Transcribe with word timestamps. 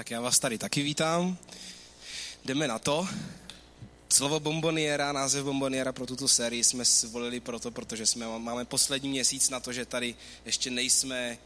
Tak 0.00 0.10
já 0.10 0.20
vás 0.20 0.38
tady 0.38 0.58
taky 0.58 0.82
vítám. 0.82 1.38
Jdeme 2.44 2.68
na 2.68 2.78
to. 2.78 3.08
Slovo 4.08 4.40
bomboniera, 4.40 5.12
název 5.12 5.44
bomboniera 5.44 5.92
pro 5.92 6.06
tuto 6.06 6.28
sérii 6.28 6.64
jsme 6.64 6.84
zvolili 6.84 7.40
proto, 7.40 7.70
protože 7.70 8.06
jsme, 8.06 8.38
máme 8.38 8.64
poslední 8.64 9.08
měsíc 9.08 9.50
na 9.50 9.60
to, 9.60 9.72
že 9.72 9.86
tady 9.86 10.14
ještě 10.44 10.70
nejsme 10.70 11.38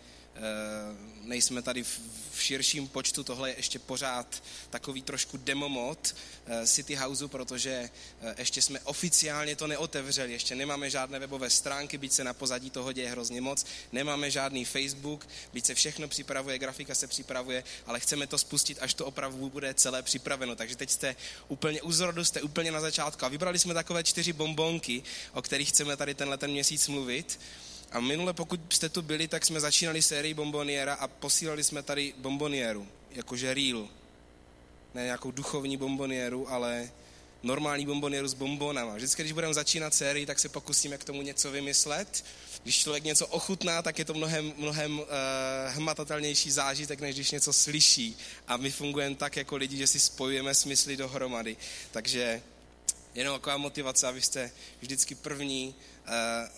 nejsme 1.25 1.63
tady 1.63 1.85
v 1.85 2.43
širším 2.43 2.89
počtu, 2.89 3.25
tohle 3.25 3.51
je 3.51 3.57
ještě 3.57 3.79
pořád 3.79 4.43
takový 4.71 5.03
trošku 5.03 5.37
demo 5.37 5.69
mod 5.69 6.15
eh, 6.47 6.67
City 6.67 6.95
Houseu, 6.95 7.29
protože 7.29 7.91
eh, 8.23 8.35
ještě 8.39 8.63
jsme 8.63 8.81
oficiálně 8.81 9.57
to 9.57 9.67
neotevřeli, 9.67 10.33
ještě 10.33 10.55
nemáme 10.55 10.91
žádné 10.91 11.19
webové 11.19 11.51
stránky, 11.51 11.99
byť 11.99 12.13
se 12.13 12.25
na 12.25 12.35
pozadí 12.35 12.71
toho 12.71 12.93
děje 12.93 13.11
hrozně 13.11 13.41
moc, 13.41 13.67
nemáme 13.93 14.31
žádný 14.31 14.65
Facebook, 14.65 15.27
byť 15.53 15.67
se 15.67 15.75
všechno 15.75 16.09
připravuje, 16.09 16.59
grafika 16.59 16.95
se 16.95 17.07
připravuje, 17.07 17.65
ale 17.87 18.01
chceme 18.01 18.27
to 18.27 18.39
spustit, 18.39 18.79
až 18.81 18.95
to 18.95 19.07
opravdu 19.07 19.51
bude 19.51 19.75
celé 19.75 20.03
připraveno. 20.03 20.57
Takže 20.57 20.77
teď 20.77 20.91
jste 20.91 21.17
úplně 21.49 21.83
u 21.83 21.93
zrodu, 21.93 22.25
jste 22.25 22.43
úplně 22.43 22.71
na 22.71 22.81
začátku 22.81 23.25
a 23.25 23.29
vybrali 23.29 23.59
jsme 23.59 23.75
takové 23.75 24.05
čtyři 24.05 24.33
bombonky, 24.33 25.03
o 25.33 25.43
kterých 25.43 25.69
chceme 25.69 25.97
tady 25.97 26.15
tenhle 26.15 26.39
ten 26.39 26.51
měsíc 26.51 26.89
mluvit. 26.89 27.39
A 27.95 28.01
minule, 28.01 28.33
pokud 28.33 28.61
jste 28.73 28.89
tu 28.89 29.03
byli, 29.03 29.29
tak 29.29 29.47
jsme 29.47 29.61
začínali 29.61 30.03
sérii 30.03 30.35
bomboniera 30.35 30.95
a 30.95 31.09
posílali 31.09 31.65
jsme 31.65 31.83
tady 31.83 32.15
bombonieru, 32.19 32.89
jakože 33.11 33.55
real. 33.55 33.89
Ne 34.95 35.05
nějakou 35.05 35.31
duchovní 35.31 35.77
bombonieru, 35.77 36.51
ale 36.51 36.91
normální 37.43 37.87
bombonieru 37.87 38.29
s 38.29 38.35
bombonama. 38.35 38.95
Vždycky, 38.95 39.23
když 39.23 39.33
budeme 39.33 39.55
začínat 39.55 39.95
sérii, 39.95 40.27
tak 40.27 40.39
se 40.39 40.49
pokusíme 40.49 40.99
k 40.99 41.05
tomu 41.05 41.23
něco 41.23 41.51
vymyslet. 41.51 42.25
Když 42.63 42.79
člověk 42.79 43.05
něco 43.05 43.27
ochutná, 43.27 43.83
tak 43.83 43.99
je 43.99 44.05
to 44.05 44.15
mnohem, 44.15 44.53
mnohem 44.57 44.99
uh, 44.99 45.07
hmatatelnější 45.69 46.51
zážitek, 46.51 47.01
než 47.01 47.15
když 47.15 47.31
něco 47.31 47.53
slyší. 47.53 48.17
A 48.49 48.57
my 48.57 48.71
fungujeme 48.71 49.17
tak 49.17 49.37
jako 49.37 49.57
lidi, 49.57 49.77
že 49.77 49.87
si 49.87 50.01
spojujeme 50.01 50.55
smysly 50.55 50.97
dohromady. 50.97 51.57
Takže 51.91 52.43
jenom 53.15 53.39
taková 53.39 53.57
motivace, 53.57 54.07
abyste 54.07 54.51
vždycky 54.81 55.15
první 55.15 55.75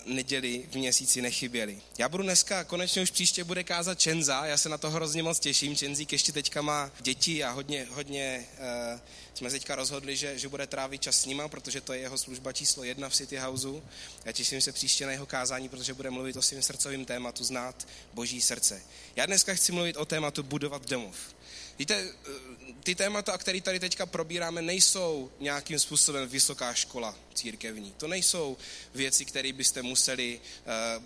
neděli 0.06 0.68
v 0.70 0.74
měsíci 0.74 1.22
nechyběli. 1.22 1.82
Já 1.98 2.08
budu 2.08 2.22
dneska, 2.22 2.64
konečně 2.64 3.02
už 3.02 3.10
příště 3.10 3.44
bude 3.44 3.64
kázat 3.64 4.00
Čenza, 4.00 4.46
já 4.46 4.56
se 4.56 4.68
na 4.68 4.78
to 4.78 4.90
hrozně 4.90 5.22
moc 5.22 5.38
těším. 5.38 5.76
Čenzík 5.76 6.12
ještě 6.12 6.32
teďka 6.32 6.62
má 6.62 6.90
děti 7.00 7.44
a 7.44 7.50
hodně, 7.50 7.86
hodně 7.90 8.46
uh, 8.94 9.00
jsme 9.34 9.50
teďka 9.50 9.74
rozhodli, 9.74 10.16
že, 10.16 10.38
že 10.38 10.48
bude 10.48 10.66
trávit 10.66 11.02
čas 11.02 11.20
s 11.20 11.26
nima, 11.26 11.48
protože 11.48 11.80
to 11.80 11.92
je 11.92 12.00
jeho 12.00 12.18
služba 12.18 12.52
číslo 12.52 12.84
jedna 12.84 13.08
v 13.08 13.14
City 13.14 13.36
Houseu. 13.36 13.82
Já 14.24 14.32
těším 14.32 14.60
se 14.60 14.72
příště 14.72 15.06
na 15.06 15.12
jeho 15.12 15.26
kázání, 15.26 15.68
protože 15.68 15.94
bude 15.94 16.10
mluvit 16.10 16.36
o 16.36 16.42
svým 16.42 16.62
srdcovým 16.62 17.04
tématu, 17.04 17.44
znát 17.44 17.88
boží 18.14 18.40
srdce. 18.40 18.82
Já 19.16 19.26
dneska 19.26 19.54
chci 19.54 19.72
mluvit 19.72 19.96
o 19.96 20.04
tématu 20.04 20.42
budovat 20.42 20.88
domov. 20.88 21.35
Víte, 21.78 21.94
eh, 21.94 22.56
ty 22.82 22.94
témata, 22.94 23.38
které 23.38 23.60
tady 23.60 23.80
teďka 23.80 24.06
probíráme, 24.06 24.62
nejsou 24.62 25.30
nějakým 25.40 25.78
způsobem 25.78 26.28
vysoká 26.28 26.74
škola 26.74 27.16
církevní. 27.34 27.94
To 27.96 28.08
nejsou 28.08 28.56
věci, 28.94 29.24
které 29.24 29.52
byste 29.52 29.82
museli, 29.82 30.40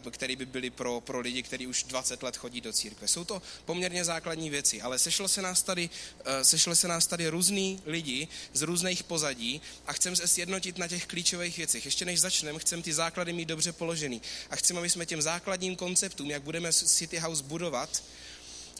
eh, 0.06 0.10
které 0.10 0.36
by 0.36 0.46
byly 0.46 0.70
pro, 0.70 1.00
pro 1.00 1.20
lidi, 1.20 1.42
kteří 1.42 1.66
už 1.66 1.82
20 1.82 2.22
let 2.22 2.36
chodí 2.36 2.60
do 2.60 2.72
církve. 2.72 3.08
Jsou 3.08 3.24
to 3.24 3.42
poměrně 3.64 4.04
základní 4.04 4.50
věci, 4.50 4.80
ale 4.80 4.98
sešlo 4.98 5.28
se 5.28 5.42
nás 5.42 5.62
tady, 5.62 5.90
eh, 6.24 6.44
sešlo 6.44 6.76
se 6.76 6.88
nás 6.88 7.06
tady 7.06 7.28
různý 7.28 7.82
lidi 7.86 8.28
z 8.52 8.62
různých 8.62 9.02
pozadí 9.02 9.60
a 9.86 9.92
chceme 9.92 10.16
se 10.16 10.28
sjednotit 10.28 10.78
na 10.78 10.88
těch 10.88 11.06
klíčových 11.06 11.56
věcech. 11.56 11.84
Ještě 11.84 12.04
než 12.04 12.20
začneme, 12.20 12.58
chceme 12.58 12.82
ty 12.82 12.92
základy 12.92 13.32
mít 13.32 13.48
dobře 13.48 13.72
položený 13.72 14.22
a 14.50 14.56
chceme, 14.56 14.78
aby 14.78 14.90
jsme 14.90 15.06
těm 15.06 15.22
základním 15.22 15.76
konceptům, 15.76 16.30
jak 16.30 16.42
budeme 16.42 16.72
City 16.72 17.18
House 17.18 17.42
budovat, 17.42 18.02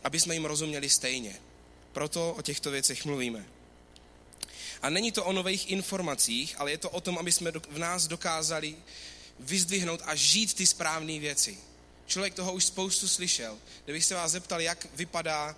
aby 0.04 0.20
jsme 0.20 0.34
jim 0.34 0.44
rozuměli 0.44 0.88
stejně. 0.88 1.49
Proto 1.92 2.32
o 2.32 2.42
těchto 2.42 2.70
věcech 2.70 3.04
mluvíme. 3.04 3.46
A 4.82 4.90
není 4.90 5.12
to 5.12 5.24
o 5.24 5.32
nových 5.32 5.70
informacích, 5.70 6.54
ale 6.58 6.70
je 6.70 6.78
to 6.78 6.90
o 6.90 7.00
tom, 7.00 7.18
aby 7.18 7.32
jsme 7.32 7.50
v 7.50 7.78
nás 7.78 8.06
dokázali 8.06 8.76
vyzdvihnout 9.38 10.00
a 10.04 10.14
žít 10.14 10.54
ty 10.54 10.66
správné 10.66 11.18
věci. 11.18 11.58
Člověk 12.06 12.34
toho 12.34 12.52
už 12.52 12.64
spoustu 12.64 13.08
slyšel. 13.08 13.58
Kdybych 13.84 14.04
se 14.04 14.14
vás 14.14 14.32
zeptal, 14.32 14.60
jak 14.60 14.86
vypadá 14.94 15.56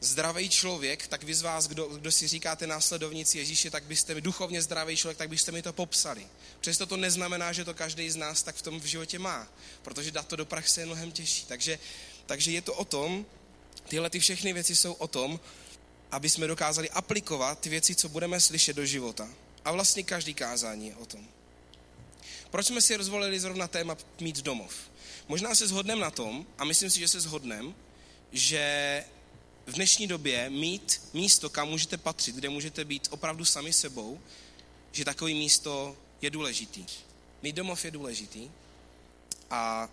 zdravý 0.00 0.48
člověk, 0.48 1.06
tak 1.06 1.22
vy 1.22 1.34
z 1.34 1.42
vás, 1.42 1.68
kdo, 1.68 1.86
kdo 1.86 2.12
si 2.12 2.28
říkáte 2.28 2.66
následovníci 2.66 3.38
Ježíše, 3.38 3.70
tak 3.70 3.84
byste 3.84 4.14
mi 4.14 4.20
duchovně 4.20 4.62
zdravý 4.62 4.96
člověk, 4.96 5.18
tak 5.18 5.28
byste 5.28 5.52
mi 5.52 5.62
to 5.62 5.72
popsali. 5.72 6.26
Přesto 6.60 6.86
to 6.86 6.96
neznamená, 6.96 7.52
že 7.52 7.64
to 7.64 7.74
každý 7.74 8.10
z 8.10 8.16
nás 8.16 8.42
tak 8.42 8.56
v 8.56 8.62
tom 8.62 8.80
v 8.80 8.84
životě 8.84 9.18
má, 9.18 9.48
protože 9.82 10.10
dát 10.10 10.28
to 10.28 10.36
do 10.36 10.46
praxe 10.46 10.80
je 10.80 10.86
mnohem 10.86 11.12
těžší. 11.12 11.46
Takže, 11.46 11.78
takže 12.26 12.52
je 12.52 12.62
to 12.62 12.74
o 12.74 12.84
tom, 12.84 13.26
Tyhle 13.88 14.10
ty 14.10 14.20
všechny 14.20 14.52
věci 14.52 14.76
jsou 14.76 14.92
o 14.92 15.08
tom, 15.08 15.40
aby 16.10 16.30
jsme 16.30 16.46
dokázali 16.46 16.90
aplikovat 16.90 17.60
ty 17.60 17.68
věci, 17.68 17.94
co 17.94 18.08
budeme 18.08 18.40
slyšet 18.40 18.76
do 18.76 18.86
života. 18.86 19.28
A 19.64 19.72
vlastně 19.72 20.02
každý 20.02 20.34
kázání 20.34 20.86
je 20.86 20.96
o 20.96 21.06
tom. 21.06 21.26
Proč 22.50 22.66
jsme 22.66 22.80
si 22.80 22.96
rozvolili 22.96 23.40
zrovna 23.40 23.68
téma 23.68 23.96
mít 24.20 24.42
domov? 24.42 24.74
Možná 25.28 25.54
se 25.54 25.68
shodneme 25.68 26.00
na 26.00 26.10
tom, 26.10 26.46
a 26.58 26.64
myslím 26.64 26.90
si, 26.90 27.00
že 27.00 27.08
se 27.08 27.20
shodneme, 27.20 27.72
že 28.32 29.04
v 29.66 29.72
dnešní 29.72 30.06
době 30.06 30.50
mít 30.50 31.02
místo, 31.14 31.50
kam 31.50 31.68
můžete 31.68 31.96
patřit, 31.96 32.34
kde 32.34 32.48
můžete 32.48 32.84
být 32.84 33.08
opravdu 33.10 33.44
sami 33.44 33.72
sebou, 33.72 34.20
že 34.92 35.04
takový 35.04 35.34
místo 35.34 35.96
je 36.22 36.30
důležitý. 36.30 36.84
Mít 37.42 37.56
domov 37.56 37.84
je 37.84 37.90
důležitý 37.90 38.50
a 39.50 39.88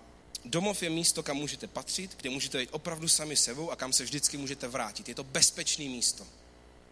Domov 0.45 0.83
je 0.83 0.89
místo, 0.89 1.23
kam 1.23 1.37
můžete 1.37 1.67
patřit, 1.67 2.15
kde 2.17 2.29
můžete 2.29 2.57
být 2.57 2.69
opravdu 2.71 3.07
sami 3.07 3.35
sebou 3.37 3.71
a 3.71 3.75
kam 3.75 3.93
se 3.93 4.03
vždycky 4.03 4.37
můžete 4.37 4.67
vrátit. 4.67 5.09
Je 5.09 5.15
to 5.15 5.23
bezpečné 5.23 5.85
místo. 5.85 6.27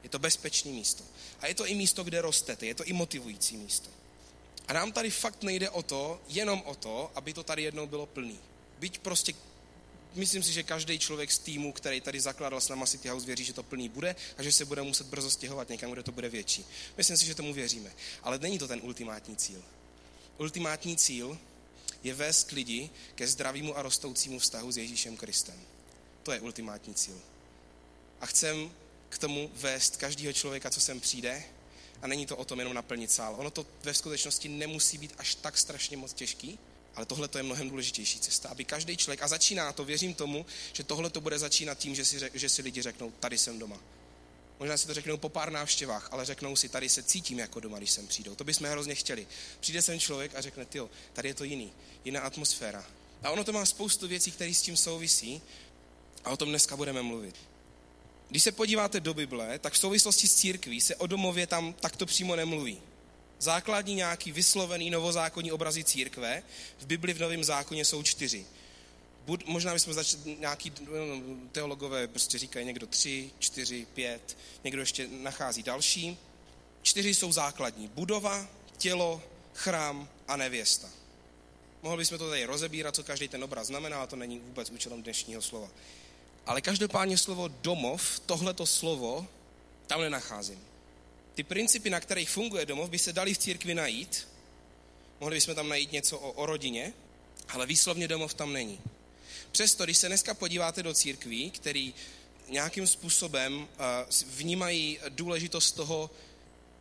Je 0.04 0.10
to 0.10 0.20
bezpečné 0.20 0.72
místo. 0.72 1.04
A 1.40 1.48
je 1.48 1.56
to 1.56 1.66
i 1.66 1.76
místo, 1.76 2.04
kde 2.04 2.22
rostete. 2.22 2.66
Je 2.66 2.76
to 2.76 2.84
i 2.84 2.94
motivující 2.94 3.58
místo. 3.58 3.90
A 4.68 4.74
nám 4.74 4.92
tady 4.92 5.10
fakt 5.10 5.44
nejde 5.44 5.70
o 5.70 5.84
to, 5.84 6.22
jenom 6.28 6.62
o 6.66 6.76
to, 6.76 7.12
aby 7.16 7.34
to 7.34 7.44
tady 7.44 7.64
jednou 7.64 7.88
bylo 7.88 8.06
plný. 8.06 8.40
Byť 8.80 8.98
prostě 9.00 9.34
myslím 10.16 10.44
si, 10.44 10.54
že 10.54 10.64
každý 10.64 11.00
člověk 11.00 11.32
z 11.32 11.40
týmu, 11.40 11.74
který 11.74 12.02
tady 12.02 12.20
zakládal 12.20 12.62
s 12.62 12.70
náma 12.70 12.86
City 12.86 13.08
House, 13.08 13.26
věří, 13.26 13.44
že 13.44 13.54
to 13.54 13.64
plný 13.64 13.90
bude 13.90 14.16
a 14.38 14.44
že 14.44 14.52
se 14.52 14.66
bude 14.66 14.82
muset 14.82 15.08
brzo 15.08 15.32
stěhovat 15.32 15.70
někam, 15.70 15.92
kde 15.92 16.04
to 16.04 16.12
bude 16.12 16.30
větší. 16.30 16.66
Myslím 16.98 17.18
si, 17.18 17.26
že 17.26 17.36
tomu 17.36 17.54
věříme. 17.54 17.92
Ale 18.24 18.40
není 18.40 18.60
to 18.60 18.68
ten 18.68 18.80
ultimátní 18.84 19.36
cíl. 19.36 19.64
Ultimátní 20.38 20.98
cíl 20.98 21.40
je 22.04 22.14
vést 22.14 22.52
lidi 22.52 22.90
ke 23.16 23.28
zdravému 23.28 23.78
a 23.78 23.82
rostoucímu 23.82 24.40
vztahu 24.40 24.72
s 24.72 24.78
Ježíšem 24.78 25.18
Kristem. 25.18 25.60
To 26.24 26.32
je 26.32 26.40
ultimátní 26.40 26.94
cíl. 26.94 27.22
A 28.22 28.26
chcem 28.26 28.72
k 29.10 29.18
tomu 29.18 29.52
vést 29.54 29.98
každého 29.98 30.34
člověka, 30.34 30.70
co 30.70 30.82
sem 30.82 31.00
přijde, 31.00 31.44
a 32.02 32.08
není 32.08 32.26
to 32.26 32.38
o 32.38 32.46
tom 32.46 32.60
jenom 32.60 32.74
naplnit 32.74 33.12
sál. 33.12 33.36
Ono 33.38 33.52
to 33.52 33.66
ve 33.84 33.94
skutečnosti 33.94 34.50
nemusí 34.50 34.98
být 34.98 35.14
až 35.18 35.36
tak 35.36 35.58
strašně 35.58 35.98
moc 35.98 36.14
těžký, 36.14 36.60
ale 36.96 37.06
tohle 37.06 37.28
to 37.28 37.38
je 37.38 37.44
mnohem 37.44 37.70
důležitější 37.70 38.20
cesta, 38.20 38.50
aby 38.50 38.66
každý 38.66 38.98
člověk, 38.98 39.24
a 39.24 39.28
začíná 39.28 39.74
to, 39.74 39.86
věřím 39.86 40.14
tomu, 40.14 40.46
že 40.74 40.84
tohle 40.84 41.10
to 41.10 41.22
bude 41.22 41.40
začínat 41.40 41.78
tím, 41.78 41.96
že 41.96 42.06
si, 42.06 42.20
že 42.34 42.50
si 42.50 42.62
lidi 42.62 42.82
řeknou, 42.82 43.12
tady 43.20 43.38
jsem 43.38 43.60
doma. 43.60 43.80
Možná 44.60 44.78
si 44.78 44.88
to 44.88 44.94
řeknou 44.94 45.18
po 45.18 45.30
pár 45.30 45.52
návštěvách, 45.52 46.10
ale 46.12 46.26
řeknou 46.26 46.56
si, 46.56 46.70
tady 46.70 46.90
se 46.90 47.04
cítím 47.04 47.40
jako 47.40 47.60
doma, 47.60 47.78
když 47.78 47.92
sem 47.92 48.08
přijdou. 48.08 48.36
To 48.36 48.44
bychom 48.44 48.68
hrozně 48.68 48.96
chtěli. 48.96 49.28
Přijde 49.60 49.82
sem 49.82 50.00
člověk 50.00 50.36
a 50.36 50.42
řekne, 50.42 50.68
jo, 50.74 50.90
tady 51.14 51.30
je 51.30 51.34
to 51.34 51.44
jiný, 51.44 51.74
jiná 52.06 52.22
atmosféra. 52.22 52.86
A 53.24 53.30
ono 53.30 53.44
to 53.44 53.54
má 53.54 53.66
spoustu 53.66 54.08
věcí, 54.08 54.32
které 54.32 54.54
s 54.54 54.62
tím 54.62 54.78
souvisí 54.78 55.42
a 56.24 56.30
o 56.30 56.38
tom 56.38 56.50
dneska 56.50 56.78
budeme 56.78 57.02
mluvit. 57.02 57.36
Když 58.30 58.44
se 58.44 58.52
podíváte 58.52 59.00
do 59.00 59.14
Bible, 59.14 59.60
tak 59.60 59.74
v 59.74 59.78
souvislosti 59.78 60.28
s 60.28 60.36
církví 60.36 60.82
se 60.82 60.96
o 60.96 61.08
domově 61.08 61.48
tam 61.48 61.74
takto 61.74 62.06
přímo 62.06 62.36
nemluví. 62.36 62.82
Základní 63.40 63.96
nějaký 63.96 64.32
vyslovený 64.32 64.90
novozákonní 64.90 65.52
obrazy 65.52 65.84
církve 65.84 66.44
v 66.80 66.86
Bibli 66.86 67.14
v 67.14 67.20
Novém 67.20 67.44
zákoně 67.44 67.86
jsou 67.86 68.04
čtyři. 68.04 68.46
Bud, 69.30 69.48
možná 69.48 69.74
bychom 69.74 69.94
začali, 69.94 70.38
nějaký 70.40 70.74
teologové 71.52 72.08
prostě 72.08 72.38
říkají 72.38 72.66
někdo 72.66 72.88
tři, 72.88 73.32
čtyři, 73.40 73.88
pět, 73.94 74.38
někdo 74.64 74.82
ještě 74.82 75.08
nachází 75.08 75.64
další. 75.64 76.18
Čtyři 76.82 77.14
jsou 77.14 77.32
základní. 77.32 77.88
Budova, 77.88 78.48
tělo, 78.78 79.22
chrám 79.54 80.10
a 80.28 80.38
nevěsta. 80.38 80.90
Mohli 81.82 81.98
bychom 81.98 82.18
to 82.18 82.30
tady 82.30 82.46
rozebírat, 82.46 82.96
co 82.96 83.04
každý 83.04 83.28
ten 83.28 83.44
obraz 83.44 83.68
znamená, 83.68 83.98
ale 83.98 84.08
to 84.08 84.16
není 84.16 84.40
vůbec 84.40 84.70
účelem 84.70 85.04
dnešního 85.04 85.42
slova. 85.42 85.70
Ale 86.46 86.62
každopádně 86.62 87.18
slovo 87.18 87.48
domov, 87.48 88.20
tohleto 88.20 88.66
slovo, 88.66 89.28
tam 89.88 90.02
nenacházím. 90.02 90.60
Ty 91.36 91.44
principy, 91.44 91.90
na 91.90 92.00
kterých 92.00 92.30
funguje 92.30 92.66
domov, 92.66 92.90
by 92.90 93.00
se 93.00 93.14
dali 93.14 93.34
v 93.34 93.38
církvi 93.38 93.76
najít. 93.76 94.28
Mohli 95.20 95.36
bychom 95.36 95.56
tam 95.56 95.70
najít 95.70 95.92
něco 95.92 96.20
o, 96.20 96.32
o 96.32 96.46
rodině, 96.46 96.94
ale 97.50 97.66
výslovně 97.66 98.08
domov 98.08 98.34
tam 98.34 98.54
není. 98.54 98.80
Přesto, 99.52 99.84
když 99.84 99.98
se 99.98 100.08
dneska 100.08 100.34
podíváte 100.34 100.84
do 100.84 100.94
církví, 100.94 101.52
který 101.52 101.94
nějakým 102.50 102.88
způsobem 102.88 103.68
vnímají 104.26 105.00
důležitost 105.10 105.72
toho 105.72 106.10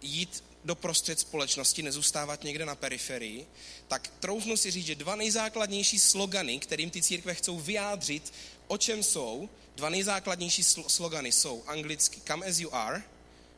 jít 0.02 0.44
do 0.64 0.74
prostřed 0.74 1.20
společnosti, 1.20 1.82
nezůstávat 1.82 2.44
někde 2.44 2.66
na 2.66 2.74
periferii, 2.74 3.46
tak 3.88 4.08
troufnu 4.08 4.56
si 4.56 4.70
říct, 4.70 4.86
že 4.86 4.94
dva 4.94 5.16
nejzákladnější 5.16 5.98
slogany, 5.98 6.58
kterým 6.58 6.90
ty 6.90 7.02
církve 7.02 7.34
chcou 7.34 7.60
vyjádřit, 7.60 8.32
o 8.66 8.78
čem 8.78 9.02
jsou, 9.02 9.48
Dva 9.78 9.88
nejzákladnější 9.88 10.64
slogany 10.64 11.32
jsou 11.32 11.62
anglicky 11.66 12.20
come 12.26 12.46
as 12.46 12.58
you 12.58 12.74
are, 12.74 13.02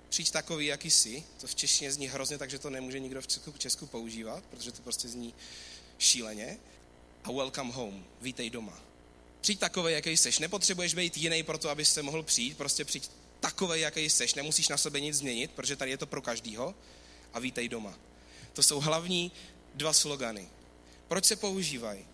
přijď 0.09 0.31
takový, 0.31 0.67
jaký 0.67 0.91
jsi, 0.91 1.25
to 1.41 1.47
v 1.47 1.55
češtině 1.55 1.93
zní 1.93 2.09
hrozně, 2.09 2.39
takže 2.39 2.59
to 2.59 2.71
nemůže 2.71 3.01
nikdo 3.01 3.23
v 3.23 3.27
Česku, 3.27 3.53
v 3.53 3.59
Česku 3.59 3.87
používat, 3.87 4.45
protože 4.45 4.73
to 4.73 4.83
prostě 4.83 5.09
zní 5.09 5.35
šíleně. 5.99 6.59
A 7.25 7.33
welcome 7.33 7.73
home, 7.73 8.05
vítej 8.21 8.51
doma. 8.51 8.90
Přijď 9.41 9.59
takový, 9.59 9.93
jaký 9.93 10.17
jsi. 10.17 10.31
Nepotřebuješ 10.41 10.95
být 10.95 11.17
jiný 11.17 11.43
pro 11.43 11.59
to, 11.59 11.71
abyste 11.71 12.03
mohl 12.03 12.23
přijít, 12.23 12.57
prostě 12.57 12.85
přijď 12.85 13.11
takový, 13.41 13.81
jaký 13.81 14.11
jsi. 14.11 14.27
Nemusíš 14.37 14.69
na 14.69 14.77
sebe 14.77 15.01
nic 15.01 15.17
změnit, 15.17 15.51
protože 15.51 15.77
tady 15.77 15.91
je 15.91 15.97
to 15.97 16.07
pro 16.07 16.23
každýho. 16.23 16.75
A 17.33 17.39
vítej 17.39 17.69
doma. 17.69 17.99
To 18.53 18.63
jsou 18.63 18.81
hlavní 18.81 19.33
dva 19.75 19.93
slogany. 19.93 20.49
Proč 21.09 21.25
se 21.25 21.37
používají? 21.37 22.07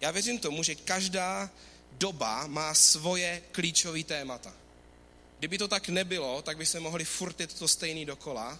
Já 0.00 0.10
věřím 0.10 0.38
tomu, 0.38 0.62
že 0.62 0.74
každá 0.74 1.50
doba 1.92 2.46
má 2.46 2.74
svoje 2.74 3.42
klíčové 3.52 4.02
témata. 4.02 4.54
Kdyby 5.38 5.58
to 5.58 5.68
tak 5.68 5.88
nebylo, 5.88 6.42
tak 6.42 6.56
by 6.56 6.66
se 6.66 6.80
mohli 6.80 7.04
furtit 7.04 7.54
to 7.54 7.68
stejný 7.68 8.04
dokola 8.04 8.58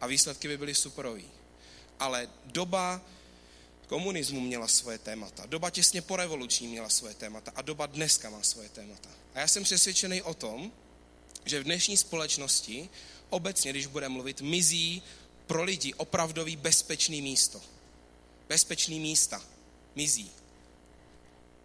a 0.00 0.06
výsledky 0.06 0.48
by 0.48 0.58
byly 0.58 0.74
superový. 0.74 1.24
Ale 1.98 2.28
doba 2.44 3.00
komunismu 3.90 4.40
měla 4.40 4.68
svoje 4.68 4.98
témata, 4.98 5.46
doba 5.46 5.70
těsně 5.70 6.02
po 6.02 6.16
revoluční 6.16 6.68
měla 6.68 6.88
svoje 6.88 7.14
témata 7.14 7.52
a 7.54 7.62
doba 7.62 7.86
dneska 7.86 8.30
má 8.30 8.42
svoje 8.42 8.68
témata. 8.68 9.08
A 9.34 9.40
já 9.40 9.48
jsem 9.48 9.64
přesvědčený 9.64 10.22
o 10.22 10.34
tom, 10.34 10.72
že 11.44 11.60
v 11.60 11.64
dnešní 11.64 11.96
společnosti 11.96 12.88
obecně, 13.30 13.70
když 13.70 13.86
budeme 13.86 14.12
mluvit, 14.12 14.40
mizí 14.40 15.02
pro 15.46 15.62
lidi 15.62 15.94
opravdový 15.94 16.56
bezpečný 16.56 17.22
místo. 17.22 17.60
Bezpečný 18.48 19.00
místa 19.00 19.42
mizí. 19.94 20.30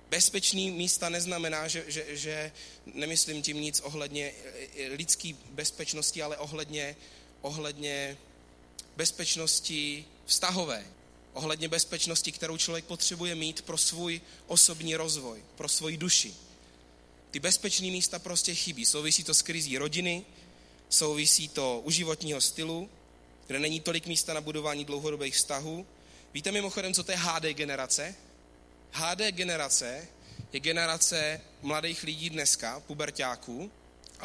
Bezpečný 0.10 0.72
místa 0.72 1.10
neznamená, 1.10 1.68
že, 1.68 1.86
že, 1.88 2.06
že 2.18 2.52
nemyslím 2.86 3.42
tím 3.42 3.62
nic 3.62 3.80
ohledně 3.80 4.34
eh, 4.34 4.88
lidské 4.88 5.34
bezpečnosti, 5.52 6.22
ale 6.22 6.38
ohledně, 6.38 6.96
ohledně 7.42 8.18
bezpečnosti 8.98 10.06
vztahové. 10.26 10.86
Ohledně 11.36 11.68
bezpečnosti, 11.68 12.32
kterou 12.32 12.58
člověk 12.58 12.86
potřebuje 12.86 13.36
mít 13.36 13.62
pro 13.62 13.78
svůj 13.78 14.22
osobní 14.48 14.96
rozvoj, 14.96 15.44
pro 15.56 15.70
svoji 15.70 15.98
duši. 15.98 16.34
Ty 17.32 17.40
bezpečné 17.40 17.88
místa 17.88 18.20
prostě 18.20 18.56
chybí. 18.56 18.86
Souvisí 18.86 19.24
to 19.24 19.34
s 19.34 19.42
krizí 19.42 19.78
rodiny, 19.78 20.26
souvisí 20.90 21.48
to 21.48 21.82
u 21.84 21.92
životního 21.92 22.42
stylu, 22.42 22.90
kde 23.48 23.60
není 23.60 23.80
tolik 23.80 24.08
místa 24.08 24.34
na 24.34 24.42
budování 24.42 24.86
dlouhodobých 24.86 25.36
vztahů. 25.36 25.86
Víte 26.34 26.52
mimochodem, 26.52 26.94
co 26.94 27.04
to 27.04 27.12
je 27.12 27.18
HD 27.18 27.44
generace? 27.44 28.16
HD 28.92 29.22
generace 29.32 30.08
je 30.54 30.60
generace 30.60 31.42
mladých 31.62 32.04
lidí 32.04 32.30
dneska, 32.30 32.80
pubertáků, 32.80 33.72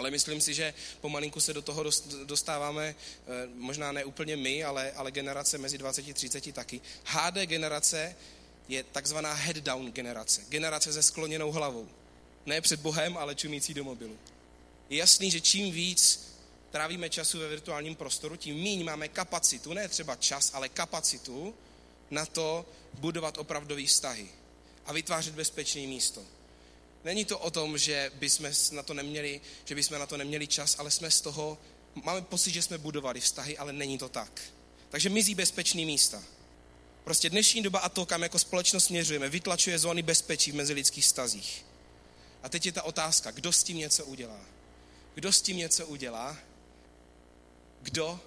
ale 0.01 0.11
myslím 0.11 0.41
si, 0.41 0.55
že 0.55 0.75
pomalinku 1.01 1.41
se 1.41 1.53
do 1.53 1.63
toho 1.63 1.85
dostáváme, 2.25 2.95
eh, 2.95 3.49
možná 3.55 3.93
ne 3.93 4.05
úplně 4.05 4.37
my, 4.37 4.65
ale, 4.65 4.93
ale 4.93 5.11
generace 5.11 5.59
mezi 5.59 5.79
20 5.79 6.11
a 6.11 6.15
30 6.15 6.53
taky. 6.53 6.81
HD 7.05 7.47
generace 7.47 8.17
je 8.69 8.83
takzvaná 8.83 9.33
head 9.33 9.57
down 9.57 9.93
generace. 9.93 10.41
Generace 10.49 10.93
se 10.93 11.03
skloněnou 11.03 11.53
hlavou. 11.53 11.89
Ne 12.47 12.61
před 12.61 12.81
Bohem, 12.81 13.17
ale 13.17 13.35
čumící 13.35 13.75
do 13.75 13.85
mobilu. 13.85 14.19
Je 14.91 14.99
jasný, 14.99 15.31
že 15.31 15.41
čím 15.41 15.73
víc 15.73 16.33
trávíme 16.71 17.11
času 17.11 17.39
ve 17.39 17.49
virtuálním 17.49 17.95
prostoru, 17.95 18.37
tím 18.37 18.57
méně 18.57 18.85
máme 18.85 19.09
kapacitu, 19.09 19.73
ne 19.73 19.89
třeba 19.89 20.17
čas, 20.17 20.51
ale 20.55 20.69
kapacitu 20.69 21.55
na 22.11 22.27
to 22.27 22.67
budovat 22.95 23.39
opravdové 23.39 23.87
vztahy 23.87 24.29
a 24.87 24.93
vytvářet 24.93 25.35
bezpečné 25.35 25.81
místo. 25.81 26.40
Není 27.05 27.25
to 27.25 27.39
o 27.39 27.51
tom, 27.51 27.79
že 27.79 28.13
bychom 28.15 28.51
na 28.73 28.83
to 28.83 28.95
neměli, 28.95 29.41
že 29.65 29.75
bychom 29.75 29.99
na 29.99 30.07
to 30.07 30.17
neměli 30.17 30.47
čas, 30.47 30.77
ale 30.79 30.91
jsme 30.91 31.11
z 31.11 31.21
toho, 31.21 31.59
máme 31.95 32.23
pocit, 32.23 32.51
že 32.51 32.63
jsme 32.63 32.79
budovali 32.79 33.21
vztahy, 33.21 33.59
ale 33.59 33.73
není 33.73 33.99
to 33.99 34.09
tak. 34.09 34.41
Takže 34.91 35.09
mizí 35.09 35.35
bezpečný 35.35 35.85
místa. 35.85 36.23
Prostě 37.05 37.31
dnešní 37.31 37.63
doba 37.63 37.79
a 37.79 37.89
to, 37.89 38.07
kam 38.07 38.23
jako 38.23 38.39
společnost 38.39 38.85
směřujeme, 38.85 39.29
vytlačuje 39.29 39.79
zóny 39.79 40.03
bezpečí 40.03 40.53
v 40.53 40.55
mezilidských 40.55 41.05
stazích. 41.05 41.65
A 42.43 42.49
teď 42.49 42.67
je 42.67 42.73
ta 42.73 42.83
otázka, 42.83 43.31
kdo 43.31 43.53
s 43.53 43.63
tím 43.63 43.77
něco 43.77 44.05
udělá? 44.05 44.41
Kdo 45.15 45.33
s 45.33 45.43
tím 45.43 45.57
něco 45.57 45.87
udělá? 45.87 46.39
Kdo 47.83 48.21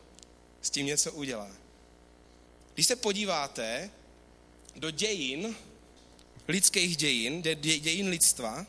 s 0.62 0.70
tím 0.70 0.86
něco 0.86 1.12
udělá? 1.12 1.52
Když 2.74 2.88
se 2.88 2.96
podíváte 2.96 3.90
do 4.76 4.92
dějin 4.92 5.56
lidských 6.48 6.98
dějin, 6.98 7.42
dě, 7.42 7.56
dě, 7.56 7.80
dějin 7.80 8.08
lidstva, 8.08 8.66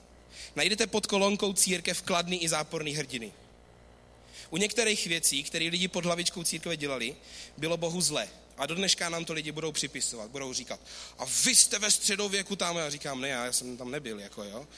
najdete 0.57 0.87
pod 0.87 1.07
kolonkou 1.07 1.53
církev 1.53 2.03
kladný 2.03 2.43
i 2.43 2.49
záporný 2.49 2.95
hrdiny. 2.95 3.33
U 4.51 4.57
některých 4.57 5.07
věcí, 5.07 5.43
které 5.43 5.65
lidi 5.65 5.89
pod 5.89 6.05
hlavičkou 6.05 6.45
církve 6.45 6.77
dělali, 6.77 7.17
bylo 7.57 7.77
Bohu 7.77 8.01
zle. 8.01 8.29
A 8.57 8.67
do 8.67 8.75
dneška 8.75 9.09
nám 9.09 9.25
to 9.25 9.33
lidi 9.33 9.53
budou 9.53 9.73
připisovat, 9.73 10.31
budou 10.31 10.53
říkat, 10.53 10.81
a 11.19 11.25
vy 11.25 11.55
jste 11.55 11.79
ve 11.79 11.91
středověku 11.91 12.57
tam, 12.57 12.77
já 12.77 12.91
říkám, 12.91 13.21
ne, 13.21 13.29
já 13.29 13.53
jsem 13.53 13.77
tam 13.77 13.91
nebyl, 13.91 14.21
jako 14.21 14.45
jo. 14.45 14.69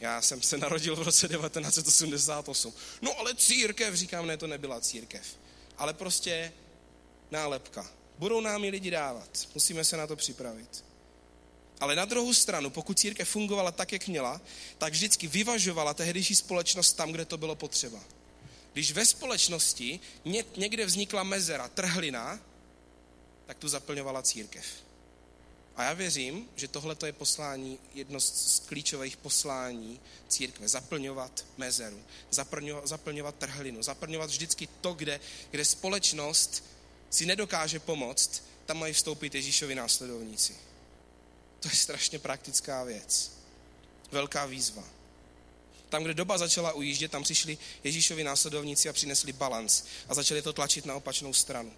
Já 0.00 0.22
jsem 0.22 0.42
se 0.42 0.58
narodil 0.58 0.96
v 0.96 1.02
roce 1.02 1.28
1988. 1.28 2.72
No 3.02 3.18
ale 3.18 3.34
církev, 3.34 3.94
říkám, 3.94 4.26
ne, 4.26 4.36
to 4.36 4.46
nebyla 4.46 4.80
církev. 4.80 5.26
Ale 5.78 5.94
prostě 5.94 6.52
nálepka. 7.30 7.90
Budou 8.18 8.40
nám 8.40 8.64
ji 8.64 8.70
lidi 8.70 8.90
dávat. 8.90 9.48
Musíme 9.54 9.84
se 9.84 9.96
na 9.96 10.06
to 10.06 10.16
připravit. 10.16 10.84
Ale 11.80 11.96
na 11.96 12.04
druhou 12.04 12.34
stranu, 12.34 12.70
pokud 12.70 12.98
církev 12.98 13.28
fungovala 13.28 13.72
tak, 13.72 13.92
jak 13.92 14.08
měla, 14.08 14.40
tak 14.78 14.92
vždycky 14.92 15.26
vyvažovala 15.26 15.94
tehdejší 15.94 16.34
společnost 16.34 16.92
tam, 16.92 17.12
kde 17.12 17.24
to 17.24 17.38
bylo 17.38 17.54
potřeba. 17.54 18.00
Když 18.72 18.92
ve 18.92 19.06
společnosti 19.06 20.00
někde 20.56 20.86
vznikla 20.86 21.22
mezera, 21.22 21.68
trhlina, 21.68 22.40
tak 23.46 23.58
tu 23.58 23.68
zaplňovala 23.68 24.22
církev. 24.22 24.64
A 25.76 25.82
já 25.82 25.92
věřím, 25.92 26.48
že 26.56 26.68
tohle 26.68 26.96
je 27.06 27.12
poslání, 27.12 27.78
jedno 27.94 28.20
z 28.20 28.62
klíčových 28.66 29.16
poslání 29.16 30.00
církve. 30.28 30.68
Zaplňovat 30.68 31.44
mezeru, 31.56 32.02
zaplňovat, 32.30 32.86
zaplňovat 32.86 33.34
trhlinu, 33.34 33.82
zaplňovat 33.82 34.30
vždycky 34.30 34.68
to, 34.80 34.94
kde, 34.94 35.20
kde 35.50 35.64
společnost 35.64 36.64
si 37.10 37.26
nedokáže 37.26 37.78
pomoct, 37.78 38.42
tam 38.66 38.78
mají 38.78 38.92
vstoupit 38.92 39.34
Ježíšovi 39.34 39.74
následovníci. 39.74 40.56
To 41.60 41.68
je 41.68 41.76
strašně 41.76 42.18
praktická 42.18 42.84
věc. 42.84 43.32
Velká 44.12 44.46
výzva. 44.46 44.84
Tam, 45.88 46.04
kde 46.04 46.14
doba 46.14 46.38
začala 46.38 46.72
ujíždět, 46.72 47.10
tam 47.10 47.22
přišli 47.22 47.58
Ježíšovi 47.84 48.24
následovníci 48.24 48.88
a 48.88 48.92
přinesli 48.92 49.32
balans 49.32 49.84
a 50.08 50.14
začali 50.14 50.42
to 50.42 50.52
tlačit 50.52 50.86
na 50.86 50.94
opačnou 50.94 51.32
stranu. 51.32 51.72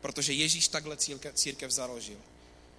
Protože 0.00 0.32
Ježíš 0.32 0.68
takhle 0.68 0.96
církev, 1.34 1.70
založil. 1.70 2.18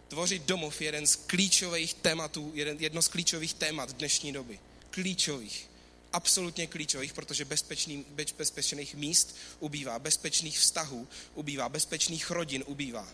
Tvořit 0.07 0.43
domov 0.43 0.81
je 0.81 0.88
jeden 0.88 1.07
z 1.07 1.15
klíčových 1.15 1.93
tématů, 1.93 2.51
jedno 2.55 3.01
z 3.01 3.07
klíčových 3.07 3.53
témat 3.53 3.91
dnešní 3.91 4.33
doby. 4.33 4.60
Klíčových. 4.89 5.69
Absolutně 6.13 6.67
klíčových, 6.67 7.13
protože 7.13 7.45
bezpečný, 7.45 8.05
bezpečných 8.38 8.95
míst 8.95 9.36
ubývá, 9.60 10.00
bezpečných 10.00 10.60
vztahů 10.60 11.07
ubývá, 11.36 11.69
bezpečných 11.69 12.31
rodin 12.31 12.63
ubývá. 12.67 13.07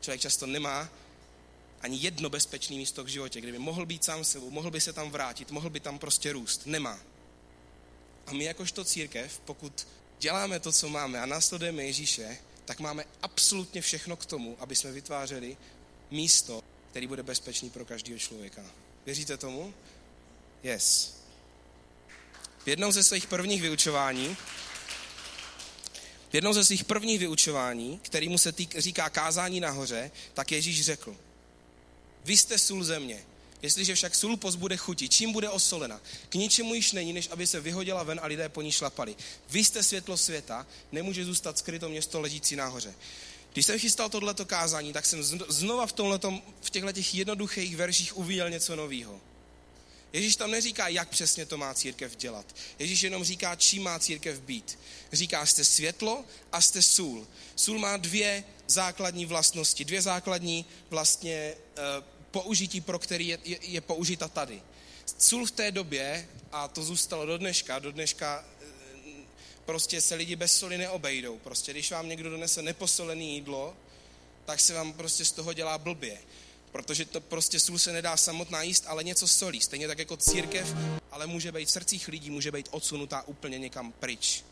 Člověk 0.00 0.20
často 0.20 0.46
nemá 0.46 0.90
ani 1.84 1.98
jedno 2.00 2.30
bezpečné 2.30 2.76
místo 2.76 3.04
k 3.04 3.08
životě, 3.08 3.40
kde 3.40 3.52
by 3.52 3.58
mohl 3.58 3.86
být 3.86 4.04
sám 4.04 4.24
sebou, 4.24 4.50
mohl 4.50 4.70
by 4.70 4.80
se 4.80 4.92
tam 4.92 5.10
vrátit, 5.10 5.50
mohl 5.50 5.70
by 5.70 5.80
tam 5.80 5.98
prostě 5.98 6.32
růst. 6.32 6.66
Nemá. 6.66 7.00
A 8.26 8.32
my 8.32 8.44
jakožto 8.44 8.84
církev, 8.84 9.40
pokud 9.44 9.86
děláme 10.18 10.60
to, 10.60 10.72
co 10.72 10.88
máme 10.88 11.20
a 11.20 11.26
následujeme 11.26 11.84
Ježíše, 11.84 12.38
tak 12.64 12.80
máme 12.80 13.04
absolutně 13.22 13.80
všechno 13.80 14.16
k 14.16 14.26
tomu, 14.26 14.56
aby 14.60 14.76
jsme 14.76 14.92
vytvářeli 14.92 15.56
místo, 16.10 16.62
který 16.90 17.06
bude 17.06 17.22
bezpečný 17.22 17.70
pro 17.70 17.84
každého 17.84 18.18
člověka. 18.18 18.62
Věříte 19.06 19.36
tomu? 19.36 19.74
Yes. 20.62 21.14
V 22.64 22.68
jednou 22.68 22.92
ze 22.92 23.04
svých 23.04 23.26
prvních 23.26 23.62
vyučování, 23.62 24.36
v 26.30 26.34
jednou 26.34 26.52
ze 26.52 26.64
svých 26.64 26.84
prvních 26.84 27.18
vyučování, 27.18 28.00
který 28.02 28.28
mu 28.28 28.38
se 28.38 28.52
týk, 28.52 28.78
říká 28.78 29.10
kázání 29.10 29.60
nahoře, 29.60 30.10
tak 30.34 30.52
Ježíš 30.52 30.84
řekl, 30.84 31.16
vy 32.24 32.36
jste 32.36 32.58
sůl 32.58 32.84
země. 32.84 33.24
Jestliže 33.62 33.94
však 33.94 34.14
sůl 34.14 34.36
pozbude 34.36 34.76
chuti, 34.76 35.08
čím 35.08 35.32
bude 35.32 35.50
osolena? 35.50 36.00
K 36.28 36.34
ničemu 36.34 36.74
již 36.74 36.92
není, 36.92 37.12
než 37.12 37.28
aby 37.30 37.46
se 37.46 37.60
vyhodila 37.60 38.02
ven 38.02 38.20
a 38.22 38.26
lidé 38.26 38.48
po 38.48 38.62
ní 38.62 38.72
šlapali. 38.72 39.16
Vy 39.50 39.64
jste 39.64 39.82
světlo 39.82 40.16
světa, 40.16 40.66
nemůže 40.92 41.24
zůstat 41.24 41.58
skryto 41.58 41.88
město 41.88 42.20
ležící 42.20 42.56
nahoře. 42.56 42.94
Když 43.52 43.66
jsem 43.66 43.78
chystal 43.78 44.08
tohleto 44.08 44.44
kázání, 44.44 44.92
tak 44.92 45.06
jsem 45.06 45.22
znova 45.48 45.86
v, 45.86 45.92
tomhletom, 45.92 46.42
v 46.60 46.70
těchto 46.70 46.92
těch 46.92 47.14
jednoduchých 47.14 47.76
verších 47.76 48.16
uviděl 48.16 48.50
něco 48.50 48.76
nového. 48.76 49.20
Ježíš 50.12 50.36
tam 50.36 50.50
neříká, 50.50 50.88
jak 50.88 51.08
přesně 51.08 51.46
to 51.46 51.56
má 51.56 51.74
církev 51.74 52.16
dělat. 52.16 52.56
Ježíš 52.78 53.02
jenom 53.02 53.24
říká, 53.24 53.56
čím 53.56 53.82
má 53.82 53.98
církev 53.98 54.40
být. 54.40 54.78
Říká, 55.12 55.46
jste 55.46 55.64
světlo 55.64 56.24
a 56.52 56.60
jste 56.60 56.82
sůl. 56.82 57.26
Sůl 57.56 57.78
má 57.78 57.96
dvě 57.96 58.44
základní 58.66 59.26
vlastnosti, 59.26 59.84
dvě 59.84 60.02
základní 60.02 60.66
vlastně 60.90 61.54
uh, 61.98 62.04
použití, 62.34 62.80
pro 62.80 62.98
který 62.98 63.28
je, 63.28 63.38
je, 63.44 63.58
je 63.62 63.80
použita 63.80 64.28
tady. 64.28 64.62
Sůl 65.18 65.46
v 65.46 65.50
té 65.50 65.70
době, 65.70 66.28
a 66.52 66.68
to 66.68 66.82
zůstalo 66.82 67.26
do 67.26 67.38
dneška, 67.38 67.78
do 67.78 67.92
dneška 67.92 68.44
eh, 68.44 68.66
prostě 69.64 70.00
se 70.00 70.14
lidi 70.14 70.36
bez 70.36 70.58
soli 70.58 70.78
neobejdou. 70.78 71.38
Prostě 71.38 71.72
když 71.72 71.90
vám 71.90 72.08
někdo 72.08 72.30
donese 72.30 72.62
neposolené 72.62 73.22
jídlo, 73.22 73.76
tak 74.44 74.60
se 74.60 74.74
vám 74.74 74.92
prostě 74.92 75.24
z 75.24 75.32
toho 75.32 75.52
dělá 75.52 75.78
blbě. 75.78 76.18
Protože 76.72 77.04
to 77.04 77.20
prostě 77.20 77.60
sůl 77.60 77.78
se 77.78 77.92
nedá 77.92 78.16
samotná 78.16 78.62
jíst, 78.62 78.84
ale 78.86 79.04
něco 79.04 79.28
solí. 79.28 79.60
Stejně 79.60 79.86
tak 79.86 79.98
jako 79.98 80.16
církev, 80.16 80.74
ale 81.10 81.26
může 81.26 81.52
být 81.52 81.68
v 81.68 81.70
srdcích 81.70 82.08
lidí, 82.08 82.30
může 82.30 82.52
být 82.52 82.68
odsunutá 82.70 83.22
úplně 83.22 83.58
někam 83.58 83.92
pryč. 83.92 84.44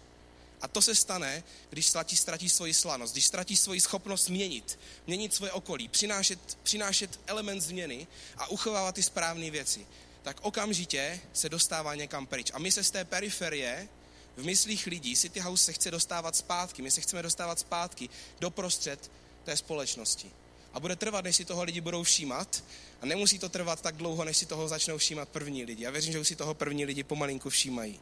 A 0.62 0.68
to 0.68 0.82
se 0.82 0.94
stane, 0.94 1.44
když 1.70 1.86
ztratí, 1.86 2.16
ztratí 2.16 2.48
svoji 2.48 2.74
slanost, 2.74 3.12
když 3.12 3.26
ztratí 3.26 3.56
svoji 3.56 3.80
schopnost 3.80 4.28
měnit, 4.28 4.78
měnit 5.06 5.34
svoje 5.34 5.52
okolí, 5.52 5.88
přinášet, 5.88 6.58
přinášet 6.62 7.20
element 7.26 7.62
změny 7.62 8.06
a 8.36 8.46
uchovávat 8.46 8.94
ty 8.94 9.02
správné 9.02 9.50
věci, 9.50 9.86
tak 10.22 10.36
okamžitě 10.42 11.20
se 11.32 11.48
dostává 11.48 11.94
někam 11.94 12.26
pryč. 12.26 12.50
A 12.54 12.58
my 12.58 12.72
se 12.72 12.84
z 12.84 12.90
té 12.90 13.04
periferie 13.04 13.88
v 14.36 14.44
myslích 14.44 14.86
lidí 14.86 15.16
City 15.16 15.40
House 15.40 15.64
se 15.64 15.72
chce 15.72 15.90
dostávat 15.90 16.36
zpátky, 16.36 16.82
my 16.82 16.90
se 16.90 17.00
chceme 17.00 17.22
dostávat 17.22 17.58
zpátky 17.58 18.08
do 18.40 18.50
prostřed 18.50 19.10
té 19.44 19.56
společnosti. 19.56 20.30
A 20.72 20.80
bude 20.80 20.96
trvat, 20.96 21.24
než 21.24 21.36
si 21.36 21.44
toho 21.44 21.62
lidi 21.62 21.80
budou 21.80 22.02
všímat. 22.02 22.64
A 23.00 23.06
nemusí 23.06 23.38
to 23.38 23.48
trvat 23.48 23.80
tak 23.80 23.96
dlouho, 23.96 24.24
než 24.24 24.36
si 24.36 24.46
toho 24.46 24.68
začnou 24.68 24.98
všímat 24.98 25.28
první 25.28 25.64
lidi. 25.64 25.84
Já 25.84 25.90
věřím, 25.90 26.12
že 26.12 26.18
už 26.18 26.28
si 26.28 26.36
toho 26.36 26.54
první 26.54 26.84
lidi 26.84 27.02
pomalinku 27.02 27.50
všímají. 27.50 28.00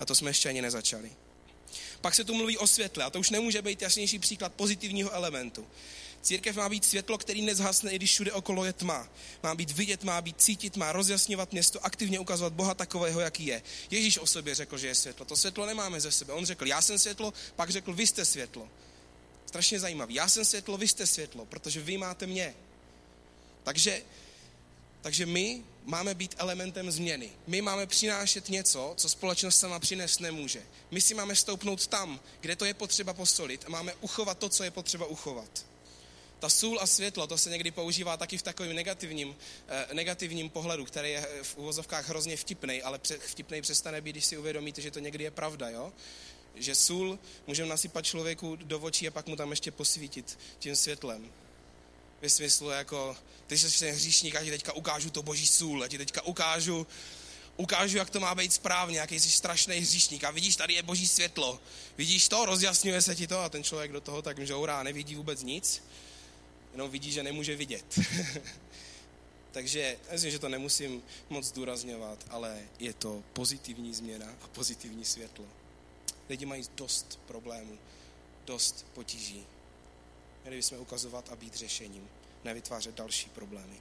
A 0.00 0.06
to 0.06 0.14
jsme 0.14 0.30
ještě 0.30 0.48
ani 0.48 0.62
nezačali. 0.62 1.12
Pak 2.00 2.14
se 2.14 2.24
tu 2.24 2.34
mluví 2.34 2.58
o 2.58 2.66
světle 2.66 3.04
a 3.04 3.10
to 3.10 3.20
už 3.20 3.30
nemůže 3.30 3.62
být 3.62 3.82
jasnější 3.82 4.18
příklad 4.18 4.52
pozitivního 4.52 5.10
elementu. 5.10 5.66
Církev 6.24 6.56
má 6.56 6.68
být 6.68 6.84
světlo, 6.84 7.18
který 7.18 7.42
nezhasne, 7.42 7.90
i 7.90 7.96
když 7.96 8.10
všude 8.10 8.32
okolo 8.32 8.64
je 8.64 8.72
tma. 8.72 9.08
Má 9.42 9.54
být 9.54 9.70
vidět, 9.70 10.04
má 10.04 10.20
být 10.20 10.40
cítit, 10.40 10.76
má 10.76 10.92
rozjasňovat 10.92 11.52
město, 11.52 11.84
aktivně 11.84 12.18
ukazovat 12.18 12.52
Boha 12.52 12.74
takového, 12.74 13.20
jaký 13.20 13.46
je. 13.46 13.62
Ježíš 13.90 14.18
o 14.18 14.26
sobě 14.26 14.54
řekl, 14.54 14.78
že 14.78 14.86
je 14.86 14.94
světlo. 14.94 15.26
To 15.26 15.36
světlo 15.36 15.66
nemáme 15.66 16.00
ze 16.00 16.12
sebe. 16.12 16.32
On 16.32 16.46
řekl, 16.46 16.66
já 16.66 16.82
jsem 16.82 16.98
světlo, 16.98 17.32
pak 17.56 17.70
řekl, 17.70 17.92
vy 17.92 18.06
jste 18.06 18.24
světlo. 18.24 18.68
Strašně 19.46 19.80
zajímavý. 19.80 20.14
Já 20.14 20.28
jsem 20.28 20.44
světlo, 20.44 20.76
vy 20.76 20.88
jste 20.88 21.06
světlo, 21.06 21.46
protože 21.46 21.80
vy 21.80 21.98
máte 21.98 22.26
mě. 22.26 22.54
Takže, 23.62 24.02
takže 25.00 25.26
my 25.26 25.64
máme 25.84 26.14
být 26.14 26.34
elementem 26.38 26.90
změny. 26.90 27.30
My 27.46 27.62
máme 27.62 27.86
přinášet 27.86 28.48
něco, 28.48 28.94
co 28.96 29.08
společnost 29.08 29.58
sama 29.58 29.78
přinést 29.78 30.20
nemůže. 30.20 30.62
My 30.90 31.00
si 31.00 31.14
máme 31.14 31.36
stoupnout 31.36 31.86
tam, 31.86 32.20
kde 32.40 32.56
to 32.56 32.64
je 32.64 32.74
potřeba 32.74 33.14
posolit 33.14 33.64
a 33.66 33.70
máme 33.70 33.94
uchovat 34.00 34.38
to, 34.38 34.48
co 34.48 34.64
je 34.64 34.70
potřeba 34.70 35.06
uchovat. 35.06 35.66
Ta 36.38 36.48
sůl 36.48 36.80
a 36.80 36.86
světlo, 36.86 37.26
to 37.26 37.38
se 37.38 37.50
někdy 37.50 37.70
používá 37.70 38.16
taky 38.16 38.38
v 38.38 38.42
takovém 38.42 38.76
negativním, 38.76 39.36
eh, 39.68 39.94
negativním 39.94 40.50
pohledu, 40.50 40.84
který 40.84 41.10
je 41.10 41.28
v 41.42 41.56
uvozovkách 41.56 42.08
hrozně 42.08 42.36
vtipný, 42.36 42.82
ale 42.82 43.00
vtipný 43.18 43.62
přestane 43.62 44.00
být, 44.00 44.12
když 44.12 44.24
si 44.24 44.38
uvědomíte, 44.38 44.82
že 44.82 44.90
to 44.90 44.98
někdy 44.98 45.24
je 45.24 45.30
pravda, 45.30 45.68
jo? 45.68 45.92
Že 46.54 46.74
sůl 46.74 47.18
můžeme 47.46 47.68
nasypat 47.68 48.04
člověku 48.04 48.56
do 48.56 48.80
očí 48.80 49.08
a 49.08 49.10
pak 49.10 49.26
mu 49.26 49.36
tam 49.36 49.50
ještě 49.50 49.70
posvítit 49.70 50.38
tím 50.58 50.76
světlem. 50.76 51.30
Ve 52.24 52.30
smyslu 52.30 52.70
jako, 52.70 53.16
ty 53.46 53.58
jsi 53.58 53.78
ten 53.78 53.94
hříšník, 53.94 54.36
a 54.36 54.44
ti 54.44 54.50
teďka 54.50 54.72
ukážu 54.72 55.10
to 55.10 55.22
boží 55.22 55.46
sůl, 55.46 55.82
a 55.82 55.88
ti 55.88 55.98
teďka 55.98 56.22
ukážu, 56.22 56.86
ukážu, 57.56 57.96
jak 57.96 58.10
to 58.10 58.20
má 58.20 58.34
být 58.34 58.52
správně, 58.52 58.98
jaký 58.98 59.20
jsi 59.20 59.30
strašný 59.30 59.76
hříšník 59.76 60.24
a 60.24 60.30
vidíš, 60.30 60.56
tady 60.56 60.74
je 60.74 60.82
boží 60.82 61.08
světlo. 61.08 61.60
Vidíš 61.96 62.28
to, 62.28 62.44
rozjasňuje 62.44 63.02
se 63.02 63.16
ti 63.16 63.26
to 63.26 63.40
a 63.40 63.48
ten 63.48 63.64
člověk 63.64 63.92
do 63.92 64.00
toho 64.00 64.22
tak 64.22 64.46
žourá, 64.46 64.82
nevidí 64.82 65.14
vůbec 65.14 65.42
nic, 65.42 65.82
jenom 66.72 66.90
vidí, 66.90 67.12
že 67.12 67.22
nemůže 67.22 67.56
vidět. 67.56 68.00
Takže 69.52 69.96
myslím, 70.12 70.30
že 70.30 70.38
to 70.38 70.48
nemusím 70.48 71.02
moc 71.28 71.44
zdůrazňovat, 71.44 72.24
ale 72.30 72.62
je 72.78 72.92
to 72.92 73.22
pozitivní 73.32 73.94
změna 73.94 74.26
a 74.42 74.48
pozitivní 74.48 75.04
světlo. 75.04 75.44
Lidi 76.28 76.46
mají 76.46 76.64
dost 76.74 77.20
problémů, 77.26 77.78
dost 78.46 78.86
potíží. 78.94 79.46
Měli 80.44 80.56
bychom 80.56 80.78
ukazovat 80.78 81.28
a 81.32 81.36
být 81.36 81.54
řešením, 81.54 82.08
nevytvářet 82.44 82.94
další 82.94 83.28
problémy. 83.28 83.76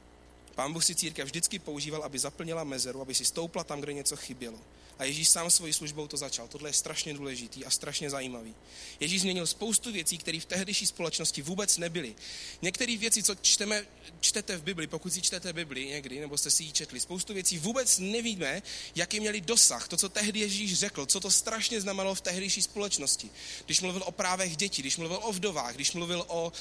Pán 0.56 0.74
Bůh 0.74 0.86
si 0.86 0.96
církev 0.96 1.26
vždycky 1.26 1.60
používal, 1.60 2.04
aby 2.04 2.20
zaplnila 2.20 2.64
mezeru, 2.64 3.02
aby 3.02 3.16
si 3.16 3.26
stoupla 3.26 3.64
tam, 3.64 3.82
kde 3.82 3.94
něco 3.94 4.16
chybělo. 4.16 4.60
A 5.00 5.04
Ježíš 5.04 5.30
sám 5.30 5.52
svojí 5.52 5.74
službou 5.74 6.08
to 6.08 6.18
začal. 6.18 6.48
Tohle 6.48 6.70
je 6.70 6.74
strašně 6.74 7.14
důležitý 7.14 7.66
a 7.66 7.70
strašně 7.70 8.10
zajímavý. 8.10 8.56
Ježíš 9.00 9.22
změnil 9.22 9.48
spoustu 9.48 9.92
věcí, 9.92 10.18
které 10.18 10.40
v 10.40 10.46
tehdejší 10.46 10.86
společnosti 10.86 11.42
vůbec 11.42 11.78
nebyly. 11.78 12.16
Některé 12.62 12.98
věci, 12.98 13.24
co 13.24 13.36
čteme, 13.36 13.86
čtete 14.20 14.58
v 14.58 14.64
Bibli, 14.64 14.88
pokud 14.88 15.14
si 15.14 15.22
čtete 15.22 15.54
Bibli 15.54 15.86
někdy, 15.86 16.20
nebo 16.20 16.38
jste 16.38 16.52
si 16.52 16.64
ji 16.64 16.72
četli, 16.72 17.00
spoustu 17.00 17.34
věcí 17.34 17.58
vůbec 17.58 18.00
nevíme, 18.00 18.62
jaký 18.96 19.20
měli 19.20 19.42
dosah. 19.42 19.88
To, 19.88 19.98
co 19.98 20.10
tehdy 20.10 20.40
Ježíš 20.40 20.74
řekl, 20.74 21.06
co 21.06 21.20
to 21.20 21.32
strašně 21.32 21.82
znamenalo 21.82 22.16
v 22.16 22.22
tehdejší 22.22 22.62
společnosti. 22.62 23.30
Když 23.66 23.82
mluvil 23.82 24.04
o 24.06 24.12
právech 24.12 24.58
dětí, 24.58 24.82
když 24.82 24.98
mluvil 24.98 25.20
o 25.22 25.34
vdovách, 25.34 25.76
když 25.76 25.92
mluvil 25.92 26.26
o, 26.28 26.52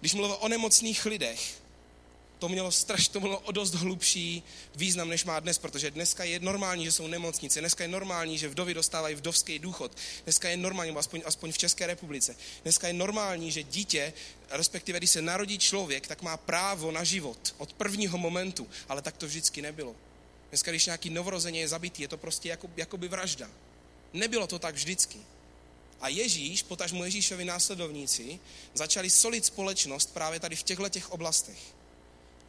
když 0.00 0.14
mluvil 0.14 0.36
o 0.40 0.48
nemocných 0.48 1.04
lidech, 1.06 1.61
to 2.42 2.48
mělo 2.48 2.72
straš, 2.72 3.08
to 3.08 3.20
mělo 3.20 3.38
o 3.38 3.52
dost 3.52 3.74
hlubší 3.74 4.42
význam, 4.74 5.08
než 5.08 5.24
má 5.24 5.40
dnes, 5.40 5.58
protože 5.58 5.90
dneska 5.90 6.24
je 6.24 6.40
normální, 6.40 6.84
že 6.84 6.92
jsou 6.92 7.06
nemocnice, 7.06 7.60
dneska 7.60 7.84
je 7.84 7.88
normální, 7.88 8.38
že 8.38 8.48
vdovy 8.48 8.74
dostávají 8.74 9.14
vdovský 9.14 9.58
důchod, 9.58 9.96
dneska 10.24 10.48
je 10.48 10.56
normální, 10.56 10.96
aspoň, 10.96 11.22
aspoň 11.24 11.52
v 11.52 11.58
České 11.58 11.86
republice, 11.86 12.36
dneska 12.62 12.86
je 12.86 12.92
normální, 12.92 13.52
že 13.52 13.62
dítě, 13.62 14.12
respektive 14.50 14.98
když 14.98 15.10
se 15.10 15.22
narodí 15.22 15.58
člověk, 15.58 16.06
tak 16.06 16.22
má 16.22 16.36
právo 16.36 16.90
na 16.90 17.04
život 17.04 17.54
od 17.58 17.72
prvního 17.72 18.18
momentu, 18.18 18.68
ale 18.88 19.02
tak 19.02 19.16
to 19.16 19.26
vždycky 19.26 19.62
nebylo. 19.62 19.96
Dneska, 20.48 20.70
když 20.70 20.86
nějaký 20.86 21.10
novorozeně 21.10 21.60
je 21.60 21.68
zabitý, 21.68 22.02
je 22.02 22.08
to 22.08 22.16
prostě 22.16 22.48
jako, 22.48 22.70
jakoby 22.76 23.08
vražda. 23.08 23.50
Nebylo 24.12 24.46
to 24.46 24.58
tak 24.58 24.74
vždycky. 24.74 25.18
A 26.00 26.08
Ježíš, 26.08 26.62
potažmo 26.62 27.04
Ježíšovi 27.04 27.44
následovníci, 27.44 28.38
začali 28.74 29.10
solit 29.10 29.44
společnost 29.44 30.14
právě 30.14 30.40
tady 30.40 30.56
v 30.56 30.62
těchto 30.62 30.88
těch 30.88 31.10
oblastech 31.12 31.81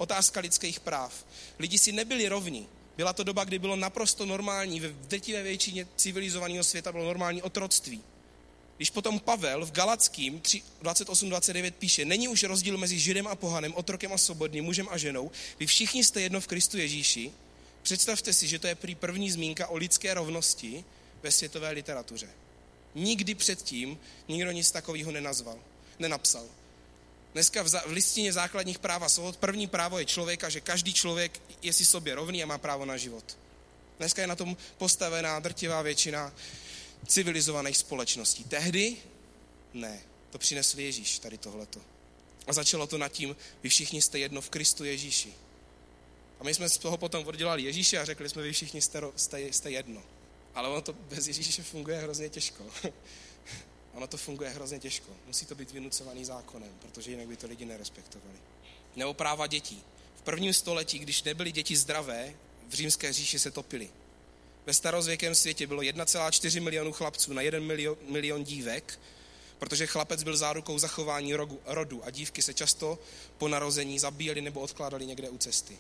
otázka 0.04 0.40
lidských 0.40 0.80
práv. 0.80 1.26
Lidi 1.60 1.78
si 1.78 1.92
nebyli 1.92 2.28
rovni. 2.28 2.68
Byla 2.98 3.14
to 3.14 3.24
doba, 3.24 3.44
kdy 3.44 3.60
bylo 3.60 3.76
naprosto 3.76 4.26
normální, 4.26 4.80
ve 4.80 4.90
drtivé 4.90 5.44
většině 5.44 5.88
civilizovaného 5.96 6.64
světa 6.64 6.92
bylo 6.92 7.06
normální 7.06 7.42
otroctví. 7.42 8.02
Když 8.78 8.90
potom 8.90 9.20
Pavel 9.20 9.66
v 9.66 9.72
Galackým 9.72 10.42
28.29 10.42 11.72
píše, 11.72 12.06
není 12.06 12.28
už 12.28 12.44
rozdíl 12.44 12.78
mezi 12.78 13.00
Židem 13.00 13.28
a 13.28 13.36
pohanem, 13.36 13.74
otrokem 13.76 14.14
a 14.14 14.18
svobodným, 14.18 14.64
mužem 14.64 14.88
a 14.92 14.98
ženou, 14.98 15.32
vy 15.60 15.66
všichni 15.66 16.04
jste 16.04 16.22
jedno 16.22 16.42
v 16.42 16.48
Kristu 16.48 16.78
Ježíši, 16.78 17.32
představte 17.82 18.34
si, 18.34 18.48
že 18.48 18.60
to 18.60 18.68
je 18.68 18.76
prý 18.76 18.96
první 18.96 19.32
zmínka 19.32 19.68
o 19.68 19.78
lidské 19.78 20.14
rovnosti 20.14 20.84
ve 21.24 21.32
světové 21.32 21.72
literatuře. 21.72 22.30
Nikdy 22.96 23.36
předtím 23.36 24.00
nikdo 24.28 24.52
nic 24.52 24.72
takového 24.72 25.12
nenazval, 25.12 25.60
nenapsal. 26.00 26.46
Dneska 27.34 27.64
v, 27.64 27.70
v 27.70 27.92
listině 27.92 28.34
základních 28.34 28.80
práv 28.80 29.02
a 29.02 29.10
svobod 29.10 29.38
první 29.38 29.68
právo 29.68 30.00
je 30.00 30.06
člověka, 30.06 30.50
že 30.50 30.62
každý 30.62 30.94
člověk 30.94 31.42
je 31.62 31.74
si 31.74 31.86
sobě 31.86 32.16
rovný 32.16 32.44
a 32.44 32.46
má 32.46 32.58
právo 32.58 32.86
na 32.86 32.98
život. 32.98 33.38
Dneska 33.98 34.22
je 34.22 34.28
na 34.28 34.36
tom 34.36 34.58
postavená 34.78 35.40
drtivá 35.40 35.82
většina 35.82 36.34
civilizovaných 37.08 37.78
společností. 37.78 38.44
Tehdy 38.44 38.98
ne. 39.74 40.00
To 40.30 40.38
přinesl 40.38 40.80
Ježíš, 40.80 41.20
tady 41.20 41.38
tohleto. 41.38 41.80
A 42.48 42.54
začalo 42.54 42.88
to 42.88 42.98
nad 42.98 43.10
tím, 43.10 43.36
vy 43.64 43.70
všichni 43.70 44.02
jste 44.02 44.20
jedno 44.20 44.42
v 44.42 44.50
Kristu 44.50 44.84
Ježíši. 44.84 45.34
A 46.40 46.44
my 46.44 46.54
jsme 46.54 46.70
z 46.70 46.78
toho 46.78 46.98
potom 46.98 47.28
oddělali 47.28 47.64
Ježíše 47.64 48.00
a 48.00 48.06
řekli 48.06 48.30
jsme, 48.30 48.42
vy 48.42 48.54
všichni 48.54 48.82
jste, 48.82 49.02
jste, 49.16 49.42
jste 49.42 49.72
jedno. 49.72 50.04
Ale 50.56 50.70
ono 50.70 50.82
to 50.82 50.94
bez 50.94 51.28
Ježíše 51.28 51.64
funguje 51.64 51.98
hrozně 51.98 52.30
těžko. 52.30 52.64
Ono 53.94 54.08
to 54.08 54.18
funguje 54.18 54.50
hrozně 54.50 54.80
těžko. 54.80 55.12
Musí 55.28 55.46
to 55.46 55.56
být 55.56 55.72
vynucovaný 55.72 56.26
zákonem, 56.26 56.72
protože 56.80 57.12
jinak 57.12 57.28
by 57.28 57.38
to 57.38 57.48
lidi 57.48 57.66
nerespektovali. 57.66 58.38
Nebo 58.96 59.14
práva 59.14 59.48
dětí. 59.48 59.84
V 60.16 60.22
prvním 60.22 60.54
století, 60.54 61.00
když 61.00 61.24
nebyly 61.24 61.52
děti 61.52 61.76
zdravé, 61.76 62.34
v 62.68 62.74
římské 62.74 63.14
říši 63.14 63.40
se 63.40 63.52
topily. 63.52 63.90
Ve 64.66 64.74
starozvěkém 64.74 65.36
světě 65.36 65.68
bylo 65.68 65.82
1,4 65.82 66.62
milionu 66.62 66.92
chlapců 66.92 67.34
na 67.34 67.42
1 67.42 67.60
milion, 67.60 67.98
milion 68.10 68.44
dívek, 68.44 69.00
protože 69.60 69.88
chlapec 69.88 70.24
byl 70.24 70.38
zárukou 70.38 70.80
zachování 70.80 71.34
rodu, 71.34 71.60
rodu 71.66 72.06
a 72.06 72.10
dívky 72.10 72.42
se 72.42 72.54
často 72.54 73.00
po 73.38 73.48
narození 73.48 74.00
zabíjeli 74.00 74.42
nebo 74.42 74.60
odkládali 74.60 75.06
někde 75.06 75.30
u 75.30 75.38
cesty. 75.38 75.78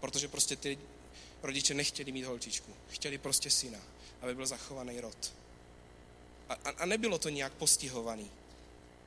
Protože 0.00 0.28
prostě 0.28 0.56
ty 0.56 0.78
rodiče 1.42 1.74
nechtěli 1.74 2.12
mít 2.12 2.24
holčičku, 2.24 2.72
chtěli 2.88 3.18
prostě 3.18 3.50
syna, 3.50 3.78
aby 4.20 4.34
byl 4.34 4.46
zachovaný 4.46 5.00
rod. 5.00 5.32
A, 6.48 6.54
a 6.54 6.86
nebylo 6.86 7.18
to 7.18 7.28
nějak 7.28 7.52
postihovaný. 7.52 8.30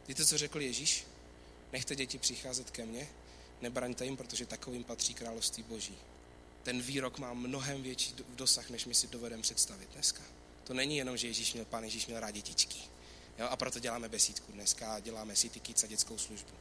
Víte, 0.07 0.25
co 0.25 0.38
řekl 0.38 0.62
Ježíš? 0.62 1.05
Nechte 1.74 1.95
děti 1.95 2.17
přicházet 2.17 2.71
ke 2.71 2.86
mně, 2.86 3.07
nebraňte 3.62 4.05
jim, 4.05 4.17
protože 4.17 4.45
takovým 4.45 4.83
patří 4.83 5.13
království 5.13 5.63
boží. 5.63 5.98
Ten 6.63 6.81
výrok 6.81 7.19
má 7.19 7.33
mnohem 7.33 7.83
větší 7.83 8.15
dosah, 8.29 8.69
než 8.69 8.86
my 8.86 8.95
si 8.95 9.07
dovedeme 9.07 9.41
představit 9.41 9.89
dneska. 9.93 10.21
To 10.63 10.74
není 10.74 10.98
jenom, 10.98 11.17
že 11.17 11.27
Ježíš 11.27 11.53
měl, 11.53 11.65
pán 11.65 11.83
Ježíš 11.83 12.07
měl 12.07 12.19
rád 12.19 12.31
dětičky. 12.31 12.79
Jo? 13.39 13.48
A 13.50 13.55
proto 13.55 13.79
děláme 13.79 14.10
besídku 14.10 14.51
dneska 14.51 14.93
a 14.93 15.00
děláme 15.00 15.36
City 15.36 15.60
Kids 15.60 15.83
a 15.83 15.88
dětskou 15.88 16.17
službu. 16.17 16.51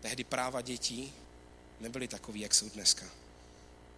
Tehdy 0.00 0.24
práva 0.24 0.60
dětí 0.60 1.12
nebyly 1.80 2.08
takový, 2.08 2.40
jak 2.40 2.54
jsou 2.54 2.68
dneska. 2.68 3.06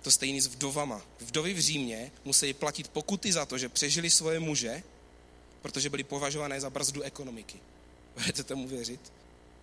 To 0.02 0.10
stejný 0.10 0.40
s 0.40 0.46
vdovama. 0.46 1.02
Vdovy 1.20 1.54
v 1.54 1.60
Římě 1.60 2.12
museli 2.24 2.54
platit 2.54 2.88
pokuty 2.88 3.32
za 3.32 3.46
to, 3.46 3.58
že 3.58 3.68
přežili 3.68 4.10
svoje 4.10 4.40
muže, 4.40 4.82
protože 5.62 5.90
byli 5.90 6.04
považované 6.04 6.60
za 6.60 6.70
brzdu 6.70 7.02
ekonomiky. 7.02 7.58
Budete 8.14 8.44
tomu 8.44 8.68
věřit? 8.68 9.12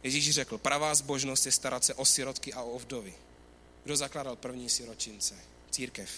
Ježíš 0.03 0.31
řekl, 0.31 0.57
pravá 0.57 0.95
zbožnost 0.95 1.45
je 1.45 1.51
starat 1.51 1.83
se 1.83 1.93
o 1.93 2.05
sirotky 2.05 2.53
a 2.53 2.61
o 2.61 2.79
vdovy. 2.79 3.13
Kdo 3.83 3.97
zakládal 3.97 4.35
první 4.35 4.69
siročince? 4.69 5.35
Církev. 5.71 6.09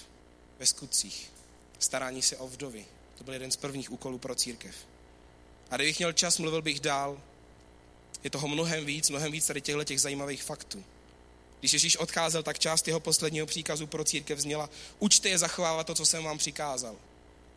Ve 0.60 0.66
skutcích. 0.66 1.32
Starání 1.80 2.22
se 2.22 2.38
o 2.38 2.48
vdovy. 2.48 2.86
To 3.18 3.24
byl 3.24 3.34
jeden 3.34 3.52
z 3.52 3.56
prvních 3.56 3.92
úkolů 3.92 4.18
pro 4.18 4.36
církev. 4.36 4.76
A 5.72 5.76
kdybych 5.76 6.00
měl 6.00 6.14
čas, 6.14 6.38
mluvil 6.38 6.62
bych 6.62 6.80
dál. 6.80 7.22
Je 8.24 8.30
toho 8.30 8.48
mnohem 8.48 8.86
víc, 8.86 9.10
mnohem 9.10 9.32
víc 9.32 9.48
tady 9.48 9.62
těchto 9.62 9.84
těch 9.84 10.02
zajímavých 10.02 10.44
faktů. 10.44 10.84
Když 11.60 11.74
Ježíš 11.74 11.98
odcházel, 11.98 12.44
tak 12.44 12.60
část 12.60 12.88
jeho 12.88 13.00
posledního 13.00 13.46
příkazu 13.46 13.88
pro 13.88 14.04
církev 14.04 14.40
zněla 14.40 14.70
učte 15.00 15.30
je 15.30 15.38
zachovávat 15.38 15.88
to, 15.88 15.96
co 15.96 16.06
jsem 16.06 16.24
vám 16.24 16.38
přikázal. 16.38 16.96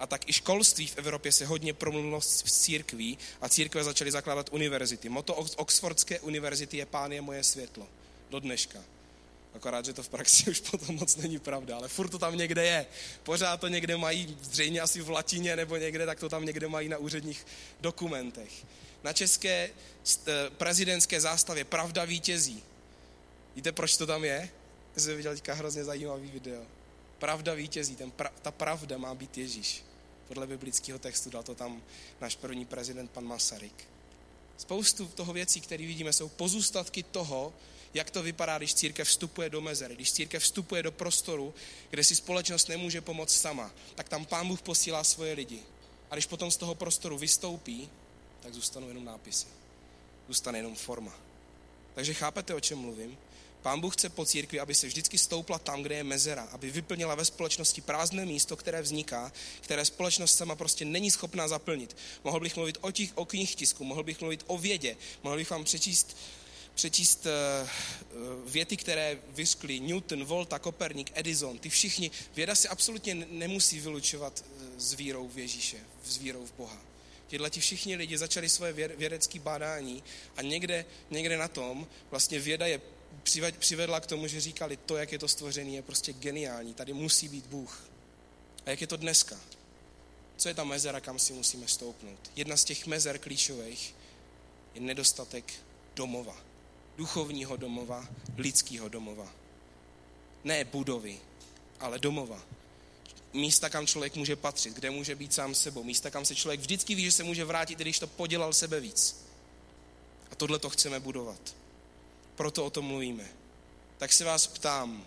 A 0.02 0.06
tak 0.06 0.28
i 0.28 0.32
školství 0.32 0.87
v 0.87 0.99
Evropě 0.99 1.32
se 1.32 1.47
hodně 1.47 1.75
promluvilo 1.75 2.21
s 2.21 2.42
církví 2.42 3.18
a 3.40 3.49
církve 3.49 3.85
začaly 3.85 4.11
zakládat 4.11 4.49
univerzity. 4.52 5.09
Moto 5.09 5.35
Oxfordské 5.35 6.21
univerzity 6.21 6.76
je 6.76 6.87
Pán 6.87 7.12
je 7.12 7.21
moje 7.21 7.44
světlo. 7.44 7.88
Do 8.30 8.40
dneška. 8.40 8.78
Akorát, 9.54 9.85
že 9.85 9.92
to 9.92 10.02
v 10.02 10.09
praxi 10.09 10.44
už 10.50 10.61
potom 10.61 10.97
moc 10.97 11.16
není 11.16 11.38
pravda, 11.38 11.76
ale 11.76 11.88
furt 11.88 12.09
to 12.09 12.18
tam 12.18 12.37
někde 12.37 12.66
je. 12.66 12.87
Pořád 13.23 13.61
to 13.61 13.68
někde 13.68 13.97
mají, 13.97 14.38
zřejmě 14.42 14.80
asi 14.80 15.00
v 15.00 15.11
latině 15.11 15.56
nebo 15.56 15.76
někde, 15.76 16.06
tak 16.06 16.21
to 16.21 16.28
tam 16.28 16.47
někde 16.47 16.68
mají 16.68 16.88
na 16.88 16.99
úředních 16.99 17.47
dokumentech. 17.80 18.52
Na 19.02 19.12
české 19.12 19.71
eh, 19.71 20.32
prezidentské 20.50 21.21
zástavě 21.21 21.64
Pravda 21.64 22.04
vítězí. 22.04 22.62
Víte, 23.56 23.73
proč 23.73 23.97
to 23.97 24.06
tam 24.06 24.25
je? 24.25 24.50
Jsem 24.97 25.16
viděl 25.16 25.35
teďka 25.35 25.54
hrozně 25.54 25.85
zajímavý 25.85 26.30
video. 26.30 26.62
Pravda 27.18 27.54
vítězí, 27.54 27.97
ten 27.97 28.11
pra, 28.11 28.30
ta 28.42 28.50
pravda 28.50 28.99
má 28.99 29.14
být 29.14 29.38
Ježíš. 29.38 29.91
Podle 30.33 30.47
biblického 30.47 30.99
textu 30.99 31.31
dal 31.31 31.43
to 31.43 31.55
tam 31.55 31.83
náš 32.21 32.37
první 32.37 32.65
prezident, 32.65 33.11
pan 33.11 33.25
Masaryk. 33.25 33.89
Spoustu 34.57 35.07
toho 35.07 35.33
věcí, 35.33 35.61
které 35.61 35.87
vidíme, 35.87 36.12
jsou 36.12 36.29
pozůstatky 36.29 37.03
toho, 37.03 37.53
jak 37.95 38.11
to 38.11 38.23
vypadá, 38.23 38.59
když 38.59 38.75
církev 38.75 39.09
vstupuje 39.09 39.51
do 39.51 39.61
mezery, 39.61 39.95
když 39.95 40.12
církev 40.12 40.43
vstupuje 40.43 40.83
do 40.83 40.93
prostoru, 40.93 41.55
kde 41.91 42.05
si 42.05 42.17
společnost 42.17 42.69
nemůže 42.69 43.01
pomoct 43.01 43.41
sama, 43.41 43.71
tak 43.95 44.09
tam 44.09 44.25
pán 44.25 44.49
Bůh 44.49 44.62
posílá 44.62 45.05
svoje 45.05 45.33
lidi. 45.33 45.62
A 46.11 46.15
když 46.15 46.27
potom 46.27 46.51
z 46.51 46.57
toho 46.57 46.75
prostoru 46.75 47.19
vystoupí, 47.19 47.89
tak 48.41 48.55
zůstanou 48.55 48.89
jenom 48.89 49.05
nápisy. 49.05 49.47
Zůstane 50.29 50.59
jenom 50.59 50.75
forma. 50.75 51.12
Takže 51.95 52.15
chápete, 52.15 52.55
o 52.55 52.61
čem 52.61 52.79
mluvím? 52.79 53.19
Pán 53.62 53.81
Bůh 53.81 53.95
chce 53.95 54.09
po 54.09 54.26
církvi, 54.26 54.61
aby 54.61 54.75
se 54.75 54.87
vždycky 54.87 55.19
stoupla 55.19 55.59
tam, 55.59 55.83
kde 55.83 55.95
je 55.95 56.04
mezera, 56.04 56.42
aby 56.42 56.71
vyplnila 56.71 57.14
ve 57.14 57.25
společnosti 57.25 57.81
prázdné 57.81 58.26
místo, 58.26 58.57
které 58.57 58.83
vzniká, 58.83 59.33
které 59.61 59.85
společnost 59.85 60.37
sama 60.37 60.57
prostě 60.57 60.85
není 60.85 61.11
schopná 61.11 61.49
zaplnit. 61.49 61.97
Mohl 62.25 62.40
bych 62.40 62.57
mluvit 62.57 62.78
o, 62.81 62.90
těch, 62.90 63.11
o 63.14 63.25
knih 63.25 63.54
tisku, 63.54 63.85
mohl 63.85 64.02
bych 64.02 64.21
mluvit 64.21 64.45
o 64.47 64.59
vědě, 64.59 64.97
mohl 65.23 65.37
bych 65.37 65.50
vám 65.50 65.64
přečíst, 65.64 66.16
přečíst 66.75 67.26
uh, 67.26 68.50
věty, 68.50 68.76
které 68.76 69.19
vyskly 69.28 69.81
Newton, 69.81 70.25
Volta, 70.25 70.59
Koperník, 70.59 71.11
Edison, 71.14 71.59
ty 71.59 71.69
všichni. 71.69 72.11
Věda 72.37 72.54
si 72.54 72.69
absolutně 72.69 73.14
nemusí 73.14 73.81
vylučovat 73.81 74.45
eh, 74.45 74.81
s 74.81 74.92
vírou 74.92 75.28
v 75.28 75.38
Ježíše, 75.38 75.76
s 76.04 76.16
vírou 76.16 76.47
v 76.47 76.52
Boha. 76.52 76.78
Tyhle 77.28 77.50
ti 77.50 77.61
všichni 77.61 77.97
lidi 77.97 78.19
začali 78.19 78.49
svoje 78.49 78.73
vědecké 78.73 79.38
bádání 79.38 80.02
a 80.37 80.42
někde, 80.42 80.85
někde 81.11 81.37
na 81.37 81.49
tom 81.49 81.87
vlastně 82.11 82.38
věda 82.38 82.66
je 82.66 82.81
přivedla 83.59 84.00
k 84.00 84.07
tomu, 84.07 84.26
že 84.26 84.41
říkali, 84.41 84.76
to, 84.76 84.97
jak 84.97 85.12
je 85.12 85.19
to 85.19 85.29
stvořený, 85.29 85.75
je 85.75 85.83
prostě 85.83 86.12
geniální. 86.12 86.75
Tady 86.75 86.93
musí 86.93 87.29
být 87.29 87.47
Bůh. 87.47 87.85
A 88.67 88.71
jak 88.71 88.81
je 88.81 88.87
to 88.87 88.97
dneska? 88.97 89.41
Co 90.37 90.49
je 90.49 90.55
ta 90.55 90.64
mezera, 90.64 91.00
kam 91.00 91.19
si 91.19 91.33
musíme 91.33 91.69
stoupnout? 91.69 92.31
Jedna 92.37 92.57
z 92.57 92.64
těch 92.64 92.87
mezer 92.87 93.19
klíčových 93.19 93.95
je 94.75 94.81
nedostatek 94.81 95.52
domova. 95.95 96.37
Duchovního 96.96 97.57
domova, 97.57 98.09
lidského 98.37 98.88
domova. 98.88 99.33
Ne 100.44 100.64
budovy, 100.64 101.20
ale 101.81 101.99
domova. 101.99 102.42
Místa, 103.33 103.68
kam 103.68 103.87
člověk 103.87 104.16
může 104.16 104.37
patřit, 104.37 104.75
kde 104.75 104.90
může 104.90 105.14
být 105.14 105.35
sám 105.35 105.55
sebou. 105.55 105.85
Místa, 105.85 106.11
kam 106.11 106.25
se 106.25 106.35
člověk 106.35 106.61
vždycky 106.61 106.94
ví, 106.94 107.05
že 107.05 107.12
se 107.12 107.25
může 107.25 107.44
vrátit, 107.44 107.79
když 107.79 107.99
to 107.99 108.07
podělal 108.07 108.53
sebe 108.53 108.81
víc. 108.81 109.16
A 110.31 110.35
tohle 110.35 110.59
to 110.59 110.70
chceme 110.70 111.01
budovat 111.01 111.62
proto 112.35 112.64
o 112.64 112.71
tom 112.71 112.85
mluvíme. 112.85 113.29
Tak 113.99 114.12
se 114.12 114.25
vás 114.25 114.47
ptám, 114.47 115.07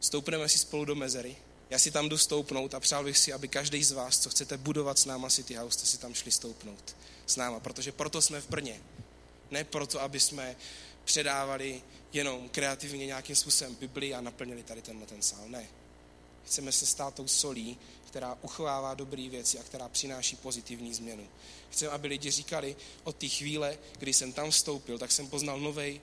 stoupneme 0.00 0.48
si 0.48 0.58
spolu 0.58 0.84
do 0.84 0.94
mezery? 0.94 1.36
Já 1.70 1.78
si 1.78 1.90
tam 1.90 2.08
jdu 2.08 2.18
stoupnout 2.18 2.74
a 2.74 2.80
přál 2.80 3.04
bych 3.04 3.18
si, 3.18 3.32
aby 3.32 3.48
každý 3.48 3.84
z 3.84 3.92
vás, 3.92 4.18
co 4.18 4.30
chcete 4.30 4.56
budovat 4.56 4.98
s 4.98 5.04
náma 5.04 5.30
City 5.30 5.54
House, 5.54 5.78
jste 5.78 5.86
si 5.86 5.98
tam 5.98 6.14
šli 6.14 6.30
stoupnout 6.30 6.96
s 7.26 7.36
náma, 7.36 7.60
protože 7.60 7.92
proto 7.92 8.22
jsme 8.22 8.40
v 8.40 8.48
Brně. 8.48 8.80
Ne 9.50 9.64
proto, 9.64 10.00
aby 10.00 10.20
jsme 10.20 10.56
předávali 11.04 11.82
jenom 12.12 12.48
kreativně 12.48 13.06
nějakým 13.06 13.36
způsobem 13.36 13.74
Bibli 13.74 14.14
a 14.14 14.20
naplnili 14.20 14.62
tady 14.62 14.82
tenhle 14.82 15.06
ten 15.06 15.22
sál. 15.22 15.44
Ne. 15.46 15.66
Chceme 16.46 16.72
se 16.72 16.86
stát 16.86 17.14
tou 17.14 17.28
solí, 17.28 17.78
která 18.06 18.38
uchovává 18.42 18.94
dobré 18.94 19.28
věci 19.28 19.58
a 19.58 19.62
která 19.62 19.88
přináší 19.88 20.36
pozitivní 20.36 20.94
změnu. 20.94 21.28
Chceme, 21.70 21.90
aby 21.90 22.08
lidi 22.08 22.30
říkali 22.30 22.76
od 23.04 23.16
té 23.16 23.28
chvíle, 23.28 23.78
kdy 23.98 24.12
jsem 24.12 24.32
tam 24.32 24.50
vstoupil, 24.50 24.98
tak 24.98 25.12
jsem 25.12 25.28
poznal 25.28 25.60
nový 25.60 26.00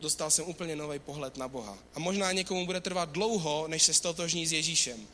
dostal 0.00 0.30
jsem 0.30 0.44
úplně 0.44 0.76
nový 0.76 0.98
pohled 0.98 1.36
na 1.36 1.48
Boha. 1.48 1.78
A 1.94 1.98
možná 1.98 2.32
někomu 2.32 2.66
bude 2.66 2.80
trvat 2.80 3.10
dlouho, 3.10 3.68
než 3.68 3.82
se 3.82 3.94
stotožní 3.94 4.46
s 4.46 4.52
Ježíšem, 4.52 5.06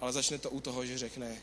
ale 0.00 0.12
začne 0.12 0.38
to 0.38 0.50
u 0.50 0.60
toho, 0.60 0.86
že 0.86 0.98
řekne, 0.98 1.36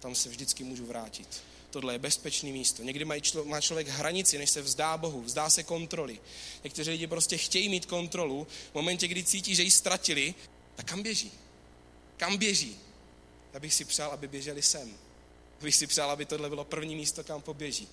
tam 0.00 0.14
se 0.14 0.28
vždycky 0.28 0.64
můžu 0.64 0.86
vrátit. 0.86 1.42
Tohle 1.70 1.94
je 1.94 1.98
bezpečné 1.98 2.50
místo. 2.50 2.82
Někdy 2.82 3.04
má, 3.04 3.14
má 3.44 3.60
člověk 3.60 3.88
hranici, 3.88 4.38
než 4.38 4.50
se 4.50 4.62
vzdá 4.62 4.96
Bohu, 4.96 5.22
vzdá 5.22 5.50
se 5.50 5.62
kontroly. 5.62 6.20
Někteří 6.64 6.90
lidi 6.90 7.06
prostě 7.06 7.38
chtějí 7.38 7.68
mít 7.68 7.86
kontrolu. 7.86 8.46
V 8.70 8.74
momentě, 8.74 9.08
kdy 9.08 9.24
cítí, 9.24 9.54
že 9.54 9.62
ji 9.62 9.70
ztratili, 9.70 10.34
tak 10.74 10.86
kam 10.86 11.02
běží? 11.02 11.32
Kam 12.16 12.36
běží? 12.36 12.78
Já 13.52 13.60
bych 13.60 13.74
si 13.74 13.84
přál, 13.84 14.10
aby 14.10 14.28
běželi 14.28 14.62
sem. 14.62 14.94
Bych 15.60 15.76
si 15.76 15.86
přál, 15.86 16.10
aby 16.10 16.24
tohle 16.24 16.48
bylo 16.48 16.64
první 16.64 16.96
místo, 16.96 17.24
kam 17.24 17.42
poběží. 17.42 17.88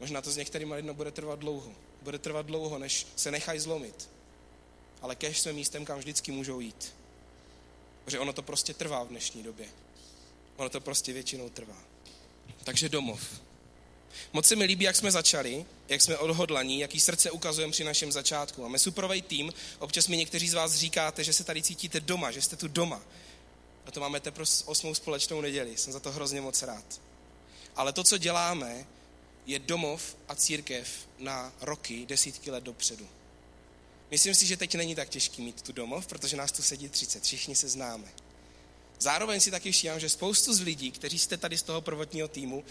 Možná 0.00 0.22
to 0.22 0.30
s 0.30 0.36
některými 0.36 0.74
lidmi 0.74 0.92
bude 0.92 1.10
trvat 1.10 1.38
dlouho 1.38 1.72
bude 2.02 2.18
trvat 2.18 2.46
dlouho, 2.46 2.78
než 2.78 3.06
se 3.16 3.30
nechají 3.30 3.60
zlomit. 3.60 4.08
Ale 5.02 5.16
kež 5.16 5.40
jsme 5.40 5.52
místem, 5.52 5.84
kam 5.84 5.98
vždycky 5.98 6.32
můžou 6.32 6.60
jít. 6.60 6.94
Protože 8.04 8.18
ono 8.18 8.32
to 8.32 8.42
prostě 8.42 8.74
trvá 8.74 9.02
v 9.02 9.08
dnešní 9.08 9.42
době. 9.42 9.66
Ono 10.56 10.68
to 10.68 10.80
prostě 10.80 11.12
většinou 11.12 11.48
trvá. 11.48 11.76
Takže 12.64 12.88
domov. 12.88 13.40
Moc 14.32 14.46
se 14.46 14.56
mi 14.56 14.64
líbí, 14.64 14.84
jak 14.84 14.96
jsme 14.96 15.10
začali, 15.10 15.66
jak 15.88 16.02
jsme 16.02 16.18
odhodlaní, 16.18 16.80
jaký 16.80 17.00
srdce 17.00 17.30
ukazujeme 17.30 17.72
při 17.72 17.84
našem 17.84 18.12
začátku. 18.12 18.62
Máme 18.62 18.78
superový 18.78 19.22
tým, 19.22 19.52
občas 19.78 20.08
mi 20.08 20.16
někteří 20.16 20.48
z 20.48 20.54
vás 20.54 20.74
říkáte, 20.74 21.24
že 21.24 21.32
se 21.32 21.44
tady 21.44 21.62
cítíte 21.62 22.00
doma, 22.00 22.30
že 22.30 22.42
jste 22.42 22.56
tu 22.56 22.68
doma. 22.68 23.02
To 23.90 24.00
máme 24.00 24.20
teprve 24.20 24.50
osmou 24.64 24.94
společnou 24.94 25.40
neděli, 25.40 25.76
jsem 25.76 25.92
za 25.92 26.00
to 26.00 26.12
hrozně 26.12 26.40
moc 26.40 26.62
rád. 26.62 27.00
Ale 27.76 27.92
to, 27.92 28.04
co 28.04 28.18
děláme, 28.18 28.86
je 29.46 29.58
domov 29.58 30.16
a 30.28 30.34
církev 30.34 30.88
na 31.18 31.52
roky, 31.60 32.06
desítky 32.06 32.50
let 32.50 32.64
dopředu. 32.64 33.08
Myslím 34.10 34.34
si, 34.34 34.46
že 34.46 34.56
teď 34.56 34.74
není 34.74 34.94
tak 34.94 35.08
těžký 35.08 35.42
mít 35.42 35.62
tu 35.62 35.72
domov, 35.72 36.06
protože 36.06 36.36
nás 36.36 36.52
tu 36.52 36.62
sedí 36.62 36.88
30, 36.88 37.22
všichni 37.22 37.56
se 37.56 37.68
známe. 37.68 38.08
Zároveň 38.98 39.40
si 39.40 39.50
taky 39.50 39.72
všímám, 39.72 40.00
že 40.00 40.08
spoustu 40.08 40.54
z 40.54 40.60
lidí, 40.60 40.90
kteří 40.90 41.18
jste 41.18 41.36
tady 41.36 41.58
z 41.58 41.62
toho 41.62 41.80
prvotního 41.80 42.28
týmu, 42.28 42.64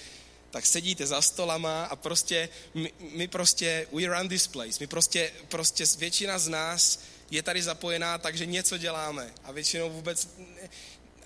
tak 0.51 0.65
sedíte 0.65 1.08
za 1.08 1.21
stolama 1.21 1.86
a 1.86 1.95
prostě, 1.95 2.49
my, 2.73 2.93
my 2.99 3.27
prostě, 3.27 3.88
we 3.93 4.05
run 4.05 4.29
this 4.29 4.47
place, 4.47 4.77
my 4.79 4.88
prostě, 4.88 5.32
prostě 5.47 5.84
většina 5.97 6.39
z 6.39 6.47
nás 6.47 6.99
je 7.32 7.43
tady 7.43 7.63
zapojená, 7.63 8.17
takže 8.17 8.45
něco 8.45 8.77
děláme 8.77 9.34
a 9.43 9.51
většinou 9.51 9.89
vůbec 9.89 10.27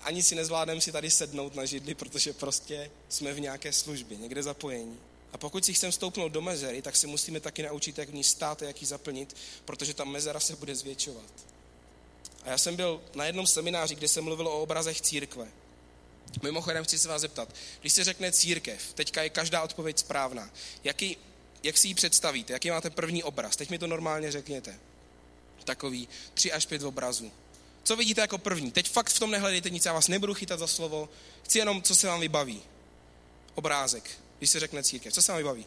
ani 0.04 0.22
si 0.22 0.34
nezvládneme 0.34 0.80
si 0.80 0.92
tady 0.92 1.10
sednout 1.10 1.54
na 1.54 1.64
židli, 1.64 1.94
protože 1.94 2.32
prostě 2.32 2.90
jsme 3.08 3.32
v 3.32 3.40
nějaké 3.40 3.72
službě, 3.72 4.16
někde 4.16 4.42
zapojení. 4.42 4.98
A 5.34 5.38
pokud 5.38 5.64
si 5.64 5.74
chceme 5.74 5.92
stoupnout 5.92 6.28
do 6.28 6.42
mezery, 6.42 6.82
tak 6.82 6.96
se 6.96 7.06
musíme 7.06 7.40
taky 7.40 7.62
naučit, 7.62 7.98
jak 7.98 8.08
v 8.08 8.14
ní 8.14 8.24
stát 8.24 8.62
a 8.62 8.64
jak 8.64 8.82
ji 8.82 8.86
zaplnit, 8.86 9.36
protože 9.64 9.94
ta 9.94 10.04
mezera 10.04 10.40
se 10.40 10.56
bude 10.56 10.74
zvětšovat. 10.74 11.30
A 12.42 12.50
já 12.50 12.58
jsem 12.58 12.76
byl 12.76 13.02
na 13.14 13.24
jednom 13.24 13.46
semináři, 13.46 13.94
kde 13.94 14.08
se 14.08 14.20
mluvilo 14.20 14.58
o 14.58 14.62
obrazech 14.62 15.00
církve. 15.00 15.48
Mimochodem 16.42 16.84
chci 16.84 16.98
se 16.98 17.08
vás 17.08 17.20
zeptat, 17.20 17.54
když 17.80 17.92
se 17.92 18.04
řekne 18.04 18.32
církev, 18.32 18.92
teďka 18.94 19.22
je 19.22 19.30
každá 19.30 19.62
odpověď 19.62 19.98
správná, 19.98 20.50
jaký, 20.84 21.16
jak 21.62 21.78
si 21.78 21.88
ji 21.88 21.94
představíte, 21.94 22.52
jaký 22.52 22.70
máte 22.70 22.90
první 22.90 23.22
obraz? 23.22 23.56
Teď 23.56 23.70
mi 23.70 23.78
to 23.78 23.86
normálně 23.86 24.32
řekněte. 24.32 24.78
Takový 25.64 26.08
tři 26.34 26.52
až 26.52 26.66
pět 26.66 26.82
obrazů. 26.82 27.32
Co 27.82 27.96
vidíte 27.96 28.20
jako 28.20 28.38
první? 28.38 28.70
Teď 28.70 28.90
fakt 28.90 29.10
v 29.10 29.18
tom 29.18 29.30
nehledejte 29.30 29.70
nic, 29.70 29.84
já 29.84 29.92
vás 29.92 30.08
nebudu 30.08 30.34
chytat 30.34 30.58
za 30.58 30.66
slovo, 30.66 31.08
chci 31.42 31.58
jenom, 31.58 31.82
co 31.82 31.94
se 31.94 32.06
vám 32.06 32.20
vybaví. 32.20 32.62
Obrázek 33.54 34.23
když 34.44 34.50
se 34.50 34.60
řekne 34.60 34.82
církev? 34.82 35.12
Co 35.12 35.22
se 35.22 35.32
vám 35.32 35.38
vybaví? 35.38 35.66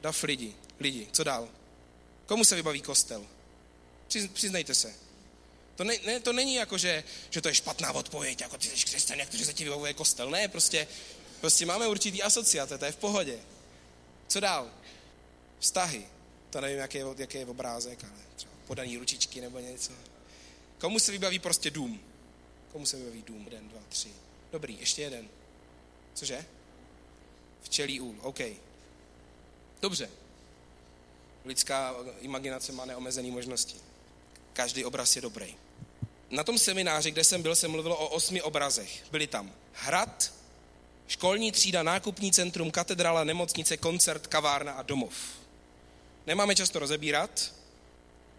Dav 0.00 0.22
lidi, 0.22 0.54
lidi, 0.80 1.08
co 1.12 1.24
dál? 1.24 1.48
Komu 2.26 2.44
se 2.44 2.56
vybaví 2.56 2.82
kostel? 2.82 3.26
Přiznejte 4.32 4.74
se. 4.74 4.94
To, 5.76 5.84
ne, 5.84 5.94
ne, 6.06 6.20
to 6.20 6.32
není 6.32 6.54
jako, 6.54 6.78
že, 6.78 7.04
že 7.30 7.40
to 7.40 7.48
je 7.48 7.54
špatná 7.54 7.92
odpověď, 7.92 8.40
jako 8.40 8.58
ty 8.58 8.66
jsi 8.66 8.84
křesťan, 8.84 9.18
jak 9.18 9.28
to, 9.28 9.36
že 9.36 9.44
se 9.44 9.54
ti 9.54 9.64
vyhovuje 9.64 9.94
kostel. 9.94 10.30
Ne, 10.30 10.48
prostě, 10.48 10.86
prostě 11.40 11.66
máme 11.66 11.88
určitý 11.88 12.22
asociace, 12.22 12.78
to 12.78 12.84
je 12.84 12.92
v 12.92 12.96
pohodě. 12.96 13.38
Co 14.28 14.40
dál? 14.40 14.70
Vztahy. 15.58 16.06
To 16.50 16.60
nevím, 16.60 16.78
jaký 16.78 16.98
je, 16.98 17.04
jaký 17.16 17.38
je 17.38 17.46
obrázek, 17.46 18.04
ale 18.04 18.22
třeba 18.36 18.52
podaný 18.66 18.96
ručičky 18.96 19.40
nebo 19.40 19.58
něco. 19.58 19.92
Komu 20.78 20.98
se 20.98 21.12
vybaví 21.12 21.38
prostě 21.38 21.70
dům? 21.70 22.00
Komu 22.72 22.86
se 22.86 22.96
vybaví 22.96 23.22
dům? 23.22 23.44
Jeden, 23.44 23.68
dva, 23.68 23.80
tři. 23.88 24.08
Dobrý, 24.52 24.80
ještě 24.80 25.02
jeden. 25.02 25.28
Cože? 26.14 26.44
Včelí 27.62 28.00
úl, 28.00 28.14
OK. 28.22 28.40
Dobře. 29.82 30.10
Lidská 31.44 31.94
imaginace 32.20 32.72
má 32.72 32.84
neomezené 32.84 33.30
možnosti. 33.30 33.76
Každý 34.52 34.84
obraz 34.84 35.16
je 35.16 35.22
dobrý. 35.22 35.56
Na 36.30 36.44
tom 36.44 36.58
semináři, 36.58 37.10
kde 37.10 37.24
jsem 37.24 37.42
byl, 37.42 37.56
se 37.56 37.68
mluvilo 37.68 37.96
o 37.96 38.08
osmi 38.08 38.42
obrazech. 38.42 39.04
Byli 39.10 39.26
tam 39.26 39.52
hrad, 39.72 40.32
školní 41.08 41.52
třída, 41.52 41.82
nákupní 41.82 42.32
centrum, 42.32 42.70
katedrála, 42.70 43.24
nemocnice, 43.24 43.76
koncert, 43.76 44.26
kavárna 44.26 44.72
a 44.72 44.82
domov. 44.82 45.14
Nemáme 46.26 46.54
často 46.54 46.78
rozebírat, 46.78 47.54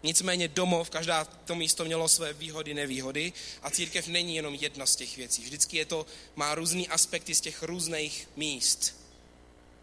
nicméně 0.02 0.48
domov, 0.48 0.90
každá 0.90 1.24
to 1.24 1.54
místo 1.54 1.84
mělo 1.84 2.08
své 2.08 2.32
výhody, 2.32 2.74
nevýhody 2.74 3.32
a 3.62 3.70
církev 3.70 4.06
není 4.06 4.36
jenom 4.36 4.54
jedna 4.54 4.86
z 4.86 4.96
těch 4.96 5.16
věcí. 5.16 5.42
Vždycky 5.42 5.76
je 5.76 5.84
to, 5.84 6.06
má 6.36 6.54
různý 6.54 6.88
aspekty 6.88 7.34
z 7.34 7.40
těch 7.40 7.62
různých 7.62 8.28
míst. 8.36 9.01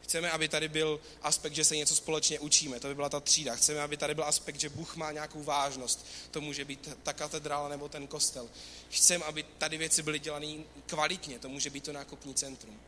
Chceme, 0.02 0.32
aby 0.32 0.48
tady 0.48 0.68
byl 0.68 1.00
aspekt, 1.22 1.56
že 1.56 1.66
se 1.66 1.76
něco 1.76 1.96
společně 1.96 2.40
učíme, 2.40 2.80
to 2.80 2.88
by 2.88 2.96
byla 2.96 3.10
ta 3.10 3.20
třída. 3.20 3.56
Chceme, 3.56 3.82
aby 3.82 3.98
tady 3.98 4.16
byl 4.16 4.24
aspekt, 4.24 4.60
že 4.60 4.70
Bůh 4.70 4.96
má 4.96 5.12
nějakou 5.12 5.44
vážnost, 5.44 6.06
to 6.32 6.42
může 6.42 6.66
být 6.66 6.90
ta 7.04 7.14
katedrála 7.14 7.70
nebo 7.70 7.90
ten 7.90 8.08
kostel. 8.08 8.50
Chceme, 8.90 9.26
aby 9.26 9.44
tady 9.58 9.78
věci 9.78 10.04
byly 10.04 10.20
dělané 10.20 10.58
kvalitně, 10.86 11.40
to 11.40 11.50
může 11.50 11.70
být 11.70 11.84
to 11.84 11.94
nákupní 11.94 12.34
centrum. 12.34 12.80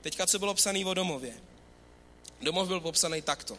Teďka, 0.00 0.26
co 0.26 0.38
bylo 0.38 0.54
psané 0.54 0.84
o 0.84 0.94
domově. 0.94 1.34
Domov 2.42 2.68
byl 2.68 2.80
popsaný 2.80 3.22
takto. 3.22 3.58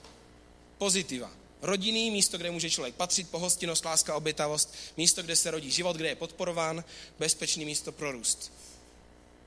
Pozitiva. 0.78 1.32
Rodinný 1.62 2.12
místo, 2.12 2.38
kde 2.38 2.52
může 2.52 2.70
člověk 2.70 2.96
patřit, 2.96 3.30
pohostinnost, 3.30 3.86
láska, 3.86 4.16
obětavost, 4.16 4.74
místo, 4.98 5.24
kde 5.24 5.36
se 5.36 5.52
rodí 5.52 5.72
život, 5.72 5.98
kde 5.98 6.08
je 6.10 6.16
podporován, 6.16 6.84
bezpečný 7.20 7.66
místo 7.66 7.92
pro 7.92 8.12
růst. 8.12 8.52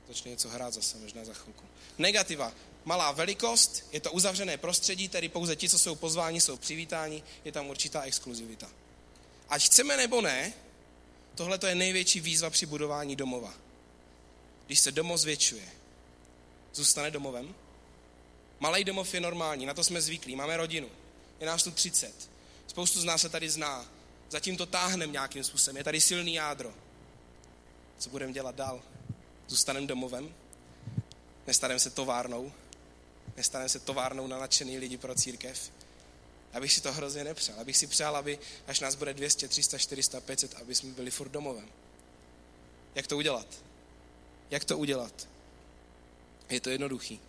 Začne 0.08 0.30
něco 0.30 0.48
hrát 0.48 0.74
zase, 0.74 0.98
možná 0.98 1.24
za 1.24 1.34
chvilku. 1.34 1.64
Negativa 1.98 2.52
malá 2.84 3.12
velikost, 3.12 3.86
je 3.92 4.00
to 4.00 4.12
uzavřené 4.12 4.56
prostředí, 4.56 5.08
tedy 5.08 5.28
pouze 5.28 5.56
ti, 5.56 5.68
co 5.68 5.78
jsou 5.78 5.94
pozváni, 5.94 6.40
jsou 6.40 6.56
přivítáni, 6.56 7.22
je 7.44 7.52
tam 7.52 7.66
určitá 7.66 8.02
exkluzivita. 8.02 8.70
Ať 9.48 9.62
chceme 9.62 9.96
nebo 9.96 10.20
ne, 10.20 10.52
tohle 11.34 11.58
je 11.66 11.74
největší 11.74 12.20
výzva 12.20 12.50
při 12.50 12.66
budování 12.66 13.16
domova. 13.16 13.54
Když 14.66 14.80
se 14.80 14.92
domov 14.92 15.20
zvětšuje, 15.20 15.68
zůstane 16.74 17.10
domovem? 17.10 17.54
Malý 18.60 18.84
domov 18.84 19.14
je 19.14 19.20
normální, 19.20 19.66
na 19.66 19.74
to 19.74 19.84
jsme 19.84 20.00
zvyklí, 20.00 20.36
máme 20.36 20.56
rodinu, 20.56 20.88
je 21.40 21.46
nás 21.46 21.62
tu 21.62 21.70
30. 21.70 22.30
Spoustu 22.66 23.00
z 23.00 23.04
nás 23.04 23.20
se 23.20 23.28
tady 23.28 23.50
zná, 23.50 23.86
zatím 24.30 24.56
to 24.56 24.66
táhneme 24.66 25.12
nějakým 25.12 25.44
způsobem, 25.44 25.76
je 25.76 25.84
tady 25.84 26.00
silný 26.00 26.34
jádro. 26.34 26.74
Co 27.98 28.10
budeme 28.10 28.32
dělat 28.32 28.54
dál? 28.54 28.82
Zůstaneme 29.48 29.86
domovem? 29.86 30.34
Nestaneme 31.46 31.80
se 31.80 31.90
továrnou? 31.90 32.52
Nestane 33.36 33.68
se 33.68 33.78
továrnou 33.78 34.26
na 34.26 34.38
nadšený 34.38 34.78
lidi 34.78 34.96
pro 34.96 35.14
církev. 35.14 35.70
Abych 36.52 36.72
si 36.72 36.80
to 36.80 36.92
hrozně 36.92 37.24
nepřál. 37.24 37.60
Abych 37.60 37.76
si 37.76 37.86
přál, 37.86 38.16
aby 38.16 38.38
až 38.66 38.80
nás 38.80 38.94
bude 38.94 39.14
200, 39.14 39.48
300, 39.48 39.78
400, 39.78 40.20
500, 40.20 40.54
aby 40.54 40.74
jsme 40.74 40.92
byli 40.92 41.10
furt 41.10 41.28
domovem. 41.28 41.68
Jak 42.94 43.06
to 43.06 43.16
udělat? 43.16 43.46
Jak 44.50 44.64
to 44.64 44.78
udělat? 44.78 45.28
Je 46.50 46.60
to 46.60 46.70
jednoduchý. 46.70 47.20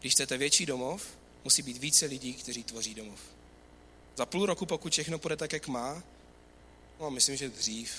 Když 0.00 0.12
chcete 0.12 0.38
větší 0.38 0.66
domov, 0.66 1.06
musí 1.44 1.62
být 1.62 1.76
více 1.76 2.06
lidí, 2.06 2.34
kteří 2.34 2.64
tvoří 2.64 2.94
domov. 2.94 3.20
Za 4.16 4.26
půl 4.26 4.46
roku, 4.46 4.66
pokud 4.66 4.92
všechno 4.92 5.18
půjde 5.18 5.36
tak, 5.36 5.52
jak 5.52 5.68
má, 5.68 6.02
no 7.00 7.10
myslím, 7.10 7.36
že 7.36 7.48
dřív, 7.48 7.94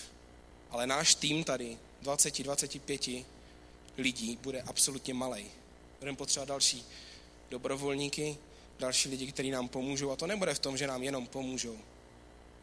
ale 0.69 0.87
náš 0.87 1.15
tým 1.15 1.43
tady, 1.43 1.77
20-25 2.03 3.25
lidí, 3.97 4.37
bude 4.41 4.61
absolutně 4.61 5.13
malý. 5.13 5.45
Budeme 5.99 6.17
potřebovat 6.17 6.49
další 6.49 6.85
dobrovolníky, 7.49 8.37
další 8.79 9.09
lidi, 9.09 9.31
kteří 9.31 9.51
nám 9.51 9.67
pomůžou. 9.67 10.11
A 10.11 10.15
to 10.15 10.27
nebude 10.27 10.53
v 10.53 10.59
tom, 10.59 10.77
že 10.77 10.87
nám 10.87 11.03
jenom 11.03 11.27
pomůžou. 11.27 11.77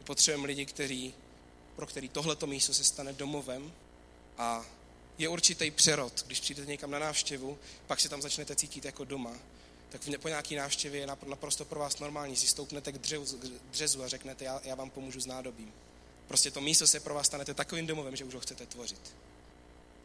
Potřebujeme 0.05 0.47
lidi, 0.47 0.67
kteří, 0.67 1.15
pro 1.77 1.87
který 1.87 2.09
tohleto 2.09 2.47
místo 2.47 2.75
se 2.75 2.85
stane 2.85 3.13
domovem 3.13 3.73
a 4.39 4.67
je 5.19 5.29
určitý 5.29 5.71
přerod. 5.71 6.25
Když 6.27 6.41
přijdete 6.41 6.71
někam 6.71 6.91
na 6.91 6.99
návštěvu, 6.99 7.59
pak 7.87 8.01
se 8.01 8.09
tam 8.09 8.23
začnete 8.23 8.57
cítit 8.57 8.85
jako 8.85 9.05
doma, 9.05 9.33
tak 9.89 10.01
po 10.21 10.29
nějaké 10.29 10.57
návštěvě 10.57 11.01
je 11.01 11.07
naprosto 11.07 11.65
pro 11.65 11.81
vás 11.81 11.99
normální. 11.99 12.37
Si 12.37 12.47
stoupnete 12.47 12.93
k 12.93 12.99
dřezu, 13.71 14.03
a 14.03 14.09
řeknete, 14.09 14.45
já, 14.45 14.61
já 14.65 14.75
vám 14.75 14.91
pomůžu 14.91 15.21
s 15.21 15.27
nádobím. 15.27 15.73
Prostě 16.29 16.51
to 16.51 16.61
místo 16.61 16.87
se 16.87 17.01
pro 17.01 17.15
vás 17.15 17.27
stanete 17.27 17.55
takovým 17.55 17.87
domovem, 17.87 18.17
že 18.17 18.25
už 18.25 18.35
ho 18.35 18.41
chcete 18.41 18.67
tvořit. 18.67 19.15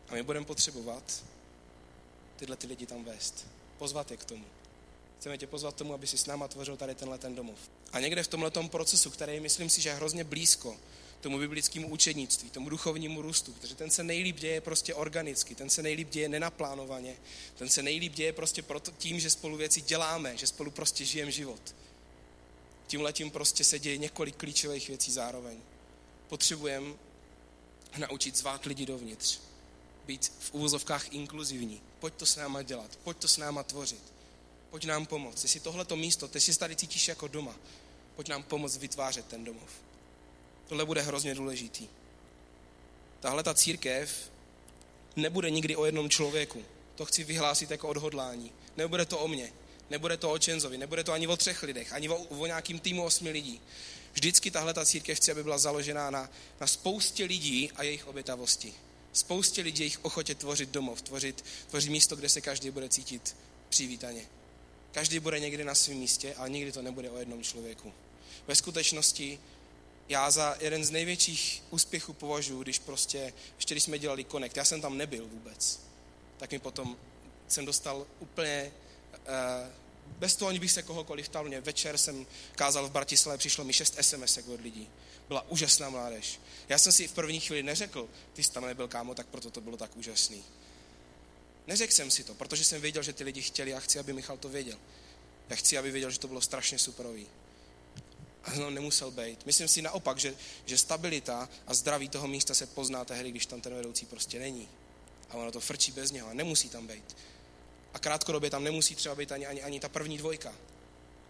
A 0.10 0.14
my 0.14 0.24
budeme 0.24 0.46
potřebovat 0.46 1.24
tyhle 2.36 2.56
ty 2.56 2.68
lidi 2.68 2.86
tam 2.86 3.04
vést. 3.04 3.48
Pozvat 3.78 4.12
je 4.12 4.18
k 4.18 4.26
tomu. 4.26 4.46
Chceme 5.20 5.38
tě 5.38 5.48
pozvat 5.48 5.76
tomu, 5.76 5.94
aby 5.94 6.08
si 6.08 6.18
s 6.18 6.26
náma 6.26 6.48
tvořil 6.48 6.78
tady 6.78 6.96
tenhle 6.96 7.18
ten 7.18 7.36
domov. 7.36 7.58
A 7.92 8.00
někde 8.00 8.24
v 8.24 8.28
tomhle 8.28 8.52
procesu, 8.68 9.10
který 9.10 9.40
myslím 9.40 9.70
si, 9.70 9.82
že 9.82 9.90
je 9.90 9.96
hrozně 9.96 10.24
blízko 10.24 10.78
tomu 11.22 11.40
biblickému 11.40 11.90
učednictví, 11.90 12.50
tomu 12.50 12.70
duchovnímu 12.70 13.22
růstu, 13.22 13.54
protože 13.54 13.76
ten 13.76 13.90
se 13.90 14.04
nejlíp 14.04 14.40
děje 14.40 14.62
prostě 14.62 14.94
organicky, 14.94 15.56
ten 15.56 15.70
se 15.70 15.84
nejlíp 15.84 16.10
děje 16.10 16.30
nenaplánovaně, 16.30 17.16
ten 17.56 17.70
se 17.70 17.84
nejlíp 17.84 18.14
děje 18.14 18.34
prostě 18.34 18.62
proto, 18.62 18.92
tím, 18.98 19.20
že 19.20 19.30
spolu 19.30 19.58
věci 19.58 19.82
děláme, 19.82 20.38
že 20.38 20.48
spolu 20.48 20.72
prostě 20.72 21.06
žijeme 21.06 21.32
život. 21.32 21.76
Tím 22.88 23.02
letím 23.02 23.32
prostě 23.32 23.64
se 23.64 23.80
děje 23.80 23.98
několik 23.98 24.36
klíčových 24.36 24.88
věcí 24.88 25.12
zároveň. 25.12 25.58
Potřebujeme 26.28 26.94
naučit 27.98 28.38
zvát 28.38 28.66
lidi 28.66 28.86
dovnitř, 28.86 29.40
být 30.06 30.32
v 30.40 30.54
úvozovkách 30.54 31.14
inkluzivní. 31.14 31.82
Pojď 32.00 32.14
to 32.14 32.26
s 32.26 32.36
náma 32.36 32.62
dělat, 32.62 33.00
pojď 33.04 33.18
to 33.18 33.28
s 33.28 33.38
náma 33.38 33.64
tvořit 33.64 34.17
pojď 34.78 34.86
nám 34.86 35.06
pomoct. 35.06 35.44
Jestli 35.44 35.60
tohleto 35.60 35.96
místo, 35.96 36.28
ty 36.28 36.40
si 36.40 36.60
tady 36.60 36.76
cítíš 36.76 37.08
jako 37.08 37.28
doma, 37.28 37.56
pojď 38.16 38.30
nám 38.30 38.44
pomoct 38.44 38.78
vytvářet 38.78 39.26
ten 39.26 39.44
domov. 39.44 39.70
Tohle 40.68 40.86
bude 40.86 41.02
hrozně 41.02 41.36
důležitý. 41.36 41.88
Tahle 43.20 43.44
ta 43.44 43.54
církev 43.54 44.32
nebude 45.16 45.50
nikdy 45.50 45.76
o 45.76 45.86
jednom 45.86 46.10
člověku. 46.10 46.64
To 46.96 47.06
chci 47.06 47.24
vyhlásit 47.24 47.72
jako 47.72 47.88
odhodlání. 47.88 48.52
Nebude 48.78 49.06
to 49.06 49.20
o 49.20 49.28
mně, 49.28 49.54
nebude 49.90 50.18
to 50.18 50.32
o 50.32 50.38
Čenzovi, 50.38 50.78
nebude 50.78 51.04
to 51.04 51.12
ani 51.12 51.28
o 51.28 51.38
třech 51.38 51.64
lidech, 51.64 51.94
ani 51.94 52.10
o, 52.10 52.16
o 52.16 52.46
nějakým 52.46 52.80
týmu 52.80 53.04
osmi 53.04 53.30
lidí. 53.30 53.62
Vždycky 54.14 54.52
tahle 54.52 54.74
ta 54.74 54.86
církev 54.86 55.18
chce, 55.18 55.32
aby 55.32 55.44
byla 55.44 55.58
založená 55.58 56.10
na, 56.10 56.30
na 56.60 56.68
spoustě 56.68 57.26
lidí 57.26 57.72
a 57.76 57.84
jejich 57.84 58.08
obětavosti. 58.08 58.74
Spoustě 59.14 59.62
lidí 59.62 59.84
jejich 59.84 60.06
ochotě 60.06 60.36
tvořit 60.36 60.70
domov, 60.70 61.02
tvořit, 61.02 61.46
tvořit 61.70 61.90
místo, 61.90 62.16
kde 62.16 62.30
se 62.30 62.42
každý 62.42 62.72
bude 62.72 62.90
cítit 62.90 63.36
přivítaně. 63.70 64.37
Každý 64.98 65.20
bude 65.20 65.40
někdy 65.40 65.64
na 65.64 65.76
svém 65.76 65.98
místě, 65.98 66.36
ale 66.38 66.50
nikdy 66.50 66.72
to 66.72 66.82
nebude 66.82 67.10
o 67.10 67.18
jednom 67.18 67.44
člověku. 67.44 67.94
Ve 68.48 68.56
skutečnosti 68.56 69.40
já 70.10 70.32
za 70.32 70.58
jeden 70.60 70.86
z 70.86 70.92
největších 70.92 71.64
úspěchů 71.70 72.14
považuji, 72.14 72.64
když 72.64 72.80
prostě, 72.80 73.34
ještě 73.56 73.74
když 73.74 73.84
jsme 73.84 74.00
dělali 74.00 74.26
Connect, 74.26 74.58
já 74.58 74.66
jsem 74.66 74.82
tam 74.82 74.98
nebyl 74.98 75.28
vůbec, 75.28 75.80
tak 76.38 76.52
mi 76.52 76.60
potom 76.60 76.98
jsem 77.48 77.66
dostal 77.66 78.08
úplně, 78.20 78.72
uh, 79.14 79.72
bez 80.18 80.36
toho, 80.36 80.50
aniž 80.50 80.60
bych 80.60 80.72
se 80.72 80.84
kohokoliv 80.84 81.30
ptal, 81.30 81.46
mě 81.46 81.62
večer 81.62 81.98
jsem 81.98 82.26
kázal 82.56 82.88
v 82.88 82.92
Bratislavě, 82.92 83.38
přišlo 83.38 83.64
mi 83.64 83.74
šest 83.74 83.98
SMS 84.02 84.38
od 84.38 84.62
lidí. 84.62 84.90
Byla 85.28 85.50
úžasná 85.50 85.90
mládež. 85.90 86.40
Já 86.70 86.78
jsem 86.78 86.92
si 86.92 87.08
v 87.08 87.14
první 87.14 87.40
chvíli 87.40 87.64
neřekl, 87.64 88.10
ty 88.34 88.44
jsi 88.44 88.52
tam 88.52 88.66
nebyl 88.66 88.88
kámo, 88.88 89.16
tak 89.16 89.28
proto 89.28 89.50
to 89.50 89.62
bylo 89.62 89.78
tak 89.78 89.98
úžasný. 89.98 90.44
Neřekl 91.68 91.94
jsem 91.94 92.12
si 92.12 92.24
to, 92.24 92.34
protože 92.34 92.64
jsem 92.64 92.82
věděl, 92.82 93.04
že 93.04 93.14
ty 93.14 93.24
lidi 93.24 93.42
chtěli 93.42 93.74
a 93.74 93.80
chci, 93.80 94.00
aby 94.00 94.14
Michal 94.14 94.38
to 94.38 94.50
věděl. 94.50 94.78
Já 95.50 95.56
chci, 95.56 95.78
aby 95.78 95.92
věděl, 95.92 96.12
že 96.12 96.20
to 96.20 96.28
bylo 96.28 96.42
strašně 96.42 96.80
superový. 96.80 97.28
A 98.44 98.56
no, 98.56 98.70
nemusel 98.70 99.12
být. 99.12 99.46
Myslím 99.46 99.68
si 99.68 99.82
naopak, 99.82 100.18
že, 100.18 100.36
že 100.66 100.78
stabilita 100.78 101.50
a 101.68 101.74
zdraví 101.74 102.10
toho 102.10 102.28
místa 102.28 102.54
se 102.54 102.66
pozná 102.66 103.06
tehdy, 103.06 103.32
když 103.32 103.46
tam 103.46 103.62
ten 103.62 103.76
vedoucí 103.76 104.06
prostě 104.06 104.40
není. 104.40 104.70
A 105.30 105.34
ono 105.34 105.52
to 105.52 105.60
frčí 105.60 105.92
bez 105.92 106.12
něho 106.12 106.30
a 106.30 106.34
nemusí 106.34 106.70
tam 106.70 106.88
být. 106.88 107.18
A 107.94 108.00
krátkodobě 108.00 108.50
tam 108.50 108.64
nemusí 108.64 108.96
třeba 108.96 109.16
být 109.16 109.32
ani, 109.32 109.46
ani, 109.46 109.64
ani 109.64 109.80
ta 109.80 109.90
první 109.90 110.18
dvojka. 110.18 110.56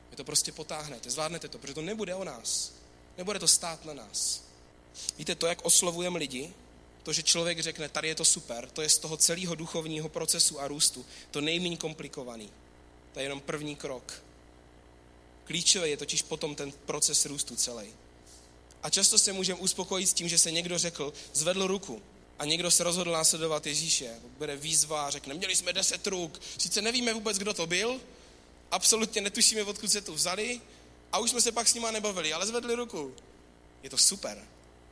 Vy 0.10 0.16
to 0.16 0.24
prostě 0.24 0.52
potáhnete, 0.52 1.10
zvládnete 1.10 1.48
to, 1.48 1.58
protože 1.58 1.74
to 1.74 1.82
nebude 1.82 2.16
o 2.16 2.24
nás. 2.24 2.74
Nebude 3.18 3.40
to 3.40 3.48
stát 3.48 3.86
na 3.86 3.94
nás. 3.94 4.44
Víte, 5.18 5.36
to, 5.36 5.48
jak 5.48 5.66
oslovujeme 5.66 6.20
lidi, 6.20 6.54
to, 7.08 7.14
že 7.14 7.24
člověk 7.24 7.60
řekne, 7.60 7.90
tady 7.90 8.08
je 8.08 8.16
to 8.16 8.26
super, 8.26 8.70
to 8.70 8.82
je 8.82 8.90
z 8.90 8.98
toho 8.98 9.18
celého 9.18 9.56
duchovního 9.56 10.10
procesu 10.10 10.60
a 10.60 10.68
růstu 10.68 11.06
to 11.32 11.42
nejméně 11.42 11.78
komplikovaný. 11.78 12.50
To 13.14 13.20
je 13.20 13.26
jenom 13.26 13.42
první 13.42 13.76
krok. 13.76 14.24
Klíčové 15.44 15.90
je 15.90 15.98
totiž 15.98 16.22
potom 16.22 16.56
ten 16.56 16.72
proces 16.72 17.26
růstu 17.26 17.56
celý. 17.56 17.88
A 18.84 18.90
často 18.90 19.20
se 19.20 19.34
můžeme 19.34 19.60
uspokojit 19.60 20.08
s 20.08 20.14
tím, 20.14 20.30
že 20.30 20.38
se 20.38 20.52
někdo 20.52 20.78
řekl, 20.78 21.14
zvedl 21.34 21.68
ruku 21.68 22.02
a 22.40 22.46
někdo 22.46 22.72
se 22.72 22.84
rozhodl 22.84 23.12
následovat 23.12 23.66
Ježíše. 23.66 24.20
Bude 24.38 24.56
výzva, 24.56 25.10
řekne, 25.10 25.34
měli 25.34 25.56
jsme 25.56 25.74
deset 25.74 26.08
ruk, 26.08 26.42
sice 26.58 26.82
nevíme 26.82 27.14
vůbec, 27.14 27.38
kdo 27.38 27.54
to 27.54 27.68
byl, 27.68 28.02
absolutně 28.72 29.22
netušíme, 29.22 29.64
odkud 29.64 29.92
se 29.92 30.02
tu 30.02 30.14
vzali 30.14 30.62
a 31.12 31.20
už 31.20 31.30
jsme 31.30 31.42
se 31.42 31.52
pak 31.52 31.68
s 31.68 31.74
nima 31.74 31.92
nebavili, 31.92 32.34
ale 32.34 32.48
zvedli 32.48 32.76
ruku. 32.76 33.16
Je 33.84 33.90
to 33.90 33.98
super. 33.98 34.44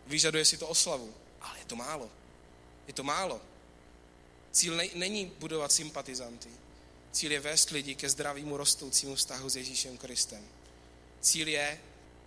Vyžaduje 0.07 0.45
si 0.45 0.57
to 0.57 0.67
oslavu, 0.67 1.13
ale 1.45 1.59
je 1.59 1.65
to 1.65 1.75
málo. 1.75 2.09
Je 2.87 2.93
to 2.93 3.03
málo. 3.03 3.41
Cíl 4.51 4.75
ne- 4.75 4.89
není 4.93 5.25
budovat 5.25 5.71
sympatizanty. 5.71 6.49
Cíl 7.11 7.31
je 7.31 7.39
vést 7.39 7.69
lidi 7.69 7.95
ke 7.95 8.09
zdravému 8.09 8.57
rostoucímu 8.57 9.15
vztahu 9.15 9.49
s 9.49 9.55
Ježíšem 9.55 9.97
Kristem. 9.97 10.43
Cíl 11.21 11.47
je, 11.47 11.79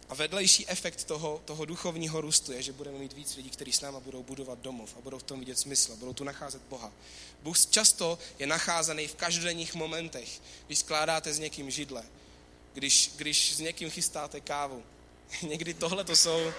a 0.09 0.15
vedlejší 0.15 0.69
efekt 0.69 1.05
toho, 1.05 1.43
toho 1.45 1.65
duchovního 1.65 2.21
růstu 2.21 2.53
je, 2.53 2.63
že 2.63 2.73
budeme 2.73 2.99
mít 2.99 3.13
víc 3.13 3.37
lidí, 3.37 3.51
kteří 3.51 3.73
s 3.73 3.81
náma 3.81 4.01
budou 4.01 4.23
budovat 4.23 4.59
domov 4.59 4.95
a 4.99 5.01
budou 5.01 5.19
v 5.19 5.23
tom 5.23 5.39
vidět 5.41 5.59
smysl, 5.59 5.97
budou 5.97 6.13
tu 6.13 6.25
nacházet 6.25 6.63
Boha. 6.63 6.93
Bůh 7.43 7.67
často 7.67 8.19
je 8.39 8.47
nacházený 8.47 9.07
v 9.07 9.15
každodenních 9.15 9.75
momentech, 9.75 10.41
když 10.67 10.79
skládáte 10.79 11.35
s 11.35 11.39
někým 11.39 11.71
židle, 11.71 12.05
když, 12.73 13.13
když 13.17 13.55
s 13.55 13.59
někým 13.59 13.91
chystáte 13.91 14.41
kávu. 14.41 14.83
Někdy 15.43 15.75
tohle 15.75 16.05
to 16.05 16.17
jsou, 16.17 16.53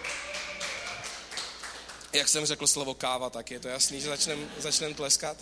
jak 2.13 2.27
jsem 2.27 2.45
řekl 2.45 2.67
slovo 2.67 2.93
káva, 2.93 3.29
tak 3.29 3.51
je 3.51 3.59
to 3.59 3.67
jasný, 3.67 4.01
že 4.01 4.07
začneme 4.07 4.49
začnem 4.59 4.93
tleskat. 4.93 5.37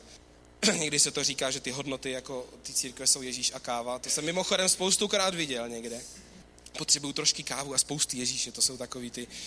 Někdy 0.78 1.00
se 1.00 1.12
to 1.12 1.24
říká, 1.24 1.52
že 1.52 1.60
ty 1.60 1.72
hodnoty 1.72 2.12
jako 2.12 2.46
ty 2.64 2.74
církve 2.74 3.08
jsou 3.08 3.22
Ježíš 3.22 3.52
a 3.54 3.60
káva. 3.60 4.00
To 4.00 4.10
jsem 4.10 4.26
mimochodem 4.26 4.70
spoustukrát 4.70 5.36
viděl 5.36 5.70
někde. 5.70 6.02
Potřebuju 6.78 7.14
trošky 7.14 7.44
kávu 7.44 7.74
a 7.74 7.78
spousty 7.78 8.18
Ježíše, 8.18 8.52
to 8.52 8.62
jsou 8.62 8.78
takový 8.78 9.12
ty... 9.12 9.28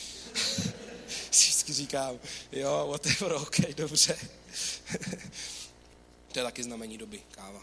Vždycky 1.30 1.72
říkám, 1.72 2.18
jo, 2.52 2.86
whatever, 2.90 3.32
ok, 3.32 3.60
dobře. 3.60 4.18
to 6.32 6.38
je 6.38 6.42
taky 6.42 6.62
znamení 6.62 6.98
doby, 6.98 7.22
káva. 7.30 7.62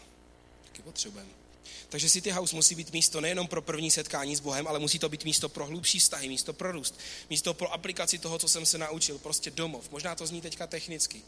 Taky 0.64 0.82
potřebujeme. 0.82 1.47
Takže 1.88 2.10
City 2.10 2.30
House 2.30 2.56
musí 2.56 2.74
být 2.74 2.92
místo 2.92 3.20
nejenom 3.20 3.48
pro 3.48 3.62
první 3.62 3.90
setkání 3.90 4.36
s 4.36 4.40
Bohem, 4.40 4.68
ale 4.68 4.78
musí 4.78 4.98
to 4.98 5.08
být 5.08 5.24
místo 5.24 5.48
pro 5.48 5.66
hlubší 5.66 5.98
vztahy, 5.98 6.28
místo 6.28 6.52
pro 6.52 6.72
růst, 6.72 6.98
místo 7.30 7.54
pro 7.54 7.72
aplikaci 7.72 8.18
toho, 8.18 8.38
co 8.38 8.48
jsem 8.48 8.66
se 8.66 8.78
naučil, 8.78 9.18
prostě 9.18 9.50
domov. 9.50 9.90
Možná 9.90 10.14
to 10.14 10.26
zní 10.26 10.40
teďka 10.40 10.66
technicky. 10.66 11.22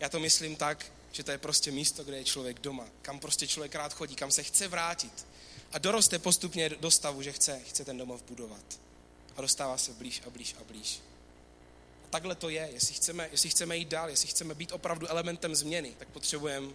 Já 0.00 0.08
to 0.08 0.20
myslím 0.20 0.56
tak, 0.56 0.92
že 1.12 1.24
to 1.24 1.30
je 1.30 1.38
prostě 1.38 1.70
místo, 1.70 2.04
kde 2.04 2.16
je 2.16 2.24
člověk 2.24 2.60
doma, 2.60 2.86
kam 3.02 3.18
prostě 3.18 3.46
člověk 3.46 3.74
rád 3.74 3.92
chodí, 3.92 4.14
kam 4.14 4.30
se 4.30 4.42
chce 4.42 4.68
vrátit. 4.68 5.26
A 5.72 5.78
doroste 5.78 6.18
postupně 6.18 6.68
do 6.68 6.90
stavu, 6.90 7.22
že 7.22 7.32
chce, 7.32 7.60
chce 7.68 7.84
ten 7.84 7.98
domov 7.98 8.22
budovat. 8.22 8.80
A 9.36 9.40
dostává 9.40 9.78
se 9.78 9.92
blíž 9.92 10.22
a 10.26 10.30
blíž 10.30 10.54
a 10.60 10.64
blíž. 10.64 11.00
A 12.04 12.08
takhle 12.10 12.34
to 12.34 12.48
je. 12.48 12.68
Jestli 12.72 12.94
chceme, 12.94 13.28
jestli 13.32 13.48
chceme 13.48 13.76
jít 13.76 13.88
dál, 13.88 14.08
jestli 14.08 14.28
chceme 14.28 14.54
být 14.54 14.72
opravdu 14.72 15.06
elementem 15.06 15.54
změny, 15.54 15.94
tak 15.98 16.08
potřebujeme 16.08 16.68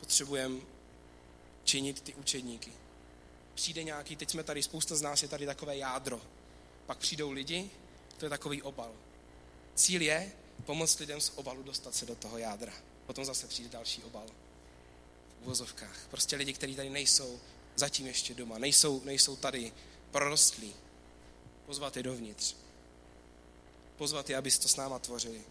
potřebujem 0.00 0.62
činit 1.64 2.00
ty 2.00 2.14
učedníky. 2.14 2.72
Přijde 3.54 3.84
nějaký, 3.84 4.16
teď 4.16 4.30
jsme 4.30 4.42
tady, 4.42 4.62
spousta 4.62 4.96
z 4.96 5.02
nás 5.02 5.22
je 5.22 5.28
tady 5.28 5.46
takové 5.46 5.76
jádro. 5.76 6.20
Pak 6.86 6.98
přijdou 6.98 7.30
lidi, 7.30 7.70
to 8.16 8.26
je 8.26 8.30
takový 8.30 8.62
obal. 8.62 8.92
Cíl 9.74 10.02
je 10.02 10.32
pomoct 10.66 10.98
lidem 10.98 11.20
z 11.20 11.32
obalu 11.34 11.62
dostat 11.62 11.94
se 11.94 12.06
do 12.06 12.14
toho 12.14 12.38
jádra. 12.38 12.72
Potom 13.06 13.24
zase 13.24 13.46
přijde 13.46 13.68
další 13.68 14.02
obal. 14.02 14.26
V 15.40 15.42
uvozovkách. 15.42 16.06
Prostě 16.10 16.36
lidi, 16.36 16.52
kteří 16.52 16.76
tady 16.76 16.90
nejsou 16.90 17.40
zatím 17.76 18.06
ještě 18.06 18.34
doma, 18.34 18.58
nejsou, 18.58 19.04
nejsou 19.04 19.36
tady 19.36 19.72
prorostlí. 20.10 20.74
Pozvat 21.66 21.96
je 21.96 22.02
dovnitř. 22.02 22.56
Pozvat 23.96 24.30
je, 24.30 24.36
aby 24.36 24.50
to 24.50 24.68
s 24.68 24.76
náma 24.76 24.98
tvořili. 24.98 25.42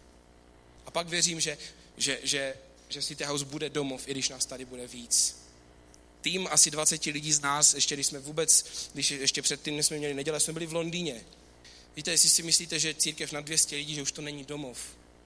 A 0.86 0.90
pak 0.90 1.08
věřím, 1.08 1.40
že, 1.40 1.58
že, 1.96 2.20
že, 2.22 2.56
že 2.88 3.02
City 3.02 3.24
House 3.24 3.44
bude 3.44 3.70
domov, 3.70 4.08
i 4.08 4.10
když 4.10 4.28
nás 4.28 4.46
tady 4.46 4.64
bude 4.64 4.86
víc 4.86 5.39
tým 6.20 6.48
asi 6.50 6.70
20 6.70 7.04
lidí 7.04 7.32
z 7.32 7.40
nás, 7.40 7.74
ještě 7.74 7.94
když 7.94 8.06
jsme 8.06 8.18
vůbec, 8.18 8.64
když 8.92 9.10
ještě 9.10 9.42
předtím, 9.42 9.82
jsme 9.82 9.98
měli 9.98 10.14
neděle, 10.14 10.40
jsme 10.40 10.52
byli 10.52 10.66
v 10.66 10.72
Londýně. 10.72 11.20
Víte, 11.96 12.10
jestli 12.10 12.28
si 12.28 12.42
myslíte, 12.42 12.78
že 12.78 12.94
církev 12.94 13.32
na 13.32 13.40
200 13.40 13.76
lidí, 13.76 13.94
že 13.94 14.02
už 14.02 14.12
to 14.12 14.22
není 14.22 14.44
domov. 14.44 14.78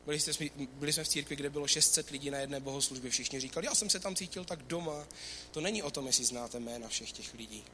Byli, 0.07 0.20
jste, 0.20 0.33
byli 0.57 0.92
jsme 0.92 1.04
v 1.04 1.09
církvi, 1.09 1.37
kde 1.37 1.50
bylo 1.50 1.68
600 1.68 2.11
lidí 2.11 2.30
na 2.30 2.38
jedné 2.38 2.61
bohoslužbě. 2.61 3.11
Všichni 3.11 3.40
říkali, 3.40 3.66
já 3.66 3.74
jsem 3.74 3.90
se 3.90 4.00
tam 4.00 4.16
cítil 4.16 4.44
tak 4.44 4.62
doma. 4.62 5.07
To 5.50 5.61
není 5.61 5.83
o 5.83 5.90
tom, 5.90 6.07
jestli 6.07 6.24
znáte 6.24 6.61
jména 6.61 6.88
všech 6.88 7.12
těch 7.12 7.35
lidí. 7.35 7.64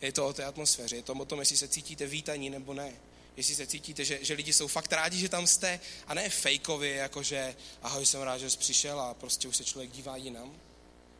Je 0.00 0.12
to 0.12 0.26
o 0.26 0.32
té 0.32 0.44
atmosféře, 0.44 0.96
je 0.96 1.02
to 1.02 1.12
o 1.12 1.24
tom, 1.24 1.40
jestli 1.40 1.56
se 1.56 1.68
cítíte 1.68 2.06
vítaní 2.06 2.50
nebo 2.50 2.74
ne. 2.74 2.92
Jestli 3.36 3.54
se 3.54 3.66
cítíte, 3.66 4.04
že, 4.04 4.18
že 4.22 4.34
lidi 4.34 4.52
jsou 4.52 4.68
fakt 4.68 4.92
rádi, 4.92 5.18
že 5.18 5.28
tam 5.28 5.46
jste 5.46 5.80
a 6.06 6.14
ne 6.14 6.30
fejkově, 6.30 6.94
jakože 6.94 7.56
ahoj, 7.82 8.06
jsem 8.06 8.22
rád, 8.22 8.38
že 8.38 8.50
jsi 8.50 8.58
přišel 8.58 9.00
a 9.00 9.14
prostě 9.14 9.48
už 9.48 9.56
se 9.56 9.64
člověk 9.64 9.90
dívá 9.90 10.16
jinam 10.16 10.54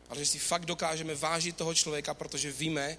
ale 0.09 0.19
že 0.19 0.25
si 0.25 0.39
fakt 0.39 0.65
dokážeme 0.65 1.15
vážit 1.15 1.55
toho 1.55 1.73
člověka, 1.73 2.13
protože 2.13 2.51
víme, 2.51 2.97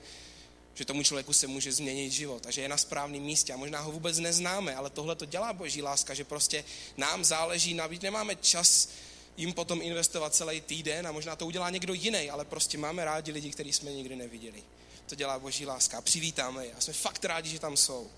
že 0.75 0.85
tomu 0.85 1.03
člověku 1.03 1.33
se 1.33 1.47
může 1.47 1.73
změnit 1.73 2.11
život 2.11 2.47
a 2.47 2.51
že 2.51 2.61
je 2.61 2.69
na 2.69 2.77
správném 2.77 3.23
místě 3.23 3.53
a 3.53 3.57
možná 3.57 3.81
ho 3.81 3.93
vůbec 3.93 4.19
neznáme, 4.19 4.75
ale 4.75 4.91
tohle 4.91 5.15
to 5.15 5.25
dělá 5.25 5.53
boží 5.53 5.83
láska, 5.83 6.15
že 6.15 6.25
prostě 6.25 6.65
nám 6.97 7.25
záleží, 7.25 7.75
navíc 7.75 8.03
nemáme 8.03 8.37
čas 8.37 8.89
jim 9.37 9.53
potom 9.53 9.83
investovat 9.83 10.35
celý 10.35 10.61
týden 10.61 11.07
a 11.07 11.13
možná 11.13 11.37
to 11.37 11.47
udělá 11.47 11.71
někdo 11.71 11.95
jiný, 11.95 12.31
ale 12.31 12.45
prostě 12.45 12.79
máme 12.79 13.05
rádi 13.05 13.33
lidi, 13.33 13.51
který 13.51 13.73
jsme 13.73 13.93
nikdy 13.93 14.17
neviděli. 14.17 14.63
To 15.07 15.15
dělá 15.15 15.39
boží 15.39 15.67
láska. 15.67 16.01
Přivítáme 16.01 16.67
je 16.67 16.73
a 16.73 16.81
jsme 16.81 16.93
fakt 16.93 17.25
rádi, 17.25 17.51
že 17.51 17.59
tam 17.59 17.77
jsou. 17.77 18.11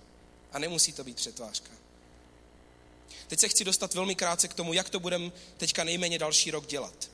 A 0.52 0.58
nemusí 0.58 0.92
to 0.92 1.04
být 1.04 1.16
přetvářka. 1.16 1.70
Teď 3.26 3.40
se 3.40 3.48
chci 3.48 3.64
dostat 3.64 3.94
velmi 3.94 4.14
krátce 4.14 4.48
k 4.48 4.54
tomu, 4.54 4.72
jak 4.72 4.90
to 4.90 5.00
budeme 5.00 5.32
teďka 5.56 5.84
nejméně 5.84 6.18
další 6.18 6.50
rok 6.50 6.66
dělat. 6.66 7.10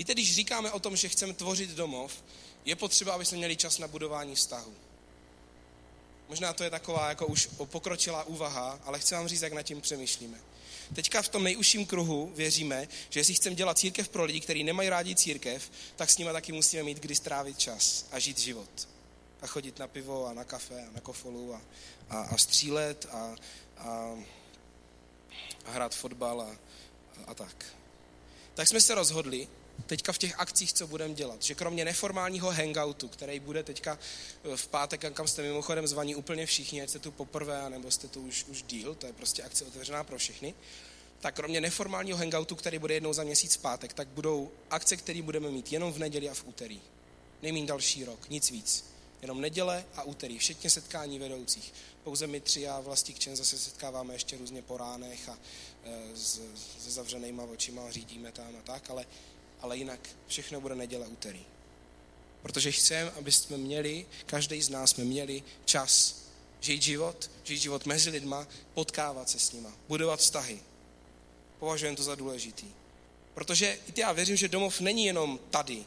Víte, 0.00 0.12
když 0.12 0.34
říkáme 0.34 0.72
o 0.72 0.80
tom, 0.80 0.96
že 0.96 1.08
chceme 1.08 1.32
tvořit 1.32 1.70
domov, 1.70 2.24
je 2.64 2.76
potřeba, 2.76 3.12
aby 3.12 3.24
jsme 3.24 3.38
měli 3.38 3.56
čas 3.56 3.78
na 3.78 3.88
budování 3.88 4.34
vztahu. 4.34 4.74
Možná 6.28 6.52
to 6.52 6.64
je 6.64 6.70
taková 6.70 7.08
jako 7.08 7.26
už 7.26 7.48
pokročilá 7.64 8.24
úvaha, 8.24 8.80
ale 8.84 8.98
chci 8.98 9.14
vám 9.14 9.28
říct, 9.28 9.42
jak 9.42 9.52
nad 9.52 9.62
tím 9.62 9.80
přemýšlíme. 9.80 10.38
Teďka 10.94 11.22
v 11.22 11.28
tom 11.28 11.44
nejužším 11.44 11.86
kruhu 11.86 12.32
věříme, 12.36 12.88
že 13.10 13.20
jestli 13.20 13.34
chceme 13.34 13.56
dělat 13.56 13.78
církev 13.78 14.08
pro 14.08 14.24
lidi, 14.24 14.40
kteří 14.40 14.64
nemají 14.64 14.88
rádi 14.88 15.14
církev, 15.14 15.70
tak 15.96 16.10
s 16.10 16.18
nimi 16.18 16.32
taky 16.32 16.52
musíme 16.52 16.82
mít 16.82 16.98
kdy 16.98 17.14
strávit 17.14 17.58
čas 17.58 18.06
a 18.12 18.18
žít 18.18 18.38
život. 18.38 18.88
A 19.42 19.46
chodit 19.46 19.78
na 19.78 19.88
pivo 19.88 20.26
a 20.26 20.32
na 20.32 20.44
kafe 20.44 20.86
a 20.88 20.90
na 20.94 21.00
kofolu 21.00 21.54
a, 21.54 21.62
a, 22.10 22.20
a 22.20 22.36
střílet 22.38 23.06
a, 23.12 23.34
a, 23.78 24.16
a 25.64 25.70
hrát 25.70 25.94
fotbal 25.94 26.40
a, 26.40 26.44
a, 26.46 26.56
a 27.26 27.34
tak. 27.34 27.64
Tak 28.54 28.68
jsme 28.68 28.80
se 28.80 28.94
rozhodli, 28.94 29.48
teďka 29.86 30.12
v 30.12 30.18
těch 30.18 30.40
akcích, 30.40 30.72
co 30.72 30.86
budeme 30.86 31.14
dělat. 31.14 31.42
Že 31.42 31.54
kromě 31.54 31.84
neformálního 31.84 32.50
hangoutu, 32.50 33.08
který 33.08 33.40
bude 33.40 33.62
teďka 33.62 33.98
eh, 34.44 34.56
v 34.56 34.68
pátek, 34.68 35.04
kam 35.12 35.28
jste 35.28 35.42
mimochodem 35.42 35.86
zvaní 35.86 36.14
úplně 36.14 36.46
všichni, 36.46 36.82
ať 36.82 36.88
jste 36.88 36.98
tu 36.98 37.10
poprvé, 37.10 37.70
nebo 37.70 37.90
jste 37.90 38.08
tu 38.08 38.20
už, 38.20 38.44
už 38.44 38.62
díl, 38.62 38.94
to 38.94 39.06
je 39.06 39.12
prostě 39.12 39.42
akce 39.42 39.64
otevřená 39.64 40.04
pro 40.04 40.18
všechny, 40.18 40.54
tak 41.20 41.34
kromě 41.34 41.60
neformálního 41.60 42.18
hangoutu, 42.18 42.56
který 42.56 42.78
bude 42.78 42.94
jednou 42.94 43.12
za 43.12 43.24
měsíc 43.24 43.54
v 43.54 43.60
pátek, 43.60 43.92
tak 43.92 44.08
budou 44.08 44.50
akce, 44.70 44.96
které 44.96 45.22
budeme 45.22 45.50
mít 45.50 45.72
jenom 45.72 45.92
v 45.92 45.98
neděli 45.98 46.28
a 46.28 46.34
v 46.34 46.44
úterý. 46.46 46.80
Nejmín 47.42 47.66
další 47.66 48.04
rok, 48.04 48.30
nic 48.30 48.50
víc. 48.50 48.84
Jenom 49.22 49.40
neděle 49.40 49.84
a 49.94 50.02
úterý, 50.02 50.38
všetně 50.38 50.70
setkání 50.70 51.18
vedoucích. 51.18 51.72
Pouze 52.04 52.26
my 52.26 52.40
tři 52.40 52.68
a 52.68 52.80
vlastník 52.80 53.18
Čen 53.18 53.36
zase 53.36 53.58
setkáváme 53.58 54.14
ještě 54.14 54.36
různě 54.36 54.62
po 54.62 54.76
ránech 54.76 55.28
a 55.28 55.38
e, 55.84 56.16
s, 56.16 56.40
se 56.78 56.90
zavřenýma 56.90 57.42
očima 57.42 57.90
řídíme 57.90 58.32
tam 58.32 58.56
a 58.58 58.62
tak, 58.62 58.90
ale 58.90 59.06
ale 59.62 59.76
jinak 59.76 60.08
všechno 60.26 60.60
bude 60.60 60.74
neděle 60.74 61.06
úterý. 61.06 61.40
Protože 62.42 62.72
chcem, 62.72 63.12
aby 63.18 63.32
jsme 63.32 63.56
měli, 63.56 64.06
každý 64.26 64.62
z 64.62 64.68
nás 64.68 64.90
jsme 64.90 65.04
měli 65.04 65.42
čas 65.64 66.22
žít 66.60 66.82
život, 66.82 67.30
žít 67.44 67.58
život 67.58 67.86
mezi 67.86 68.10
lidma, 68.10 68.48
potkávat 68.74 69.30
se 69.30 69.38
s 69.38 69.52
nima, 69.52 69.72
budovat 69.88 70.20
vztahy. 70.20 70.60
Považujeme 71.58 71.96
to 71.96 72.02
za 72.02 72.14
důležitý. 72.14 72.66
Protože 73.34 73.78
já 73.96 74.12
věřím, 74.12 74.36
že 74.36 74.48
domov 74.48 74.80
není 74.80 75.04
jenom 75.04 75.40
tady, 75.50 75.84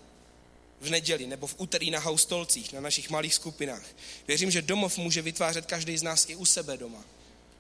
v 0.82 0.90
neděli 0.90 1.28
nebo 1.28 1.48
v 1.48 1.56
úterý 1.58 1.92
na 1.92 2.00
haustolcích, 2.00 2.74
na 2.74 2.82
našich 2.82 3.10
malých 3.10 3.34
skupinách. 3.34 3.86
Věřím, 4.28 4.52
že 4.52 4.62
domov 4.62 4.98
může 4.98 5.22
vytvářet 5.22 5.66
každý 5.66 5.98
z 5.98 6.04
nás 6.04 6.30
i 6.30 6.36
u 6.36 6.46
sebe 6.46 6.78
doma. 6.78 7.04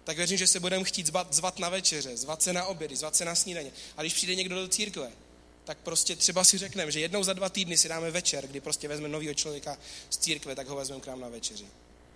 Tak 0.04 0.17
věřím, 0.17 0.38
že 0.38 0.47
se 0.47 0.60
budeme 0.60 0.84
chtít 0.84 1.08
zvat, 1.08 1.34
zvat 1.34 1.60
na 1.60 1.69
večeře, 1.69 2.17
zvat 2.17 2.41
se 2.41 2.54
na 2.54 2.65
obědy, 2.65 2.95
zvat 2.95 3.15
se 3.15 3.26
na 3.26 3.36
snídaně. 3.36 3.71
A 3.97 4.02
když 4.02 4.13
přijde 4.13 4.36
někdo 4.36 4.56
do 4.56 4.67
církve, 4.67 5.12
tak 5.65 5.78
prostě 5.78 6.15
třeba 6.15 6.43
si 6.43 6.58
řekneme, 6.58 6.91
že 6.91 6.99
jednou 6.99 7.23
za 7.23 7.34
dva 7.34 7.49
týdny 7.49 7.78
si 7.78 7.89
dáme 7.89 8.12
večer, 8.12 8.47
kdy 8.47 8.62
prostě 8.62 8.88
vezmeme 8.88 9.13
nového 9.13 9.34
člověka 9.34 9.78
z 10.10 10.17
církve, 10.17 10.56
tak 10.56 10.67
ho 10.67 10.76
vezmeme 10.76 11.02
k 11.02 11.08
nám 11.08 11.21
na 11.21 11.30
večeři. 11.30 11.65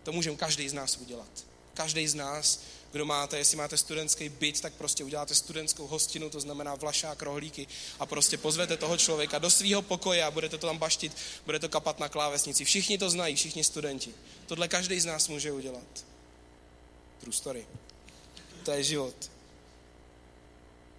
To 0.03 0.11
můžeme 0.11 0.37
každý 0.37 0.69
z 0.69 0.73
nás 0.73 0.97
udělat. 0.97 1.29
Každý 1.73 2.07
z 2.07 2.15
nás, 2.15 2.59
kdo 2.91 3.05
máte, 3.05 3.37
jestli 3.37 3.57
máte 3.57 3.77
studentský 3.77 4.29
byt, 4.29 4.61
tak 4.61 4.73
prostě 4.73 5.03
uděláte 5.03 5.35
studentskou 5.35 5.87
hostinu, 5.87 6.29
to 6.29 6.39
znamená 6.39 6.75
vlašák, 6.75 7.21
rohlíky 7.21 7.67
a 7.99 8.05
prostě 8.05 8.37
pozvete 8.37 8.77
toho 8.77 8.97
člověka 8.97 9.39
do 9.39 9.49
svého 9.49 9.81
pokoje 9.81 10.23
a 10.23 10.31
budete 10.31 10.57
to 10.57 10.67
tam 10.67 10.77
baštit, 10.77 11.17
bude 11.45 11.59
to 11.59 11.69
kapat 11.69 11.99
na 11.99 12.09
klávesnici. 12.09 12.65
Všichni 12.65 12.97
to 12.97 13.09
znají, 13.09 13.35
všichni 13.35 13.63
studenti. 13.63 14.13
Tohle 14.45 14.67
každý 14.67 14.99
z 14.99 15.05
nás 15.05 15.27
může 15.27 15.51
udělat. 15.51 16.05
True 17.19 17.33
story. 17.33 17.67
to 18.63 18.71
je 18.71 18.83
život. 18.83 19.36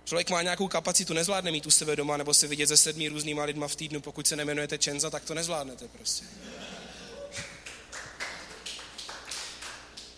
Člověk 0.09 0.31
má 0.31 0.43
nějakou 0.43 0.69
kapacitu, 0.69 1.15
nezvládne 1.15 1.51
mít 1.51 1.67
u 1.67 1.71
sebe 1.71 1.97
doma 1.97 2.17
nebo 2.17 2.35
se 2.35 2.47
vidět 2.47 2.67
se 2.67 2.77
sedmi 2.77 3.09
různýma 3.09 3.45
lidma 3.45 3.69
v 3.69 3.77
týdnu, 3.77 4.01
pokud 4.01 4.27
se 4.27 4.37
nemenujete 4.37 4.79
Čenza, 4.79 5.11
tak 5.11 5.25
to 5.25 5.35
nezvládnete 5.35 5.89
prostě. 5.89 6.25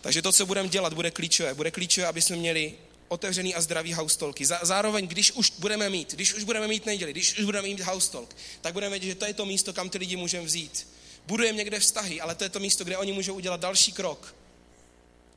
Takže 0.00 0.22
to, 0.22 0.32
co 0.32 0.46
budeme 0.46 0.68
dělat, 0.68 0.92
bude 0.92 1.10
klíčové. 1.10 1.54
Bude 1.54 1.70
klíčové, 1.70 2.06
aby 2.06 2.22
jsme 2.22 2.36
měli 2.36 2.74
otevřený 3.08 3.54
a 3.54 3.60
zdravý 3.60 3.92
haustolky. 3.92 4.46
Zároveň, 4.62 5.08
když 5.08 5.32
už 5.32 5.52
budeme 5.58 5.90
mít, 5.90 6.14
když 6.14 6.34
už 6.34 6.44
budeme 6.44 6.68
mít 6.68 6.86
neděli, 6.86 7.12
když 7.12 7.38
už 7.38 7.44
budeme 7.44 7.68
mít 7.68 7.80
haustolk, 7.80 8.36
tak 8.60 8.72
budeme 8.72 8.90
vědět, 8.90 9.08
že 9.08 9.14
to 9.14 9.26
je 9.26 9.34
to 9.34 9.46
místo, 9.46 9.72
kam 9.72 9.90
ty 9.90 9.98
lidi 9.98 10.16
můžeme 10.16 10.46
vzít. 10.46 10.88
Budujeme 11.26 11.58
někde 11.58 11.80
vztahy, 11.80 12.20
ale 12.20 12.34
to 12.34 12.44
je 12.44 12.50
to 12.50 12.60
místo, 12.60 12.84
kde 12.84 12.96
oni 12.96 13.12
můžou 13.12 13.34
udělat 13.34 13.60
další 13.60 13.92
krok. 13.92 14.34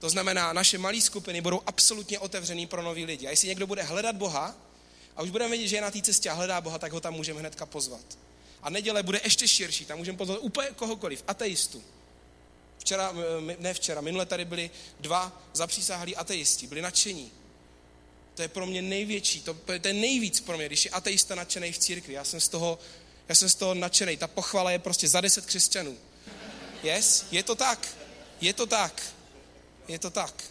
To 0.04 0.10
znamená, 0.10 0.54
naše 0.54 0.78
malé 0.78 1.02
skupiny 1.02 1.42
budou 1.42 1.62
absolutně 1.66 2.20
otevřený 2.20 2.68
pro 2.68 2.82
nový 2.82 3.06
lidi. 3.06 3.28
A 3.28 3.30
jestli 3.30 3.48
někdo 3.48 3.68
bude 3.68 3.84
hledat 3.84 4.16
Boha 4.16 4.56
a 5.16 5.22
už 5.22 5.30
budeme 5.30 5.50
vědět, 5.50 5.68
že 5.68 5.76
je 5.76 5.82
na 5.82 5.92
té 5.92 6.02
cestě 6.02 6.30
a 6.30 6.34
hledá 6.34 6.62
Boha, 6.62 6.80
tak 6.80 6.92
ho 6.92 7.00
tam 7.00 7.14
můžeme 7.14 7.40
hnedka 7.40 7.66
pozvat. 7.66 8.18
A 8.62 8.70
neděle 8.70 9.04
bude 9.04 9.22
ještě 9.24 9.48
širší, 9.48 9.86
tam 9.86 9.98
můžeme 9.98 10.18
pozvat 10.18 10.40
úplně 10.42 10.68
kohokoliv, 10.76 11.24
ateistu. 11.28 11.84
Včera, 12.80 13.14
ne 13.60 13.74
včera, 13.74 14.02
minule 14.02 14.26
tady 14.26 14.46
byli 14.46 14.72
dva 15.00 15.42
zapřísahlí 15.54 16.16
ateisti, 16.16 16.68
byli 16.68 16.82
nadšení. 16.82 17.32
To 18.36 18.42
je 18.42 18.48
pro 18.48 18.66
mě 18.66 18.82
největší, 18.82 19.42
to, 19.42 19.54
to 19.54 19.88
je 19.88 19.94
nejvíc 19.94 20.40
pro 20.40 20.58
mě, 20.58 20.66
když 20.66 20.86
je 20.86 20.92
ateista 20.92 21.36
nadšený 21.36 21.72
v 21.72 21.78
církvi. 21.78 22.14
Já 22.14 22.24
jsem 22.24 22.40
z 22.40 22.48
toho, 22.48 22.80
já 23.30 23.36
jsem 23.36 23.50
z 23.50 23.56
toho 23.56 23.74
nadšený. 23.74 24.18
Ta 24.18 24.28
pochvala 24.28 24.72
je 24.72 24.80
prostě 24.80 25.08
za 25.08 25.22
deset 25.22 25.46
křesťanů. 25.46 25.98
Yes? 26.84 27.26
Je 27.32 27.44
to 27.44 27.56
tak. 27.56 27.88
Je 28.42 28.54
to 28.54 28.66
tak. 28.66 29.13
Je 29.88 30.00
to 30.00 30.10
tak. 30.10 30.44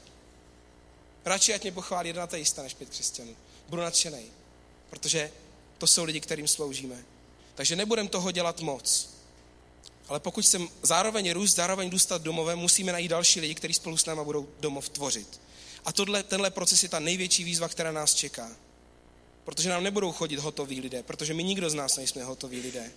Radši 1.25 1.55
ať 1.55 1.62
mě 1.62 1.73
pochválí 1.73 2.09
jeden 2.09 2.23
ateista 2.23 2.62
než 2.62 2.75
pět 2.75 2.90
křesťanů. 2.90 3.37
Budu 3.68 3.83
nadšený. 3.83 4.23
Protože 4.90 5.31
to 5.79 5.87
jsou 5.87 6.05
lidi, 6.05 6.21
kterým 6.21 6.49
sloužíme. 6.49 7.05
Takže 7.55 7.77
nebudem 7.77 8.09
toho 8.09 8.31
dělat 8.31 8.61
moc. 8.61 9.09
Ale 10.09 10.21
pokud 10.21 10.45
chcem 10.45 10.68
zároveň 10.83 11.33
růst, 11.33 11.55
zároveň 11.55 11.90
důstat 11.90 12.23
domovem, 12.23 12.59
musíme 12.59 12.92
najít 12.92 13.09
další 13.09 13.40
lidi, 13.40 13.55
kteří 13.55 13.75
spolu 13.75 13.97
s 13.97 14.07
náma 14.07 14.25
budou 14.25 14.49
domov 14.61 14.88
tvořit. 14.88 15.40
A 15.85 15.92
tohle, 15.92 16.23
tenhle 16.23 16.51
proces 16.51 16.83
je 16.83 16.88
ta 16.88 16.99
největší 16.99 17.45
výzva, 17.45 17.68
která 17.68 17.92
nás 17.92 18.14
čeká. 18.14 18.57
Protože 19.45 19.68
nám 19.68 19.85
nebudou 19.85 20.12
chodit 20.12 20.38
hotoví 20.38 20.81
lidé, 20.81 21.03
protože 21.03 21.35
my 21.35 21.45
nikdo 21.45 21.71
z 21.71 21.75
nás 21.75 21.97
nejsme 21.97 22.25
hotoví 22.25 22.61
lidé. 22.61 22.92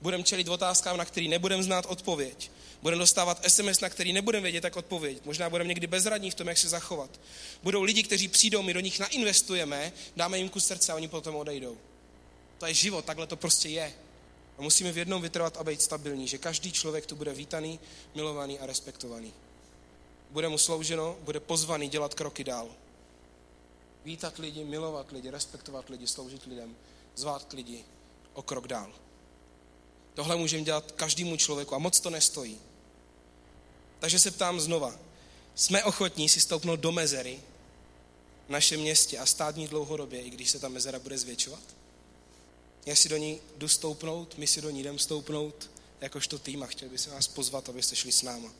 Budeme 0.00 0.24
čelit 0.24 0.48
otázkám, 0.48 0.96
na 0.96 1.04
který 1.04 1.28
nebudeme 1.28 1.62
znát 1.62 1.86
odpověď. 1.86 2.50
Budeme 2.82 3.00
dostávat 3.00 3.50
SMS, 3.50 3.80
na 3.80 3.88
který 3.88 4.12
nebudeme 4.12 4.42
vědět, 4.42 4.64
jak 4.64 4.76
odpovědět. 4.76 5.26
Možná 5.26 5.50
budeme 5.50 5.68
někdy 5.68 5.86
bezradní 5.86 6.30
v 6.30 6.34
tom, 6.34 6.48
jak 6.48 6.58
se 6.58 6.68
zachovat. 6.68 7.20
Budou 7.62 7.82
lidi, 7.82 8.02
kteří 8.02 8.28
přijdou, 8.28 8.62
my 8.62 8.74
do 8.74 8.80
nich 8.80 8.98
nainvestujeme, 8.98 9.92
dáme 10.16 10.38
jim 10.38 10.48
kus 10.48 10.66
srdce 10.66 10.92
a 10.92 10.94
oni 10.94 11.08
potom 11.08 11.36
odejdou. 11.36 11.78
To 12.58 12.66
je 12.66 12.74
život, 12.74 13.04
takhle 13.04 13.26
to 13.26 13.36
prostě 13.36 13.68
je. 13.68 13.94
A 14.58 14.62
musíme 14.62 14.92
v 14.92 14.98
jednom 14.98 15.22
vytrvat 15.22 15.56
a 15.56 15.64
být 15.64 15.82
stabilní, 15.82 16.28
že 16.28 16.38
každý 16.38 16.72
člověk 16.72 17.06
tu 17.06 17.16
bude 17.16 17.34
vítaný, 17.34 17.80
milovaný 18.14 18.58
a 18.58 18.66
respektovaný. 18.66 19.32
Bude 20.30 20.48
mu 20.48 20.58
slouženo, 20.58 21.16
bude 21.20 21.40
pozvaný 21.40 21.88
dělat 21.88 22.14
kroky 22.14 22.44
dál. 22.44 22.68
Vítat 24.04 24.38
lidi, 24.38 24.64
milovat 24.64 25.12
lidi, 25.12 25.30
respektovat 25.30 25.88
lidi, 25.90 26.06
sloužit 26.06 26.46
lidem, 26.46 26.76
zvát 27.16 27.52
lidi 27.52 27.84
o 28.34 28.42
krok 28.42 28.68
dál. 28.68 28.92
Tohle 30.14 30.36
můžeme 30.36 30.64
dělat 30.64 30.92
každému 30.92 31.36
člověku 31.36 31.74
a 31.74 31.78
moc 31.78 32.00
to 32.00 32.10
nestojí. 32.10 32.58
Takže 34.00 34.18
se 34.18 34.30
ptám 34.30 34.60
znova. 34.60 34.96
Jsme 35.54 35.84
ochotní 35.84 36.28
si 36.28 36.40
stoupnout 36.40 36.80
do 36.80 36.92
mezery 36.92 37.40
v 38.46 38.50
našem 38.50 38.80
městě 38.80 39.18
a 39.18 39.26
stát 39.26 39.56
ní 39.56 39.68
dlouhodobě, 39.68 40.20
i 40.20 40.30
když 40.30 40.50
se 40.50 40.58
ta 40.58 40.68
mezera 40.68 40.98
bude 40.98 41.18
zvětšovat? 41.18 41.62
Já 42.86 42.96
si 42.96 43.08
do 43.08 43.16
ní 43.16 43.40
jdu 43.56 43.68
stoupnout, 43.68 44.38
my 44.38 44.46
si 44.46 44.60
do 44.60 44.70
ní 44.70 44.80
jdem 44.80 44.98
stoupnout, 44.98 45.70
jakožto 46.00 46.38
tým 46.38 46.62
a 46.62 46.66
chtěl 46.66 46.88
bych 46.88 47.00
se 47.00 47.10
vás 47.10 47.28
pozvat, 47.28 47.68
abyste 47.68 47.96
šli 47.96 48.12
s 48.12 48.22
náma. 48.22 48.52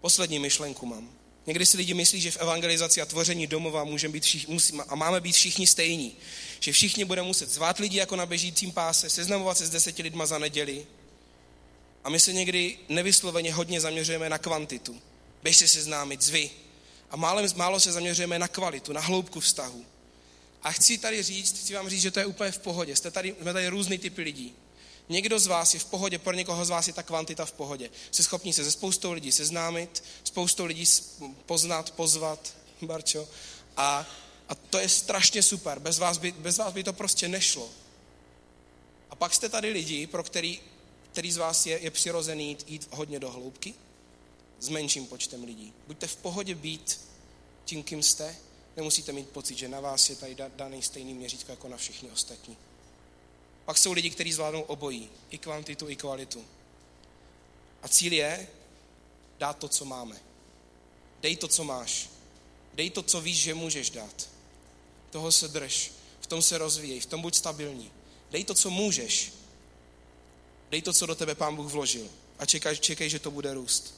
Poslední 0.00 0.38
myšlenku 0.38 0.86
mám. 0.86 1.10
Někdy 1.46 1.66
si 1.66 1.76
lidi 1.76 1.94
myslí, 1.94 2.20
že 2.20 2.30
v 2.30 2.36
evangelizaci 2.36 3.00
a 3.00 3.06
tvoření 3.06 3.46
domova 3.46 3.84
můžeme 3.84 4.12
být 4.12 4.24
všichni, 4.24 4.54
musíme, 4.54 4.84
a 4.88 4.94
máme 4.94 5.20
být 5.20 5.32
všichni 5.32 5.66
stejní. 5.66 6.16
Že 6.60 6.72
všichni 6.72 7.04
budeme 7.04 7.26
muset 7.26 7.50
zvát 7.50 7.78
lidi 7.78 7.98
jako 7.98 8.16
na 8.16 8.26
běžícím 8.26 8.72
páse, 8.72 9.10
seznamovat 9.10 9.58
se 9.58 9.66
s 9.66 9.70
deseti 9.70 10.02
lidma 10.02 10.26
za 10.26 10.38
neděli. 10.38 10.86
A 12.04 12.10
my 12.10 12.20
se 12.20 12.32
někdy 12.32 12.78
nevysloveně 12.88 13.52
hodně 13.52 13.80
zaměřujeme 13.80 14.30
na 14.30 14.38
kvantitu. 14.38 15.00
Běž 15.42 15.56
se 15.56 15.68
seznámit, 15.68 16.22
zvy. 16.22 16.50
A 17.10 17.16
málo, 17.16 17.42
málo 17.54 17.80
se 17.80 17.92
zaměřujeme 17.92 18.38
na 18.38 18.48
kvalitu, 18.48 18.92
na 18.92 19.00
hloubku 19.00 19.40
vztahu. 19.40 19.84
A 20.62 20.72
chci 20.72 20.98
tady 20.98 21.22
říct, 21.22 21.58
chci 21.58 21.74
vám 21.74 21.88
říct, 21.88 22.02
že 22.02 22.10
to 22.10 22.20
je 22.20 22.26
úplně 22.26 22.50
v 22.50 22.58
pohodě. 22.58 22.96
Jste 22.96 23.10
tady, 23.10 23.34
jsme 23.40 23.52
tady 23.52 23.68
různý 23.68 23.98
typy 23.98 24.22
lidí. 24.22 24.54
Někdo 25.08 25.38
z 25.38 25.46
vás 25.46 25.74
je 25.74 25.80
v 25.80 25.84
pohodě, 25.84 26.18
pro 26.18 26.32
někoho 26.32 26.64
z 26.64 26.68
vás 26.68 26.86
je 26.86 26.92
ta 26.92 27.02
kvantita 27.02 27.44
v 27.44 27.52
pohodě. 27.52 27.90
Jste 28.10 28.22
schopni 28.22 28.52
se 28.52 28.64
se 28.64 28.70
spoustou 28.70 29.12
lidí 29.12 29.32
seznámit, 29.32 30.04
spoustou 30.24 30.64
lidí 30.64 30.84
poznat, 31.46 31.90
pozvat, 31.90 32.54
Barčo. 32.82 33.28
A, 33.76 34.06
a 34.48 34.54
to 34.54 34.78
je 34.78 34.88
strašně 34.88 35.42
super. 35.42 35.78
Bez 35.78 35.98
vás, 35.98 36.18
by, 36.18 36.32
bez 36.32 36.58
vás 36.58 36.72
by 36.72 36.84
to 36.84 36.92
prostě 36.92 37.28
nešlo. 37.28 37.70
A 39.10 39.16
pak 39.16 39.34
jste 39.34 39.48
tady 39.48 39.70
lidi, 39.70 40.06
pro 40.06 40.22
který, 40.22 40.60
který 41.12 41.32
z 41.32 41.36
vás 41.36 41.66
je, 41.66 41.78
je 41.78 41.90
přirozený 41.90 42.48
jít, 42.48 42.64
jít 42.66 42.88
hodně 42.90 43.20
do 43.20 43.30
hloubky, 43.30 43.74
s 44.60 44.68
menším 44.68 45.06
počtem 45.06 45.44
lidí. 45.44 45.72
Buďte 45.86 46.06
v 46.06 46.16
pohodě 46.16 46.54
být 46.54 47.00
tím, 47.64 47.82
kým 47.82 48.02
jste, 48.02 48.36
nemusíte 48.76 49.12
mít 49.12 49.28
pocit, 49.28 49.58
že 49.58 49.68
na 49.68 49.80
vás 49.80 50.10
je 50.10 50.16
tady 50.16 50.36
daný 50.56 50.82
stejný 50.82 51.14
měřítko 51.14 51.52
jako 51.52 51.68
na 51.68 51.76
všichni 51.76 52.10
ostatní. 52.10 52.56
Pak 53.66 53.78
jsou 53.78 53.92
lidi, 53.92 54.10
kteří 54.10 54.32
zvládnou 54.32 54.62
obojí, 54.62 55.10
i 55.30 55.38
kvantitu, 55.38 55.88
i 55.88 55.96
kvalitu. 55.96 56.44
A 57.82 57.88
cíl 57.88 58.12
je 58.12 58.48
dát 59.38 59.58
to, 59.58 59.68
co 59.68 59.84
máme. 59.84 60.16
Dej 61.20 61.36
to, 61.36 61.48
co 61.48 61.64
máš. 61.64 62.10
Dej 62.74 62.90
to, 62.90 63.02
co 63.02 63.20
víš, 63.20 63.38
že 63.38 63.54
můžeš 63.54 63.90
dát. 63.90 64.28
Toho 65.10 65.32
se 65.32 65.48
drž. 65.48 65.92
V 66.20 66.26
tom 66.26 66.42
se 66.42 66.58
rozvíjej, 66.58 67.00
v 67.00 67.06
tom 67.06 67.22
buď 67.22 67.34
stabilní. 67.34 67.92
Dej 68.30 68.44
to, 68.44 68.54
co 68.54 68.70
můžeš. 68.70 69.32
Dej 70.70 70.82
to, 70.82 70.92
co 70.92 71.06
do 71.06 71.14
tebe 71.14 71.34
pán 71.34 71.56
Bůh 71.56 71.72
vložil. 71.72 72.08
A 72.38 72.46
čekaj, 72.46 72.76
čekej 72.76 73.10
že 73.10 73.18
to 73.18 73.30
bude 73.30 73.54
růst. 73.54 73.94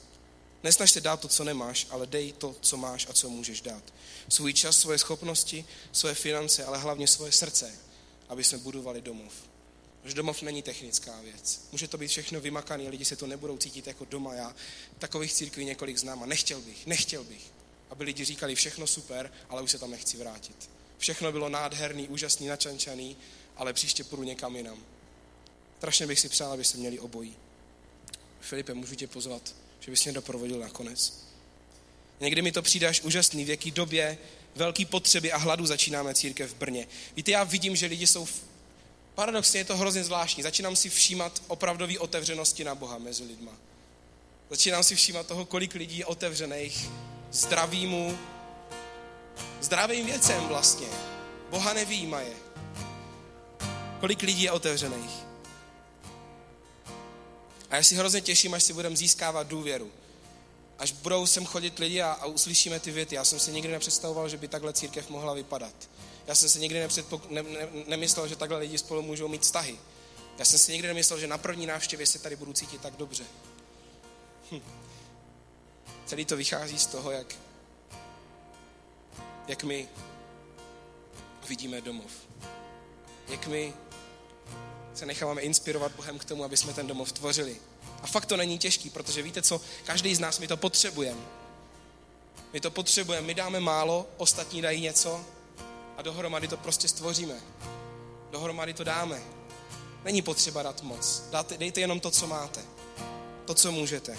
Nesnaž 0.63 0.91
se 0.91 1.01
dát 1.01 1.19
to, 1.19 1.27
co 1.27 1.43
nemáš, 1.43 1.87
ale 1.89 2.07
dej 2.07 2.31
to, 2.31 2.55
co 2.61 2.77
máš 2.77 3.07
a 3.09 3.13
co 3.13 3.29
můžeš 3.29 3.61
dát. 3.61 3.83
Svůj 4.29 4.53
čas, 4.53 4.79
svoje 4.79 4.97
schopnosti, 4.97 5.65
svoje 5.91 6.15
finance, 6.15 6.65
ale 6.65 6.77
hlavně 6.77 7.07
svoje 7.07 7.31
srdce, 7.31 7.79
aby 8.29 8.43
jsme 8.43 8.57
budovali 8.57 9.01
domov. 9.01 9.33
Protože 10.01 10.15
domov 10.15 10.41
není 10.41 10.61
technická 10.61 11.21
věc. 11.21 11.61
Může 11.71 11.87
to 11.87 11.97
být 11.97 12.07
všechno 12.07 12.41
vymakané, 12.41 12.89
lidi 12.89 13.05
se 13.05 13.15
to 13.15 13.27
nebudou 13.27 13.57
cítit 13.57 13.87
jako 13.87 14.05
doma. 14.05 14.33
Já 14.33 14.55
takových 14.99 15.33
církví 15.33 15.65
několik 15.65 15.97
znám 15.97 16.23
a 16.23 16.25
nechtěl 16.25 16.61
bych, 16.61 16.87
nechtěl 16.87 17.23
bych, 17.23 17.51
aby 17.89 18.03
lidi 18.03 18.25
říkali 18.25 18.55
všechno 18.55 18.87
super, 18.87 19.31
ale 19.49 19.61
už 19.61 19.71
se 19.71 19.79
tam 19.79 19.91
nechci 19.91 20.17
vrátit. 20.17 20.69
Všechno 20.97 21.31
bylo 21.31 21.49
nádherný, 21.49 22.07
úžasný, 22.07 22.47
načančaný, 22.47 23.17
ale 23.55 23.73
příště 23.73 24.03
půjdu 24.03 24.23
někam 24.23 24.55
jinam. 24.55 24.83
Strašně 25.77 26.07
bych 26.07 26.19
si 26.19 26.29
přál, 26.29 26.51
abyste 26.51 26.77
měli 26.77 26.99
obojí. 26.99 27.35
Filipe, 28.41 28.73
můžu 28.73 28.95
tě 28.95 29.07
pozvat, 29.07 29.55
že 29.79 29.91
bys 29.91 30.03
mě 30.03 30.13
doprovodil 30.13 30.59
nakonec. 30.59 31.13
Někdy 32.19 32.41
mi 32.41 32.51
to 32.51 32.61
přijde 32.61 32.87
až 32.87 33.01
úžasný, 33.01 33.45
v 33.45 33.49
jaký 33.49 33.71
době 33.71 34.17
velký 34.55 34.85
potřeby 34.85 35.31
a 35.31 35.37
hladu 35.37 35.65
začínáme 35.65 36.15
církev 36.15 36.51
v 36.51 36.55
Brně. 36.55 36.87
Víte, 37.15 37.31
já 37.31 37.43
vidím, 37.43 37.75
že 37.75 37.85
lidi 37.85 38.07
jsou 38.07 38.27
Paradoxně 39.19 39.59
je 39.59 39.65
to 39.65 39.77
hrozně 39.77 40.03
zvláštní. 40.03 40.43
Začínám 40.43 40.75
si 40.75 40.89
všímat 40.89 41.41
opravdový 41.47 41.97
otevřenosti 41.97 42.63
na 42.63 42.75
Boha 42.75 42.97
mezi 42.97 43.23
lidma. 43.23 43.51
Začínám 44.49 44.83
si 44.83 44.95
všímat 44.95 45.27
toho, 45.27 45.45
kolik 45.45 45.73
lidí 45.73 45.97
je 45.97 46.05
otevřených 46.05 46.89
zdravýmu, 47.31 48.17
zdravým 49.61 50.05
věcem 50.05 50.47
vlastně. 50.47 50.87
Boha 51.49 51.73
nevýjímaje. 51.73 52.33
Kolik 53.99 54.21
lidí 54.21 54.43
je 54.43 54.51
otevřených. 54.51 55.11
A 57.69 57.75
já 57.75 57.83
si 57.83 57.95
hrozně 57.95 58.21
těším, 58.21 58.53
až 58.53 58.63
si 58.63 58.73
budeme 58.73 58.95
získávat 58.95 59.47
důvěru. 59.47 59.91
Až 60.77 60.91
budou 60.91 61.27
sem 61.27 61.45
chodit 61.45 61.79
lidi 61.79 62.01
a, 62.01 62.11
a 62.11 62.25
uslyšíme 62.25 62.79
ty 62.79 62.91
věty. 62.91 63.15
Já 63.15 63.25
jsem 63.25 63.39
si 63.39 63.51
nikdy 63.51 63.71
nepředstavoval, 63.71 64.29
že 64.29 64.37
by 64.37 64.47
takhle 64.47 64.73
církev 64.73 65.09
mohla 65.09 65.33
vypadat. 65.33 65.89
Já 66.29 66.35
jsem 66.35 66.49
si 66.49 66.59
nikdy 66.59 66.87
nepředpok- 66.87 67.29
ne- 67.29 67.43
ne- 67.43 67.69
nemyslel, 67.87 68.27
že 68.27 68.35
takhle 68.35 68.57
lidi 68.57 68.77
spolu 68.77 69.01
můžou 69.01 69.27
mít 69.27 69.41
vztahy. 69.41 69.79
Já 70.37 70.45
jsem 70.45 70.59
si 70.59 70.71
nikdy 70.71 70.87
nemyslel, 70.87 71.19
že 71.19 71.27
na 71.27 71.37
první 71.37 71.65
návštěvě 71.65 72.05
se 72.05 72.19
tady 72.19 72.35
budu 72.35 72.53
cítit 72.53 72.81
tak 72.81 72.95
dobře. 72.95 73.23
Hm. 74.51 74.61
Celý 76.05 76.25
to 76.25 76.37
vychází 76.37 76.79
z 76.79 76.85
toho, 76.85 77.11
jak, 77.11 77.35
jak 79.47 79.63
my 79.63 79.87
vidíme 81.47 81.81
domov. 81.81 82.11
Jak 83.27 83.47
my 83.47 83.73
se 84.93 85.05
necháváme 85.05 85.41
inspirovat 85.41 85.91
Bohem 85.91 86.19
k 86.19 86.25
tomu, 86.25 86.43
aby 86.43 86.57
jsme 86.57 86.73
ten 86.73 86.87
domov 86.87 87.11
tvořili. 87.11 87.57
A 88.01 88.07
fakt 88.07 88.25
to 88.25 88.37
není 88.37 88.57
těžký, 88.57 88.89
protože 88.89 89.21
víte 89.21 89.41
co, 89.41 89.61
každý 89.83 90.15
z 90.15 90.19
nás 90.19 90.39
my 90.39 90.47
to 90.47 90.57
potřebujeme. 90.57 91.21
My 92.53 92.59
to 92.59 92.71
potřebujeme, 92.71 93.27
my 93.27 93.33
dáme 93.33 93.59
málo, 93.59 94.07
ostatní 94.17 94.61
dají 94.61 94.81
něco 94.81 95.25
a 95.99 96.01
dohromady 96.01 96.47
to 96.47 96.57
prostě 96.57 96.87
stvoříme. 96.87 97.35
Dohromady 98.31 98.73
to 98.73 98.83
dáme. 98.83 99.21
Není 100.03 100.21
potřeba 100.21 100.63
dát 100.63 100.81
moc. 100.81 101.23
Dáte, 101.29 101.57
dejte 101.57 101.81
jenom 101.81 101.99
to, 101.99 102.11
co 102.11 102.27
máte. 102.27 102.61
To, 103.45 103.53
co 103.53 103.71
můžete. 103.71 104.17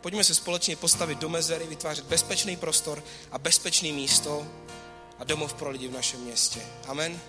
Pojďme 0.00 0.24
se 0.24 0.34
společně 0.34 0.76
postavit 0.76 1.18
do 1.18 1.28
mezery, 1.28 1.66
vytvářet 1.66 2.04
bezpečný 2.04 2.56
prostor 2.56 3.04
a 3.32 3.38
bezpečný 3.38 3.92
místo 3.92 4.46
a 5.18 5.24
domov 5.24 5.54
pro 5.54 5.70
lidi 5.70 5.88
v 5.88 5.92
našem 5.92 6.20
městě. 6.20 6.60
Amen? 6.86 7.20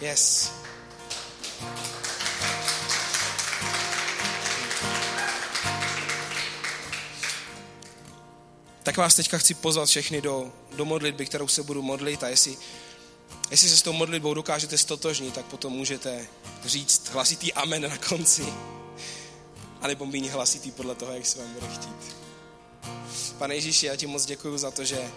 Yes. 0.00 0.52
Tak 8.88 8.96
vás 8.96 9.14
teďka 9.14 9.38
chci 9.38 9.54
pozvat 9.54 9.88
všechny 9.88 10.20
do, 10.20 10.52
do 10.76 10.84
modlitby, 10.84 11.26
kterou 11.26 11.48
se 11.48 11.62
budu 11.62 11.82
modlit 11.82 12.22
a 12.22 12.28
jestli, 12.28 12.56
jestli 13.50 13.68
se 13.68 13.76
s 13.76 13.82
tou 13.82 13.92
modlitbou 13.92 14.34
dokážete 14.34 14.78
stotožnit, 14.78 15.34
tak 15.34 15.44
potom 15.44 15.72
můžete 15.72 16.26
říct 16.64 17.08
hlasitý 17.08 17.52
amen 17.52 17.82
na 17.82 17.98
konci. 17.98 18.46
A 19.80 19.86
nebo 19.86 20.06
méně 20.06 20.30
hlasitý 20.30 20.70
podle 20.70 20.94
toho, 20.94 21.12
jak 21.12 21.26
se 21.26 21.38
vám 21.38 21.54
bude 21.54 21.66
chtít. 21.66 22.16
Pane 23.38 23.54
Ježíši, 23.54 23.86
já 23.86 23.96
ti 23.96 24.06
moc 24.06 24.24
děkuji 24.24 24.58
za 24.58 24.70
to, 24.70 24.84
že 24.84 25.10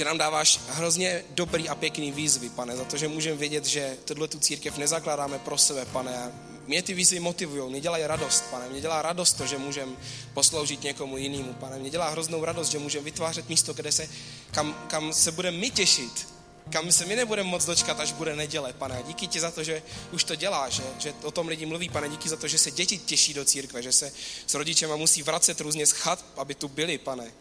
že 0.00 0.04
nám 0.04 0.18
dáváš 0.18 0.60
hrozně 0.68 1.24
dobrý 1.30 1.68
a 1.68 1.74
pěkný 1.74 2.12
výzvy, 2.12 2.48
pane, 2.50 2.76
za 2.76 2.84
to, 2.84 2.96
že 2.96 3.08
můžeme 3.08 3.36
vědět, 3.36 3.64
že 3.66 3.96
tohle 4.04 4.28
tu 4.28 4.38
církev 4.38 4.78
nezakládáme 4.78 5.38
pro 5.38 5.58
sebe, 5.58 5.84
pane. 5.84 6.32
Mě 6.66 6.82
ty 6.82 6.94
výzvy 6.94 7.20
motivují, 7.20 7.70
mě 7.70 7.80
dělají 7.80 8.04
radost, 8.06 8.44
pane. 8.50 8.68
Mě 8.68 8.80
dělá 8.80 9.02
radost 9.02 9.32
to, 9.32 9.46
že 9.46 9.58
můžeme 9.58 9.92
posloužit 10.34 10.82
někomu 10.82 11.16
jinému, 11.16 11.52
pane. 11.52 11.78
Mě 11.78 11.90
dělá 11.90 12.08
hroznou 12.08 12.44
radost, 12.44 12.70
že 12.70 12.78
můžeme 12.78 13.04
vytvářet 13.04 13.48
místo, 13.48 13.72
kde 13.72 13.92
se, 13.92 14.08
kam, 14.50 14.74
kam 14.88 15.12
se 15.12 15.32
budeme 15.32 15.58
my 15.58 15.70
těšit, 15.70 16.28
kam 16.70 16.92
se 16.92 17.06
my 17.06 17.16
nebudeme 17.16 17.48
moc 17.48 17.64
dočkat, 17.64 18.00
až 18.00 18.12
bude 18.12 18.36
neděle, 18.36 18.72
pane. 18.72 19.02
Díky 19.06 19.26
ti 19.26 19.40
za 19.40 19.50
to, 19.50 19.64
že 19.64 19.82
už 20.12 20.24
to 20.24 20.34
děláš, 20.34 20.72
že, 20.72 20.82
že 20.98 21.14
o 21.22 21.30
tom 21.30 21.48
lidi 21.48 21.66
mluví, 21.66 21.88
pane. 21.88 22.08
Díky 22.08 22.28
za 22.28 22.36
to, 22.36 22.48
že 22.48 22.58
se 22.58 22.70
děti 22.70 22.98
těší 22.98 23.34
do 23.34 23.44
církve, 23.44 23.82
že 23.82 23.92
se 23.92 24.12
s 24.46 24.54
rodičema 24.54 24.96
musí 24.96 25.22
vracet 25.22 25.60
různě 25.60 25.86
z 25.86 25.92
chat, 25.92 26.24
aby 26.36 26.54
tu 26.54 26.68
byli, 26.68 26.98
pane. 26.98 27.32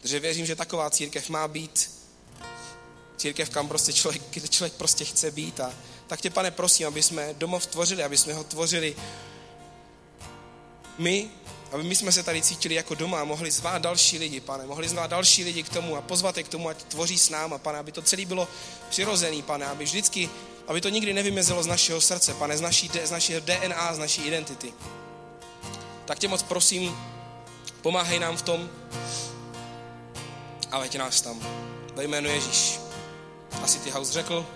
Protože 0.00 0.20
věřím, 0.20 0.46
že 0.46 0.56
taková 0.56 0.90
církev 0.90 1.28
má 1.28 1.48
být 1.48 1.97
církev, 3.18 3.50
kam 3.50 3.68
prostě 3.68 3.92
člověk, 3.92 4.22
kde 4.30 4.48
člověk 4.48 4.72
prostě 4.72 5.04
chce 5.04 5.30
být. 5.30 5.60
A 5.60 5.72
tak 6.06 6.20
tě, 6.20 6.30
pane, 6.30 6.50
prosím, 6.50 6.86
aby 6.86 7.02
jsme 7.02 7.34
domov 7.34 7.66
tvořili, 7.66 8.02
aby 8.02 8.18
jsme 8.18 8.32
ho 8.32 8.44
tvořili 8.44 8.96
my, 10.98 11.30
aby 11.72 11.82
my 11.82 11.96
jsme 11.96 12.12
se 12.12 12.22
tady 12.22 12.42
cítili 12.42 12.74
jako 12.74 12.94
doma 12.94 13.20
a 13.20 13.24
mohli 13.24 13.50
zvát 13.50 13.82
další 13.82 14.18
lidi, 14.18 14.40
pane, 14.40 14.66
mohli 14.66 14.88
zvát 14.88 15.10
další 15.10 15.44
lidi 15.44 15.62
k 15.62 15.68
tomu 15.68 15.96
a 15.96 16.00
pozvat 16.00 16.36
je 16.36 16.42
k 16.42 16.48
tomu, 16.48 16.68
ať 16.68 16.82
tvoří 16.82 17.18
s 17.18 17.30
náma, 17.30 17.58
pane, 17.58 17.78
aby 17.78 17.92
to 17.92 18.02
celé 18.02 18.24
bylo 18.24 18.48
přirozený, 18.88 19.42
pane, 19.42 19.66
aby 19.66 19.84
vždycky, 19.84 20.30
aby 20.66 20.80
to 20.80 20.88
nikdy 20.88 21.12
nevymezelo 21.12 21.62
z 21.62 21.66
našeho 21.66 22.00
srdce, 22.00 22.34
pane, 22.34 22.58
z, 22.58 22.60
naší, 22.60 22.90
z 23.04 23.10
našeho 23.10 23.40
DNA, 23.40 23.94
z 23.94 23.98
naší 23.98 24.22
identity. 24.22 24.72
Tak 26.04 26.18
tě 26.18 26.28
moc 26.28 26.42
prosím, 26.42 26.96
pomáhej 27.82 28.18
nám 28.18 28.36
v 28.36 28.42
tom 28.42 28.70
a 30.70 30.78
veď 30.78 30.96
nás 30.96 31.20
tam. 31.20 31.40
Ve 31.94 32.04
jménu 32.04 32.28
Ježíš. 32.28 32.87
Asi 33.62 33.78
ty 33.78 33.90
House 33.90 34.12
řekl, 34.12 34.46